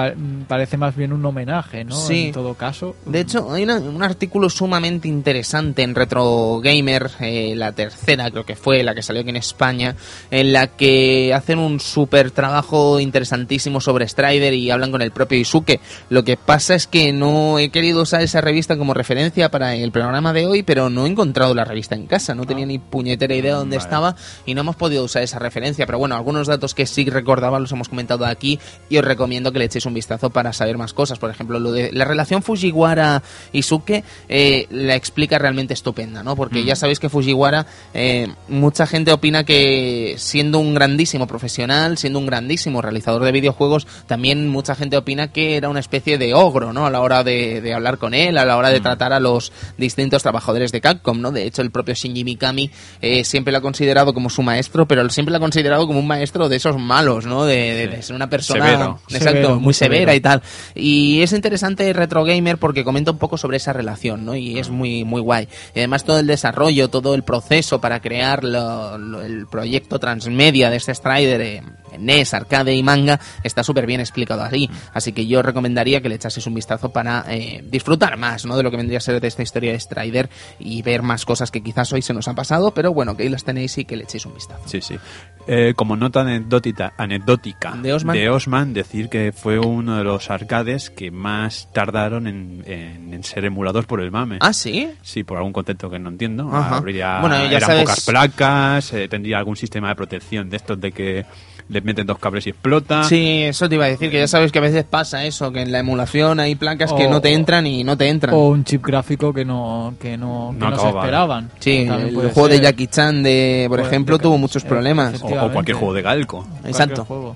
[0.48, 1.96] parece más bien un homenaje, ¿no?
[1.96, 2.28] Sí.
[2.28, 2.96] En todo caso.
[3.06, 8.56] De hecho, hay un artículo sumamente interesante en Retro Gamer, eh, la tercera creo que
[8.56, 9.96] fue, la que salió aquí en España,
[10.30, 15.40] en la que hacen un súper trabajo interesantísimo sobre Strider y hablan con el propio
[15.40, 15.80] Isuke.
[16.10, 19.92] Lo que pasa es que no he querido usar esa revista como referencia para el
[19.92, 23.36] programa de hoy, pero no he encontrado la revista en casa, no tenía ni puñetera
[23.36, 24.16] idea de dónde estaba
[24.46, 25.86] y no hemos podido usar esa referencia.
[25.86, 29.60] Pero bueno, algunos datos que sí recordaba los hemos comentado aquí y os recomiendo que
[29.60, 31.20] le echéis un vistazo para saber más cosas.
[31.20, 36.36] Por ejemplo, lo de la relación Fujiwara-Isuke eh, la explica realmente estupenda, ¿no?
[36.36, 42.20] Porque ya sabéis que Fujiwara, eh, mucha gente opina que siendo un grandísimo profesional, siendo
[42.20, 46.74] un grandísimo realizador de videojuegos, también mucha gente opina que era una especie de ogro,
[46.74, 46.86] ¿no?
[46.86, 50.22] A la hora de, hablar con él, a la hora de tratar a los distintos
[50.24, 51.32] trabajadores de Capcom, ¿no?
[51.32, 52.70] De hecho, el propio Shinji Mikami
[53.02, 56.08] eh, siempre lo ha considerado como su maestro, pero siempre lo ha considerado como un
[56.08, 57.46] maestro de esos malos, ¿no?
[57.46, 60.42] De, ser una persona, exacto, muy severa y tal.
[60.76, 64.36] Y es interesante Retro Gamer porque comenta un poco sobre esa relación, ¿no?
[64.36, 65.48] Y es muy, muy guay.
[65.76, 70.94] Y además todo el desarrollo, todo el proceso para crear el proyecto transmedia de este
[70.94, 74.70] Strider en NES, arcade y manga está súper bien explicado así.
[74.94, 78.58] Así que yo recomendaría que le echases un vistazo para eh, disfrutar más, ¿no?
[78.58, 80.30] De lo que vendría a ser de esta historia de Strider
[80.60, 83.30] y ver más cosas que quizás hoy se nos han pasado, pero bueno, que ahí
[83.30, 84.64] las tenéis y que le echéis un vistazo.
[84.66, 84.98] Sí, sí.
[85.46, 88.16] Eh, como nota anecdótica, anecdótica de Osman.
[88.16, 93.86] de Osman, decir que fue uno de los arcades que más tardaron en, ser emulados
[93.86, 94.38] por el MAME.
[94.40, 94.90] ¿Ah, sí?
[95.02, 96.50] Sí, por algún contexto que no entiendo.
[96.50, 97.82] Habría, bueno, ya eran sabes...
[97.84, 101.26] pocas placas, eh, tendría algún sistema de protección de estos de que
[101.70, 103.04] le meten dos cables y explota.
[103.04, 105.62] Sí, eso te iba a decir, que ya sabes que a veces pasa eso, que
[105.62, 108.36] en la emulación hay placas que no te entran y no te entran.
[108.36, 111.52] O un chip gráfico que no, que no, que no, se esperaban.
[111.60, 115.22] Sí, el juego de Jackie Chan, de, por ejemplo, tuvo muchos problemas.
[115.22, 116.46] O, cualquier juego de Galco.
[116.66, 117.36] Exacto.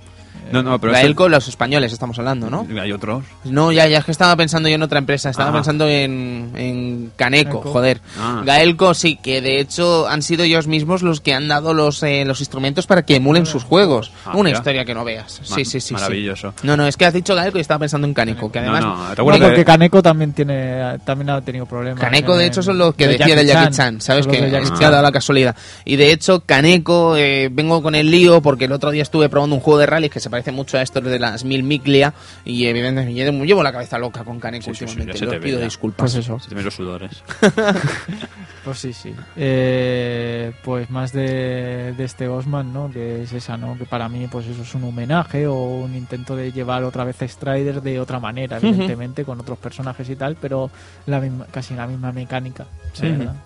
[0.51, 2.67] No, no, pero Gaelco, los españoles estamos hablando, ¿no?
[2.79, 3.23] Hay otros.
[3.43, 7.11] No, ya, ya es que estaba pensando yo en otra empresa, estaba pensando en, en
[7.15, 8.01] Caneco, joder.
[8.19, 8.41] Ah.
[8.45, 12.23] Gaelco sí, que de hecho han sido ellos mismos los que han dado los, eh,
[12.25, 14.11] los instrumentos para que emulen sus juegos.
[14.25, 15.41] Ah, Una historia que no veas.
[15.43, 15.93] Sí, sí, sí.
[15.93, 16.53] Maravilloso.
[16.63, 18.83] No, no, es que has dicho Gaelco y estaba pensando en Caneco, que además...
[18.83, 21.99] No, no, porque Caneco también tiene también ha tenido problemas.
[21.99, 24.27] Caneco, de hecho, son los que decía de Jackie Chan, ¿sabes?
[24.27, 25.55] Que ha dado la casualidad.
[25.85, 29.55] Y de hecho, Caneco, eh, vengo con el lío porque el otro día estuve probando
[29.55, 32.13] un juego de rally que se parece mucho a estos de las mil miglia
[32.45, 35.17] y evidentemente llevo la cabeza loca con Kaneko últimamente.
[35.17, 36.13] Sí, pido disculpas.
[36.13, 36.39] Pues eso.
[36.39, 37.23] Se te los sudores.
[38.63, 39.15] pues sí, sí.
[39.35, 42.91] Eh, pues más de, de, este Osman, ¿no?
[42.91, 43.75] Que es esa, ¿no?
[43.79, 47.19] Que para mí, pues eso es un homenaje o un intento de llevar otra vez
[47.23, 50.69] a Strider de otra manera, evidentemente, con otros personajes y tal, pero
[51.07, 52.67] la misma, casi la misma mecánica.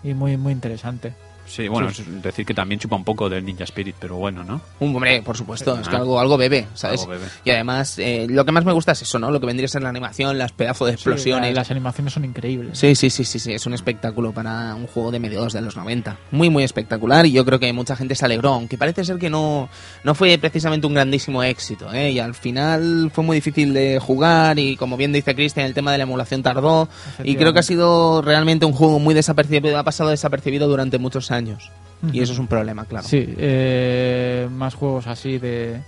[0.04, 1.14] Y muy, muy interesante.
[1.52, 4.62] Sí, bueno, es decir que también chupa un poco del Ninja Spirit, pero bueno, ¿no?
[4.80, 7.06] Un hombre, por supuesto, es que algo, algo bebe, ¿sabes?
[7.44, 9.32] Y además, eh, lo que más me gusta es eso, ¿no?
[9.32, 11.54] Lo que vendría a ser la animación, las pedazos de explosiones.
[11.54, 12.80] las animaciones son increíbles.
[12.80, 15.76] Sí, sí, sí, sí, sí, es un espectáculo para un juego de mediados de los
[15.76, 16.18] 90.
[16.32, 19.30] Muy, muy espectacular y yo creo que mucha gente se alegró, aunque parece ser que
[19.30, 19.68] no,
[20.06, 22.12] no fue precisamente un grandísimo éxito, ¿eh?
[22.12, 25.92] Y al final fue muy difícil de jugar y como bien dice Cristian, el tema
[25.92, 26.88] de la emulación tardó
[27.26, 31.30] y creo que ha sido realmente un juego muy desapercibido, ha pasado desapercibido durante muchos
[31.30, 31.72] años años.
[32.12, 33.08] Y eso es un problema, claro.
[33.08, 35.82] Sí, eh, más juegos así de,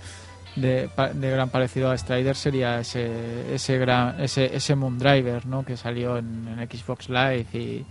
[0.54, 5.64] de, gran parecido a Strider sería ese ese gran ese, ese Moondriver, ¿no?
[5.64, 7.84] Que salió en, Xbox Live y,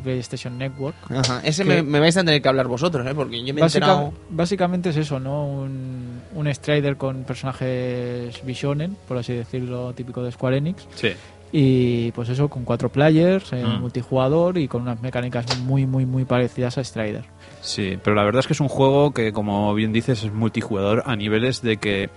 [0.00, 0.94] PlayStation Network.
[1.42, 3.14] Ese me, vais a tener que hablar vosotros, ¿eh?
[3.14, 5.44] Porque yo me he Básicamente es eso, ¿no?
[5.46, 10.86] Un, un Strider con personajes visionen, por así decirlo, típico de Square Enix.
[10.94, 11.10] Sí
[11.52, 13.80] y pues eso, con cuatro players, eh, mm.
[13.80, 17.24] multijugador y con unas mecánicas muy, muy, muy parecidas a Strider.
[17.60, 21.02] Sí, pero la verdad es que es un juego que, como bien dices, es multijugador
[21.06, 22.08] a niveles de que,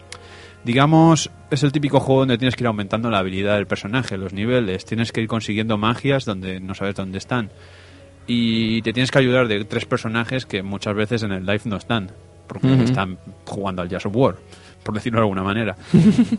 [0.64, 4.34] digamos, es el típico juego donde tienes que ir aumentando la habilidad del personaje, los
[4.34, 7.50] niveles, tienes que ir consiguiendo magias donde no sabes dónde están.
[8.28, 11.76] Y te tienes que ayudar de tres personajes que muchas veces en el live no
[11.76, 12.12] están,
[12.48, 14.38] porque están jugando al Jazz of War
[14.84, 15.76] por decirlo de alguna manera.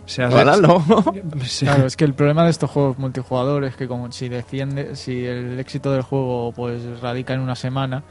[1.64, 5.24] Claro, es que el problema de estos juegos multijugador es que como si defiende, si
[5.24, 8.04] el éxito del juego pues radica en una semana,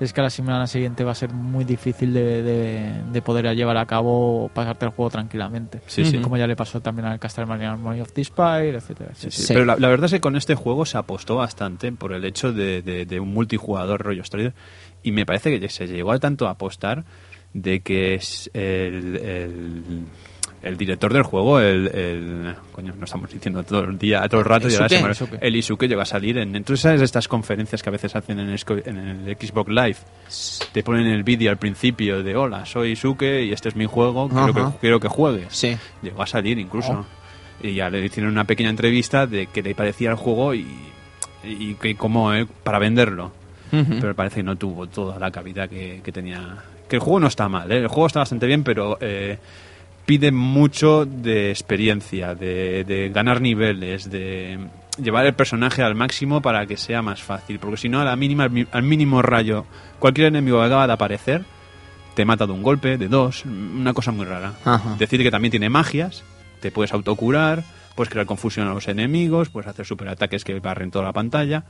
[0.00, 3.84] es que a la semana siguiente va a ser muy difícil de, poder llevar a
[3.84, 5.82] cabo o pasarte el juego tranquilamente.
[5.86, 6.18] Sí, sí.
[6.18, 9.10] Como ya le pasó también al Castlevania Armory of the Spire, etcétera.
[9.48, 13.18] Pero la, verdad es que con este juego se apostó bastante por el hecho de,
[13.20, 14.54] un multijugador rollo Strider
[15.02, 17.04] y me parece que se llegó a tanto a apostar
[17.52, 20.06] de que es el,
[20.62, 24.68] el, director del juego, el, coño, no estamos diciendo todo el día, todo el rato,
[24.68, 28.14] y ahora el Isuke llega a salir en entonces sabes estas conferencias que a veces
[28.14, 29.96] hacen en el, en el Xbox Live,
[30.72, 34.28] te ponen el vídeo al principio de hola, soy Isuke y este es mi juego,
[34.28, 35.46] quiero que, quiero que juegues.
[35.50, 35.76] Sí.
[36.02, 36.92] Llegó a salir incluso.
[36.92, 37.20] Oh.
[37.62, 40.66] Y ya le hicieron una pequeña entrevista de qué le parecía el juego y,
[41.44, 43.32] y, cómo eh, para venderlo.
[43.70, 46.56] Pero parece que no tuvo toda la cabida que, que tenía
[46.90, 47.78] que el juego no está mal, ¿eh?
[47.78, 49.38] el juego está bastante bien, pero eh,
[50.04, 54.58] pide mucho de experiencia, de, ganar niveles, de
[55.00, 58.16] llevar el personaje al máximo para que sea más fácil, porque si no, a la
[58.16, 59.66] mínima, al mínimo rayo,
[60.00, 61.44] cualquier enemigo que acaba de aparecer,
[62.14, 64.54] te mata de un golpe, de dos, una cosa muy rara.
[64.64, 64.96] Ajá.
[64.98, 66.24] Decir que también tiene magias,
[66.60, 67.62] te puedes autocurar,
[67.94, 71.64] puedes crear confusión a los enemigos, puedes hacer superataques que barren toda la pantalla.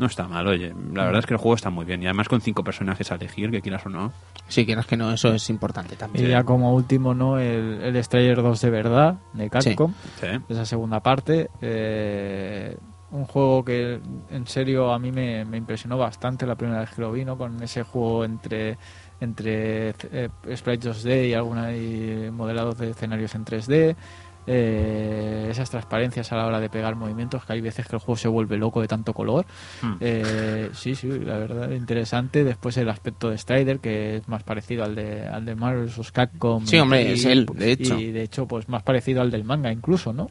[0.00, 0.74] No está mal, oye.
[0.94, 2.02] La verdad es que el juego está muy bien.
[2.02, 4.12] Y además con cinco personajes a elegir, que quieras o no.
[4.48, 6.26] Si quieras que no, eso es importante Y también.
[6.26, 7.38] ya como último, ¿no?
[7.38, 9.92] El, el Strider 2 de verdad, de Capcom.
[10.18, 10.26] Sí.
[10.48, 11.50] esa segunda parte.
[11.60, 12.76] eh,
[13.12, 14.00] un juego que
[14.30, 17.36] en serio a mí me, me impresionó bastante la primera vez que lo vi, ¿no?
[17.36, 18.78] Con ese juego entre
[19.20, 23.96] entre eh, sprites 2D y alguna y modelados de escenarios en 3D.
[24.46, 28.16] Eh, esas transparencias a la hora de pegar movimientos, que hay veces que el juego
[28.16, 29.46] se vuelve loco de tanto color.
[29.82, 29.94] Hmm.
[30.00, 32.44] Eh, sí, sí, la verdad, interesante.
[32.44, 36.10] Después el aspecto de Strider, que es más parecido al de, al de Marvel vs.
[36.12, 36.66] Capcom.
[36.66, 37.98] Sí, hombre, es él, de hecho.
[37.98, 40.30] Y de hecho, pues más parecido al del manga incluso, ¿no?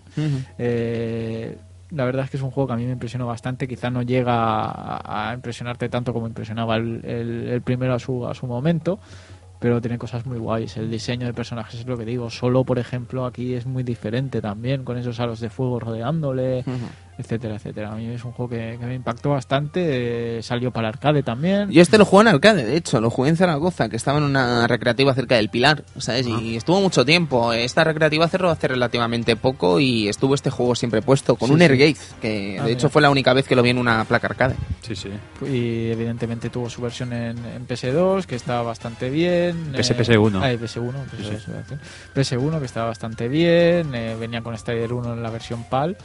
[0.57, 1.57] Eh,
[1.91, 3.67] la verdad es que es un juego que a mí me impresionó bastante.
[3.67, 8.27] Quizá no llega a, a impresionarte tanto como impresionaba el, el- el primero a su,
[8.27, 8.99] a su momento,
[9.59, 10.77] pero tiene cosas muy guays.
[10.77, 12.29] El diseño de personajes es lo que digo.
[12.29, 16.63] Solo, por ejemplo, aquí es muy diferente también, con esos aros de fuego rodeándole.
[17.19, 17.91] Etcétera, etcétera.
[17.91, 20.37] A mí es un juego que, que me impactó bastante.
[20.37, 21.69] eh, salió para arcade también.
[21.69, 24.23] Yo este lo jugué en arcade, de hecho, lo jugué en Zaragoza, que estaba en
[24.23, 26.25] una recreativa cerca del Pilar, ¿sabes?
[26.27, 27.53] Y estuvo mucho tiempo.
[27.53, 31.59] Esta recreativa cerró hace relativamente poco y estuvo este juego siempre puesto, con Sí, un
[31.59, 31.65] sí.
[31.65, 32.89] Airgate, que Ah, de hecho mira.
[32.93, 34.55] fue la única vez que lo vi en una placa arcade.
[34.81, 35.09] Sí, sí.
[35.45, 39.73] Y evidentemente tuvo su versión en, en PS2, que estaba bastante bien.
[39.75, 40.39] PS, eh, PS1.
[40.41, 41.35] ah, y PS1, pues Sí, sí.
[41.35, 41.79] eso iba a decir.
[42.15, 43.93] PS1, que estaba bastante bien.
[43.93, 45.97] eh, venía con Strider 1 en la versión PAL.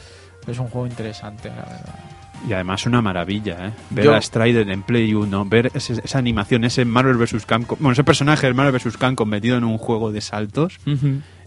[0.46, 1.94] Es un juego interesante, la verdad.
[2.48, 3.70] Y además una maravilla, ¿eh?
[3.90, 7.46] Ver Yo- a Strider en Play 1, ver ese- esa animación, ese Marvel vs.
[7.46, 8.98] Capcom, bueno, ese personaje del Marvel vs.
[8.98, 10.78] Capcom metido en un juego de saltos,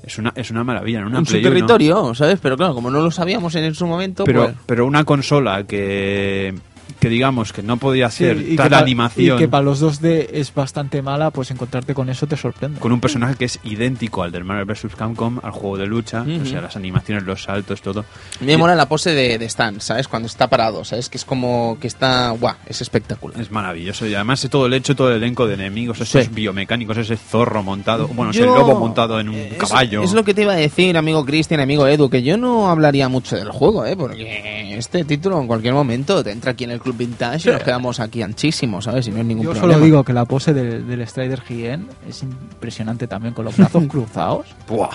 [0.02, 1.50] es una, es una maravilla, en una en su Play 1.
[1.54, 2.40] territorio, ¿sabes?
[2.42, 4.56] Pero claro, como no lo sabíamos en su momento, Pero, pues...
[4.66, 6.56] pero una consola que,
[7.00, 10.54] que digamos que no podía hacer Sí, tal animación Y que para los 2D es
[10.54, 12.80] bastante mala, pues encontrarte con eso te sorprende.
[12.80, 14.96] con un personaje que es idéntico al del Marvel vs.
[14.96, 16.42] Capcom, al juego de lucha, Ujú.
[16.42, 18.06] o sea, las animaciones, los saltos, todo.
[18.42, 20.08] Me mola la pose de, de Stan, ¿sabes?
[20.08, 21.10] Cuando está parado, ¿sabes?
[21.10, 22.30] Que es como que está...
[22.32, 22.56] ¡Guau!
[22.66, 23.40] Es espectacular.
[23.40, 24.06] Es maravilloso.
[24.08, 26.30] Y además todo el hecho, todo el elenco de enemigos, esos Sí.
[26.34, 30.04] biomecánicos, ese zorro montado, bueno, Yo- ese lobo montado en un Eh, es- caballo.
[30.04, 33.08] Es, lo que te iba a decir, amigo Cristian, amigo Edu, que yo no hablaría
[33.10, 33.96] mucho del juego, ¿eh?
[33.98, 37.64] Porque este título en cualquier momento te entra aquí en el Club Vintage y nos
[37.64, 39.08] quedamos aquí anchísimos, ¿sabes?
[39.08, 39.74] Y no es ningún Yo problema.
[39.74, 43.84] solo digo que la pose del, del Strider Gien es impresionante también, con los brazos
[43.88, 44.48] cruzados.
[44.68, 44.90] Buah,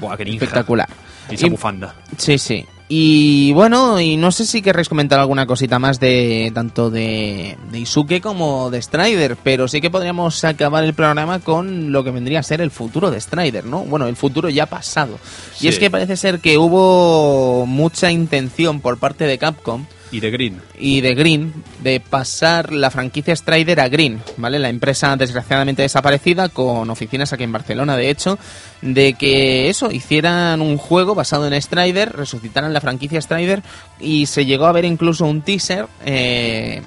[0.00, 0.44] buah, qué ninja.
[0.44, 0.88] Espectacular.
[1.30, 1.94] Y esa Y- bufanda.
[2.16, 2.64] Sí, sí.
[2.88, 7.80] Y bueno, y no sé si querréis comentar alguna cosita más de tanto de, de
[7.80, 12.38] Isuke como de Strider, pero sí que podríamos acabar el programa con lo que vendría
[12.38, 13.80] a ser el futuro de Strider, ¿no?
[13.80, 15.18] Bueno, el futuro ya pasado.
[15.56, 15.66] Sí.
[15.66, 19.84] Y es que parece ser que hubo mucha intención por parte de Capcom
[20.16, 20.62] Y de Green.
[20.78, 21.52] y de Green
[21.82, 24.58] de pasar la franquicia Strider a Green, ¿vale?
[24.58, 28.38] La empresa desgraciadamente desaparecida con oficinas aquí en Barcelona, de hecho,
[28.80, 33.62] de que eso, hicieran un juego basado en Strider, resucitaran la franquicia Strider
[34.00, 36.80] y se llegó a ver incluso un teaser eh,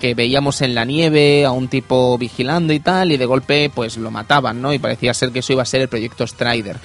[0.00, 3.96] que veíamos en la nieve a un tipo vigilando y tal y de golpe pues
[3.96, 4.72] lo mataban, ¿no?
[4.72, 6.76] Y parecía ser que eso iba a ser el proyecto Strider.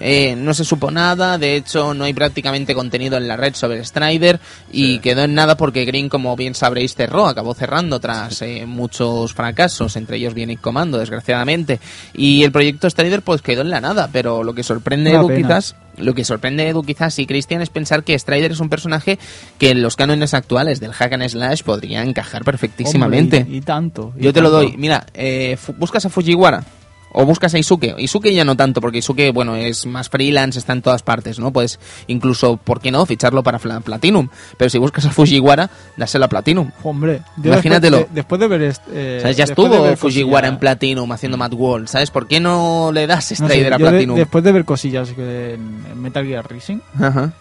[0.00, 3.84] Eh, no se supo nada, de hecho no hay prácticamente contenido en la red sobre
[3.84, 4.40] Strider
[4.72, 4.98] y Sí.
[5.00, 9.96] quedó en nada porque Green, como bien sabréis, cerró, acabó cerrando tras eh, muchos fracasos,
[9.96, 11.80] entre ellos Bionic Commando, desgraciadamente.
[12.14, 15.74] Y el proyecto Strider pues quedó en la nada, pero lo que sorprende Edu quizás,
[15.96, 19.18] lo que sorprende a Edu quizás y Cristian es pensar que Strider es un personaje
[19.58, 23.38] que en los cánones actuales del hack and slash podría encajar perfectísimamente.
[23.38, 24.12] Hombre, y, y tanto.
[24.18, 24.76] y Yo te lo doy.
[24.76, 26.64] Mira, eh, buscas a Fujiwara
[27.12, 27.94] o buscas a Isuke.
[27.98, 31.52] Isuke ya no tanto, porque Isuke, bueno, es más freelance, está en todas partes, ¿no?
[31.52, 34.28] Puedes incluso, ¿por qué no?, ficharlo para Platinum.
[34.56, 36.70] Pero si buscas a Fujiwara, dáselo a Platinum.
[36.82, 37.98] Hombre, Imagínatelo.
[37.98, 38.62] Después de, después de ver.
[38.62, 39.36] est- eh, ¿Sabes?
[39.36, 42.10] Ya estuvo Fujiwara en Platinum haciendo Mad World, ¿sabes?
[42.10, 44.16] ¿Por qué no le das no sé, Strider a de- Platinum?
[44.16, 47.32] después de ver cosillas en, Metal Gear Rising, Ajá.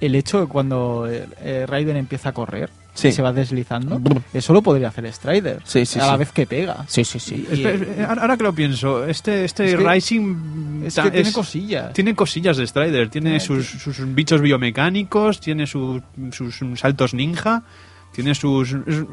[0.00, 3.08] el hecho de cuando eh, eh, Raiden empieza a correr Sí.
[3.08, 4.00] y se va deslizando,
[4.32, 5.62] eso lo podría hacer Strider.
[5.64, 6.18] Sí, sí, a la sí.
[6.18, 6.84] vez que pega.
[6.88, 7.46] Sí, sí, sí.
[7.48, 11.10] Y- Espera, espera, ahora- que lo pienso, este, este Es que- Rising Es ta- que
[11.12, 11.92] tiene es- cosillas.
[11.92, 16.02] tiene cosillas de Strider, tiene Eh, sus, sus bichos biomecánicos, tiene sus,
[16.32, 17.62] sus saltos ninja,
[18.12, 18.72] tiene sus...
[18.72, 19.04] Es,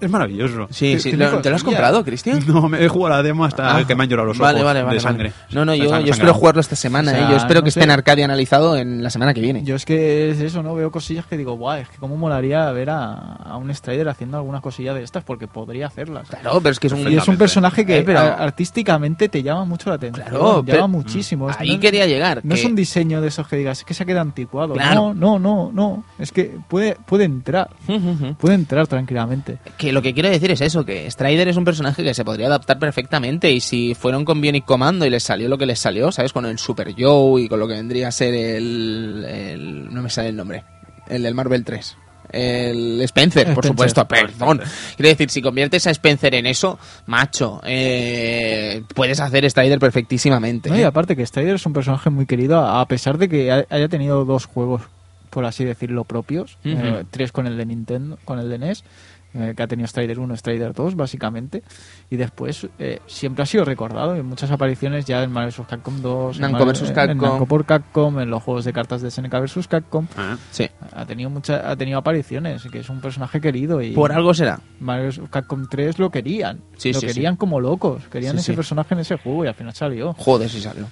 [0.00, 0.66] es maravilloso.
[0.70, 1.10] Sí, sí.
[1.10, 2.40] Tiene ¿Lo- ¿Te lo has comprado, Cristian?
[2.48, 4.62] No, me he jugado la demo hasta Ah, que me han llorado los ojos vale,
[4.62, 5.32] vale, vale, de sangre.
[5.52, 7.30] No, no, yo, espero jugarlo esta semana, O sea, ¿eh?
[7.30, 7.80] Yo espero no que sé.
[7.80, 9.62] esté en Arcadia analizado en la semana que viene.
[9.64, 10.74] Yo es que es eso, ¿no?
[10.74, 14.36] Veo cosillas que digo, guau, es que cómo molaría ver a, a un Strider haciendo
[14.38, 16.28] algunas cosillas de estas porque podría hacerlas.
[16.28, 17.10] Claro, pero es que es un...
[17.10, 20.26] Y es un personaje que Eh, pero- artísticamente te llama mucho la atención.
[20.28, 21.48] Claro, llama pero- muchísimo.
[21.58, 22.40] Ahí no- quería llegar.
[22.44, 24.74] No que- es un diseño de esos que digas, es que se queda anticuado.
[24.74, 25.14] Claro.
[25.14, 26.04] No, no, no, no.
[26.18, 27.70] Es que puede, puede entrar.
[28.38, 29.58] Puede entrar tranquilamente.
[29.76, 32.46] Que lo que quiero decir es eso, que Strider es un personaje que se podría
[32.46, 36.10] adaptar perfectamente y si fueron con Bionic Commando y les salió lo que les salió,
[36.12, 36.32] ¿sabes?
[36.32, 39.24] Con el Super Joe y con lo que vendría a ser el...
[39.28, 40.64] el no me sale el nombre.
[41.08, 41.96] El del Marvel 3
[42.30, 43.68] el Spencer, por Spencer.
[43.70, 44.60] supuesto, perdón.
[44.96, 50.68] Quiero decir, si conviertes a Spencer en eso, macho, eh, puedes hacer Strider perfectísimamente.
[50.68, 50.84] No, y ¿eh?
[50.84, 54.26] aparte que Strider es un personaje muy querido, a pesar de que ha- haya tenido
[54.26, 54.82] dos juegos,
[55.30, 56.58] por así decirlo, propios.
[56.64, 58.84] Eh, tres con el de Nintendo, con el de NES,
[59.34, 61.62] eh, que ha tenido Strider 1, Strider 2, básicamente.
[62.10, 65.66] Y después eh, siempre ha sido recordado en muchas apariciones ya en Marvel vs.
[65.68, 66.88] Capcom 2, en Namco Marvel- vs.
[66.88, 67.18] en Capcom.
[67.28, 69.68] Namco por Capcom, en los juegos de cartas de SNK vs.
[69.68, 70.06] Capcom.
[70.16, 70.68] Ah, Sí.
[70.92, 74.60] Ha tenido mucha, ha tenido apariciones, que es un personaje querido y Por algo será.
[74.80, 75.20] Marvel vs.
[75.30, 76.60] Capcom 3 lo querían.
[76.76, 78.02] Sí, lo sí, querían como locos.
[78.10, 78.56] Querían Sí, ese sí.
[78.56, 80.14] personaje en ese juego y al final salió.
[80.14, 80.86] Joder, si salió.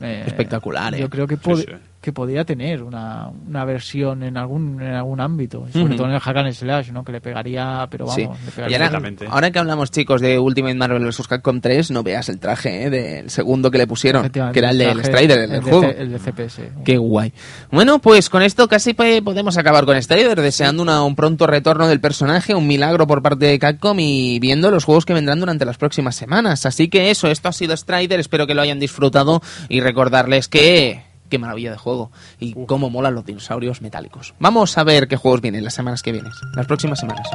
[0.00, 1.00] Eh, Espectacular, ¿eh?
[1.00, 1.66] Yo creo que, sí.
[2.00, 5.96] Que podía tener una, una versión en algún en algún ámbito, sobre Ujú.
[5.96, 7.02] todo en el Hack and Slash, ¿no?
[7.04, 8.22] Que le pegaría, pero vamos, Sí.
[8.22, 8.90] le Y pegaría.
[9.30, 11.26] ahora, que hablamos, chicos, de Ultimate Marvel vs.
[11.26, 12.90] Capcom 3, no veas el traje ¿eh?
[12.90, 15.80] del segundo que le pusieron, que era el del Strider, el de juego.
[15.82, 16.62] C- el de CPS.
[16.84, 17.32] Qué guay.
[17.72, 22.00] Bueno, pues con esto casi podemos acabar con Strider, deseando una- un pronto retorno del
[22.00, 25.78] personaje, un milagro por parte de Capcom y viendo los juegos que vendrán durante las
[25.78, 26.64] próximas semanas.
[26.64, 31.07] Así que eso, esto ha sido Strider, espero que lo hayan disfrutado y recordarles que...
[31.28, 34.34] Qué maravilla de juego y cómo molan los dinosaurios metálicos.
[34.38, 37.28] Vamos a ver qué juegos vienen las semanas que vienen, las próximas semanas.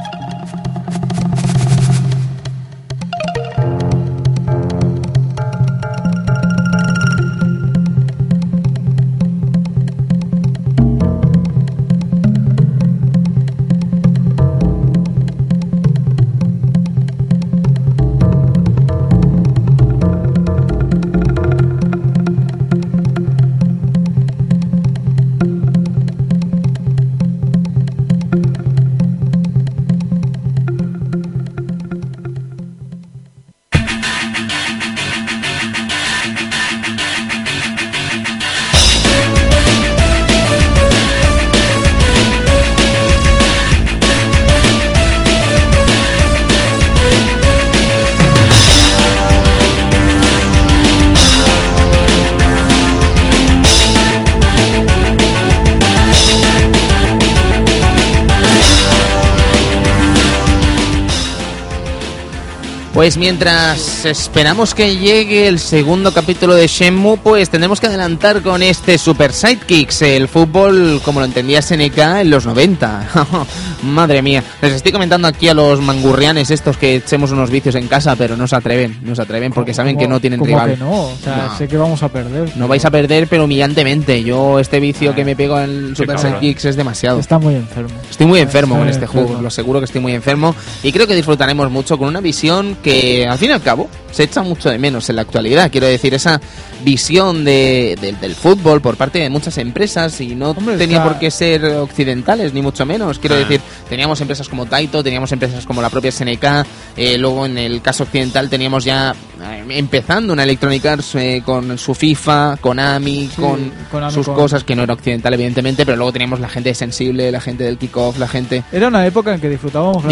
[62.93, 68.61] Pues mientras esperamos que llegue el segundo capítulo de Shenmue, pues tendremos que adelantar con
[68.61, 73.09] este Super Sidekicks, el fútbol como lo entendía SNK en los 90.
[73.83, 77.87] Madre mía, les estoy comentando aquí a los mangurrianes estos que echemos unos vicios en
[77.87, 80.49] casa, pero no se atreven, no se atreven porque saben que ¿Cómo- no tienen cómo
[80.51, 80.69] rival.
[80.73, 80.91] que no?
[81.05, 81.57] O sea, No.
[81.57, 82.55] sé que vamos a perder.
[82.55, 84.23] No vais a perder, pero humillantemente.
[84.23, 85.15] Yo este vicio Ah.
[85.15, 86.19] que me pego en Super.
[86.19, 87.19] Sidekicks es demasiado.
[87.19, 87.89] Está muy enfermo.
[88.09, 89.27] Estoy muy enfermo con este enfermo.
[89.27, 92.77] juego, lo aseguro que estoy muy enfermo y creo que disfrutaremos mucho con una visión
[92.83, 95.71] que al fin y al cabo se echa mucho de menos en la actualidad.
[95.71, 96.39] Quiero decir, esa
[96.83, 101.09] visión de, del- del fútbol por parte de muchas empresas y no Hombre, tenía está-
[101.09, 103.17] por qué ser occidentales, ni mucho menos.
[103.17, 103.39] Quiero Ah.
[103.39, 106.65] decir, teníamos empresas como Taito, teníamos empresas como la propia SNK,
[106.97, 111.77] eh, luego en el caso occidental teníamos ya eh, empezando una Electronic Arts eh, con
[111.77, 116.11] su FIFA, Konami, Sí, con sus con- cosas, que no era occidental evidentemente, pero luego
[116.11, 118.63] teníamos la gente sensible, la gente del kickoff, la gente...
[118.71, 120.03] Era una época en que disfrutábamos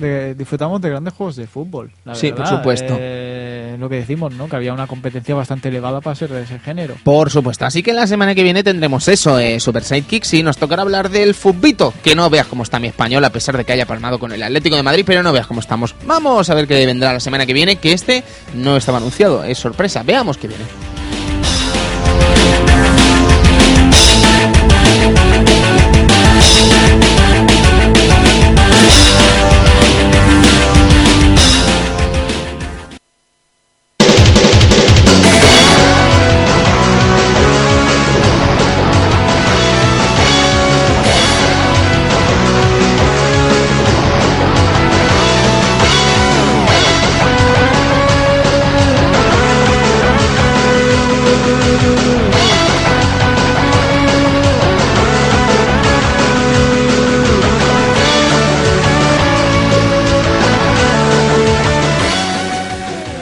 [0.00, 1.61] de, disfrutábamos de grandes juegos de fútbol.
[2.04, 2.44] La Sí, verdad.
[2.48, 2.96] por supuesto.
[2.98, 4.48] Eh, lo que decimos, ¿no?
[4.48, 6.94] Que había una competencia bastante elevada para ser de ese género.
[7.02, 10.56] Por supuesto, así que la semana que viene tendremos eso, eh, Super Sidekicks, y nos
[10.58, 13.72] tocará hablar del futbito, que no veas cómo está mi español, a pesar de que
[13.72, 15.94] haya palmado con el Atlético de Madrid, pero no veas cómo estamos.
[16.06, 18.22] Vamos a ver qué vendrá la semana que viene, que este
[18.54, 20.64] no estaba anunciado, es sorpresa, veamos qué viene.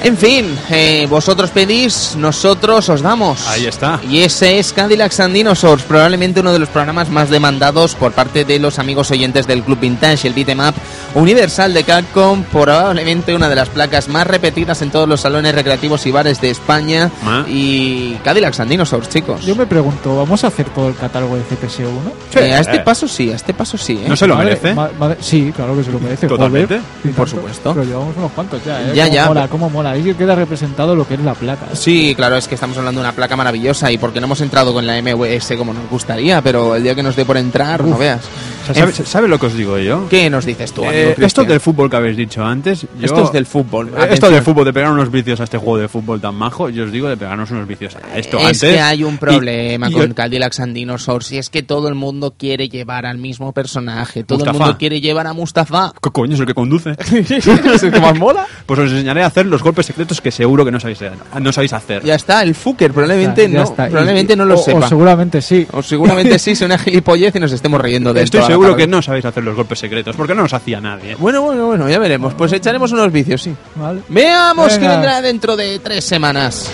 [0.03, 3.47] En fin, eh, vosotros pedís, nosotros os damos.
[3.49, 4.01] Ahí está.
[4.09, 8.47] Y ese es Cadillacs and Dinosaurs, probablemente uno de los programas más demandados por parte
[8.47, 10.75] de los amigos oyentes del Club Vintage, el beat'em up
[11.15, 16.07] universal de Capcom, probablemente una de las placas más repetidas en todos los salones recreativos
[16.07, 17.11] y bares de España.
[17.23, 17.45] Ah.
[17.47, 19.45] Y Cadillacs and Dinosaurs, chicos.
[19.45, 22.41] Yo me pregunto, ¿vamos a hacer todo el catálogo de CPS1?
[22.41, 22.81] Eh, a este Eh.
[22.81, 24.01] paso sí, a este paso sí.
[24.03, 24.09] ¿eh?
[24.09, 24.75] No se lo Madre- merece.
[24.75, 26.27] ma- madre- sí, claro que se lo merece.
[26.27, 26.79] Totalmente.
[27.03, 27.15] joder.
[27.15, 27.75] Por tanto, supuesto.
[27.75, 28.93] Pero llevamos unos cuantos ya, ¿eh?
[28.95, 29.27] Ya, Cómo ya.
[29.27, 29.91] Mola, cómo mola.
[30.01, 31.67] Ahí queda representado lo que es la placa.
[31.75, 34.73] Sí, claro, es que estamos hablando de una placa maravillosa y porque no hemos entrado
[34.73, 37.99] con la MWS como nos gustaría, pero el día que nos dé por entrar, no
[37.99, 38.23] veas.
[38.63, 40.09] O sea, ¿sabe, sabe lo que os digo yo?
[40.09, 42.83] ¿Qué nos dices tú, amigo Eh, esto del fútbol que habéis dicho antes.
[42.83, 43.89] yo- Esto es del fútbol.
[43.97, 46.69] Eh, Esto del fútbol, de pegar unos vicios a este juego de fútbol tan majo,
[46.69, 48.61] yo os digo de pegarnos unos vicios a esto es antes.
[48.61, 51.95] que hay un y- problema y- con Cadillacs and Dinosaurs y es que todo el
[51.95, 55.93] mundo quiere llevar al mismo personaje, todo el mundo quiere llevar a Mustafa.
[56.03, 56.91] ¿Qué coño es el que conduce?
[57.11, 58.47] ¿Es el que más mola?
[58.67, 61.01] Pues os enseñaré a hacer los golpes secretos que seguro que no sabéis,
[61.41, 62.05] no sabéis hacer.
[62.05, 63.87] Ya está, el Fucker probablemente Ya no, está.
[63.87, 64.87] Y- probablemente y- no lo o- sepa.
[64.87, 65.67] O seguramente sí.
[65.73, 68.87] O seguramente sí, sea una gilipollez y nos estemos riendo de Estoy la seguro que
[68.87, 71.15] no sabéis hacer los golpes secretos, porque no los hacía nadie.
[71.17, 72.35] Bueno, bueno, bueno, ya veremos.
[72.35, 73.55] Pues echaremos unos vicios, sí.
[73.77, 74.03] ¿vale?
[74.09, 74.93] Veamos qué Venga.
[74.95, 76.71] vendrá dentro de tres semanas.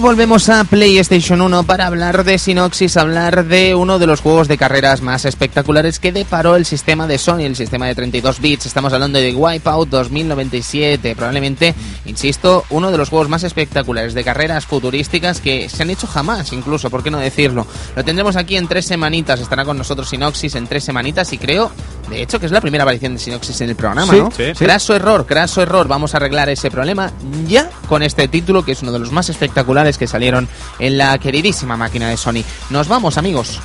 [0.00, 4.56] Volvemos a PlayStation 1 para hablar de Synoxis, hablar de uno de los juegos de
[4.56, 8.64] carreras más espectaculares que deparó el sistema de Sony, el sistema de 32 bits.
[8.64, 11.74] Estamos hablando de Wipeout 2097, probablemente,
[12.06, 16.54] insisto, uno de los juegos más espectaculares de carreras futurísticas que se han hecho jamás,
[16.54, 17.66] incluso, ¿por qué no decirlo?
[17.94, 21.70] Lo tendremos aquí en tres semanitas, estará con nosotros Synoxis en tres semanitas y creo,
[22.10, 24.30] de hecho, que es la primera aparición de Synoxis en el programa, Sí, ¿no?
[24.30, 24.64] sí, sí.
[24.64, 25.88] Craso error, craso error.
[25.88, 27.12] Vamos a arreglar ese problema
[27.46, 31.16] ya con este título que es uno de los más espectaculares que salieron en la
[31.18, 32.42] queridísima máquina de Sony.
[32.70, 33.60] Nos vamos, amigos.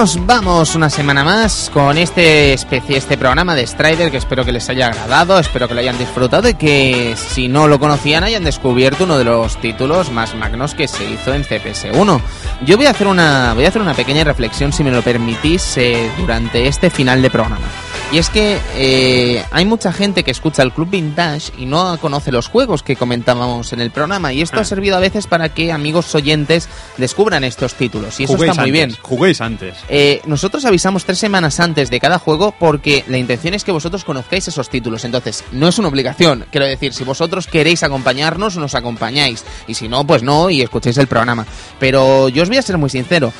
[0.00, 4.52] Nos vamos una semana más con este especie, este programa de Strider que espero que
[4.52, 8.42] les haya agradado, espero que lo hayan disfrutado y que si no lo conocían hayan
[8.42, 12.18] descubierto uno de los títulos más magnos que se hizo en CPS1.
[12.64, 15.76] Yo voy a hacer una, voy a hacer una pequeña reflexión, si me lo permitís,
[15.76, 17.66] eh, durante este final de programa.
[18.12, 22.32] Y es que eh, hay mucha gente que escucha el Club Vintage y no conoce
[22.32, 24.32] los juegos que comentábamos en el programa.
[24.32, 28.18] Y esto ha servido a veces para que amigos oyentes descubran estos títulos.
[28.18, 28.98] Y eso Juguéis está muy antes, bien.
[29.00, 29.76] Juguéis antes.
[29.92, 34.04] Eh, nosotros avisamos tres semanas antes de cada juego porque la intención es que vosotros
[34.04, 35.04] conozcáis esos títulos.
[35.04, 36.46] Entonces, no es una obligación.
[36.52, 39.44] Quiero decir, si vosotros queréis acompañarnos, nos acompañáis.
[39.66, 41.44] Y si no, pues no, y escucháis el programa.
[41.80, 43.32] Pero yo os voy a ser muy sincero.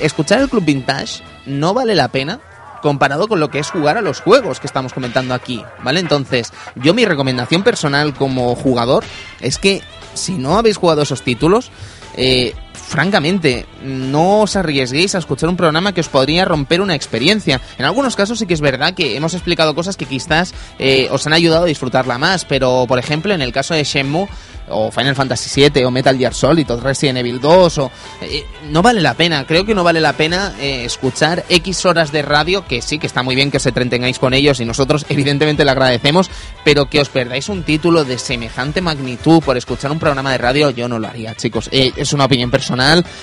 [0.00, 2.40] Escuchar el Club Vintage no vale la pena
[2.82, 6.00] comparado con lo que es jugar a los juegos que estamos comentando aquí, ¿vale?
[6.00, 9.04] Entonces, yo mi recomendación personal como jugador
[9.40, 9.80] es que
[10.12, 11.70] si no habéis jugado esos títulos,
[12.16, 12.52] eh,
[12.84, 17.60] francamente, no os arriesguéis a escuchar un programa que os podría romper una experiencia.
[17.78, 21.26] En algunos casos sí que es verdad que hemos explicado cosas que quizás eh, os
[21.26, 24.28] han ayudado a disfrutarla más, pero por ejemplo en el caso de Shenmue
[24.68, 27.90] o Final Fantasy VII o Metal Gear Solid o Resident Evil 2 o
[28.22, 32.12] eh, no vale la pena creo que no vale la pena eh, escuchar X horas
[32.12, 35.04] de radio que sí que está muy bien que os entretengáis con ellos y nosotros
[35.10, 36.30] evidentemente le agradecemos
[36.64, 40.70] pero que os perdáis un título de semejante magnitud por escuchar un programa de radio
[40.70, 42.73] yo no lo haría chicos eh, es una opinión personal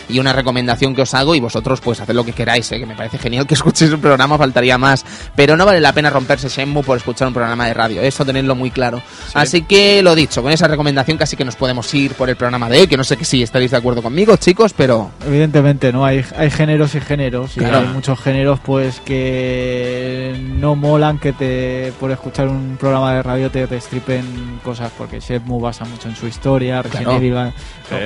[0.10, 2.96] y una recomendación que os hago y vosotros pues haced lo que queráis que me
[2.96, 5.06] parece genial que escuchéis un programa faltaría más.
[5.36, 8.56] Pero no vale la pena romperse Shenmue por escuchar un programa de radio eso tenedlo
[8.56, 9.02] muy claro.
[9.34, 12.70] Así que lo dicho con esa recomendación casi que nos podemos ir por el programa
[12.70, 15.12] de hoy, que no sé que si estaréis de acuerdo conmigo, chicos, pero...
[15.26, 16.06] Evidentemente, ¿no?
[16.06, 21.94] Hay, hay géneros y géneros, y hay muchos géneros pues que no molan que te
[22.00, 26.16] por escuchar un programa de radio te, te stripen cosas, porque Shenmue basa mucho en
[26.16, 26.84] su historia,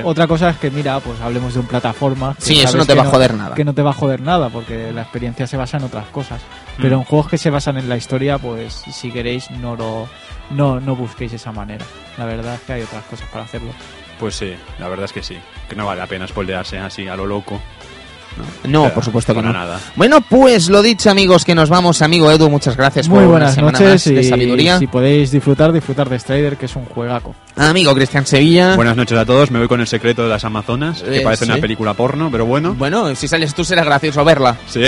[0.04, 2.36] Otra cosa es que, mira, pues hablemos de un plataforma...
[2.40, 3.56] Sí, eso no te va a joder nada.
[3.56, 6.42] Que no te va a joder nada, porque la experiencia se basa en otras cosas.
[6.78, 7.00] Pero mm.
[7.02, 10.08] en juegos que se basan en la historia, pues si queréis no lo
[10.52, 11.86] no, no busquéis esa manera.
[12.18, 13.72] La verdad es que hay otras cosas para hacerlo.
[14.18, 15.38] Pues sí, la verdad es que sí.
[15.68, 17.60] Que no vale la pena spoilearse así a lo loco.
[18.66, 19.52] No, por supuesto que no.
[19.52, 19.80] Nada.
[19.98, 22.50] Bueno, pues lo dicho, amigos, que nos vamos, amigo Edu.
[22.50, 24.80] Muchas gracias Muy por buenas semana noches de sabiduría.
[24.80, 27.36] Si podéis disfrutar, disfrutar de Strider, que es un juegaco.
[27.58, 28.76] Amigo Cristian Sevilla.
[28.76, 29.50] Buenas noches a todos.
[29.50, 32.46] Me voy con el secreto de las Amazonas, que eh, parece una película porno, pero
[32.46, 32.74] bueno.
[32.74, 34.58] Bueno, si sales tú será gracioso verla.
[34.68, 34.82] Sí.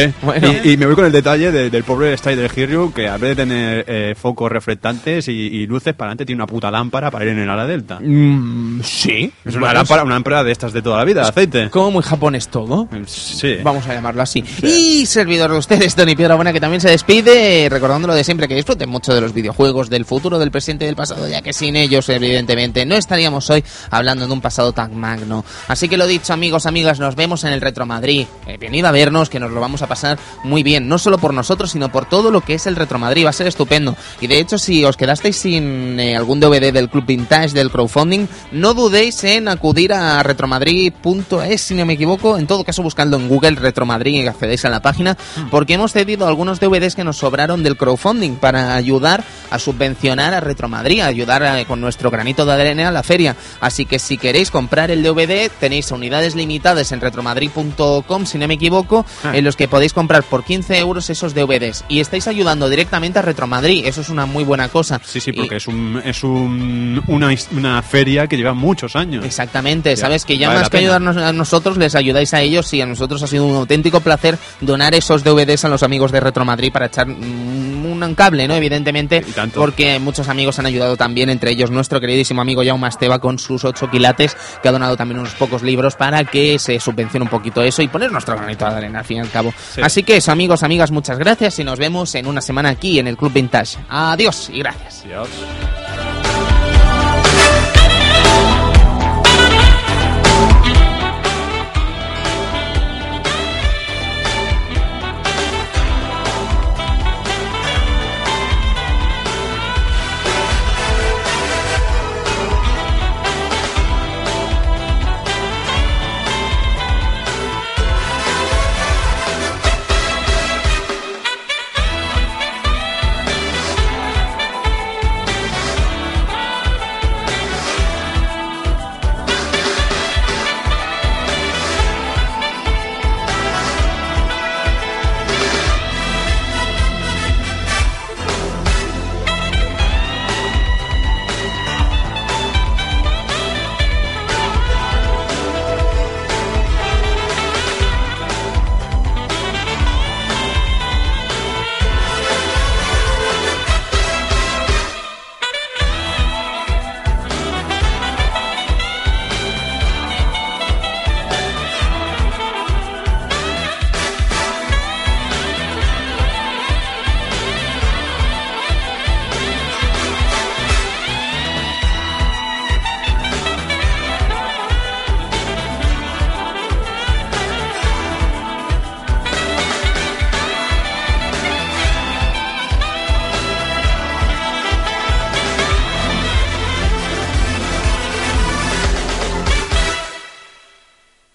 [0.66, 3.86] Y, me voy con el detalle del pobre Strider Hero, que a vez de tener
[3.88, 7.50] eh, focos reflectantes y, luces para adelante, tiene una puta lámpara para ir en el
[7.50, 8.00] ala delta.
[8.02, 9.32] Mm, sí.
[9.46, 11.70] Es una lámpara, una lámpara de estas de toda la vida, de aceite.
[11.70, 12.90] Como muy japonés todo.
[13.06, 13.58] Sí.
[13.64, 14.44] Vamos a llamarlo así.
[14.62, 18.56] Y servidor de ustedes, Tony Piedra Buena, que también se despide, recordándolo de siempre, que
[18.56, 21.76] disfruten mucho de los videojuegos, del futuro, del presente y del pasado, ya que sin
[21.78, 25.46] ellos, evidentemente, no estaríamos hoy hablando de un pasado tan magno.
[25.68, 28.26] Así que lo dicho, amigos, amigas, nos vemos en el Retro Madrid.
[28.48, 31.34] Eh, venid a vernos, que nos lo vamos a pasar muy bien, no solo por
[31.34, 33.26] nosotros, sino por todo lo que es el Retro Madrid.
[33.26, 33.96] Va a ser estupendo.
[34.22, 38.28] Y de hecho, si os quedasteis sin eh, algún DVD del Club Vintage, del crowdfunding,
[38.52, 42.38] no dudéis en acudir a retromadrid.es, si no me equivoco.
[42.38, 45.50] En todo caso, buscando en Google Retromadrid y accedéis a la página, mm.
[45.50, 50.40] porque hemos cedido algunos DVDs que nos sobraron del crowdfunding para ayudar a subvencionar a
[50.40, 53.36] Retromadrid, ayudar eh, con nuestro granito de arena a la feria.
[53.60, 58.56] Así que si queréis comprar el DVD, tenéis unidades limitadas en retromadrid.com, si no me
[58.56, 59.36] equivoco, ah.
[59.36, 61.86] en los que podéis comprar por 15 euros esos DVDs.
[61.90, 65.02] Y estáis ayudando directamente a Retromadrid, eso es una muy buena cosa.
[65.04, 69.26] Sí, sí, porque es, un, es un, una, una, feria que lleva muchos años.
[69.26, 72.86] Exactamente, sabes que ya más que ayudarnos a nosotros, les ayudáis a ellos y a
[72.86, 76.72] nosotros ha sido un auténtico placer donar esos DVDs a los amigos de Retro Madrid
[76.72, 78.56] para echar un cable, ¿no?
[78.56, 83.40] Evidentemente, porque muchos amigos han ayudado también, entre ellos nuestro queridísimo amigo Jaume Esteba con
[83.40, 87.30] sus ocho quilates, que ha donado también unos pocos libros para que se subvencione un
[87.30, 89.54] poquito eso y poner nuestro granito de arena al fin y al cabo.
[89.82, 93.08] Así que eso, amigos, amigas, muchas gracias y nos vemos en una semana aquí en
[93.08, 93.78] el Club Vintage.
[93.90, 95.04] Adiós y gracias.
[95.06, 95.30] Adiós.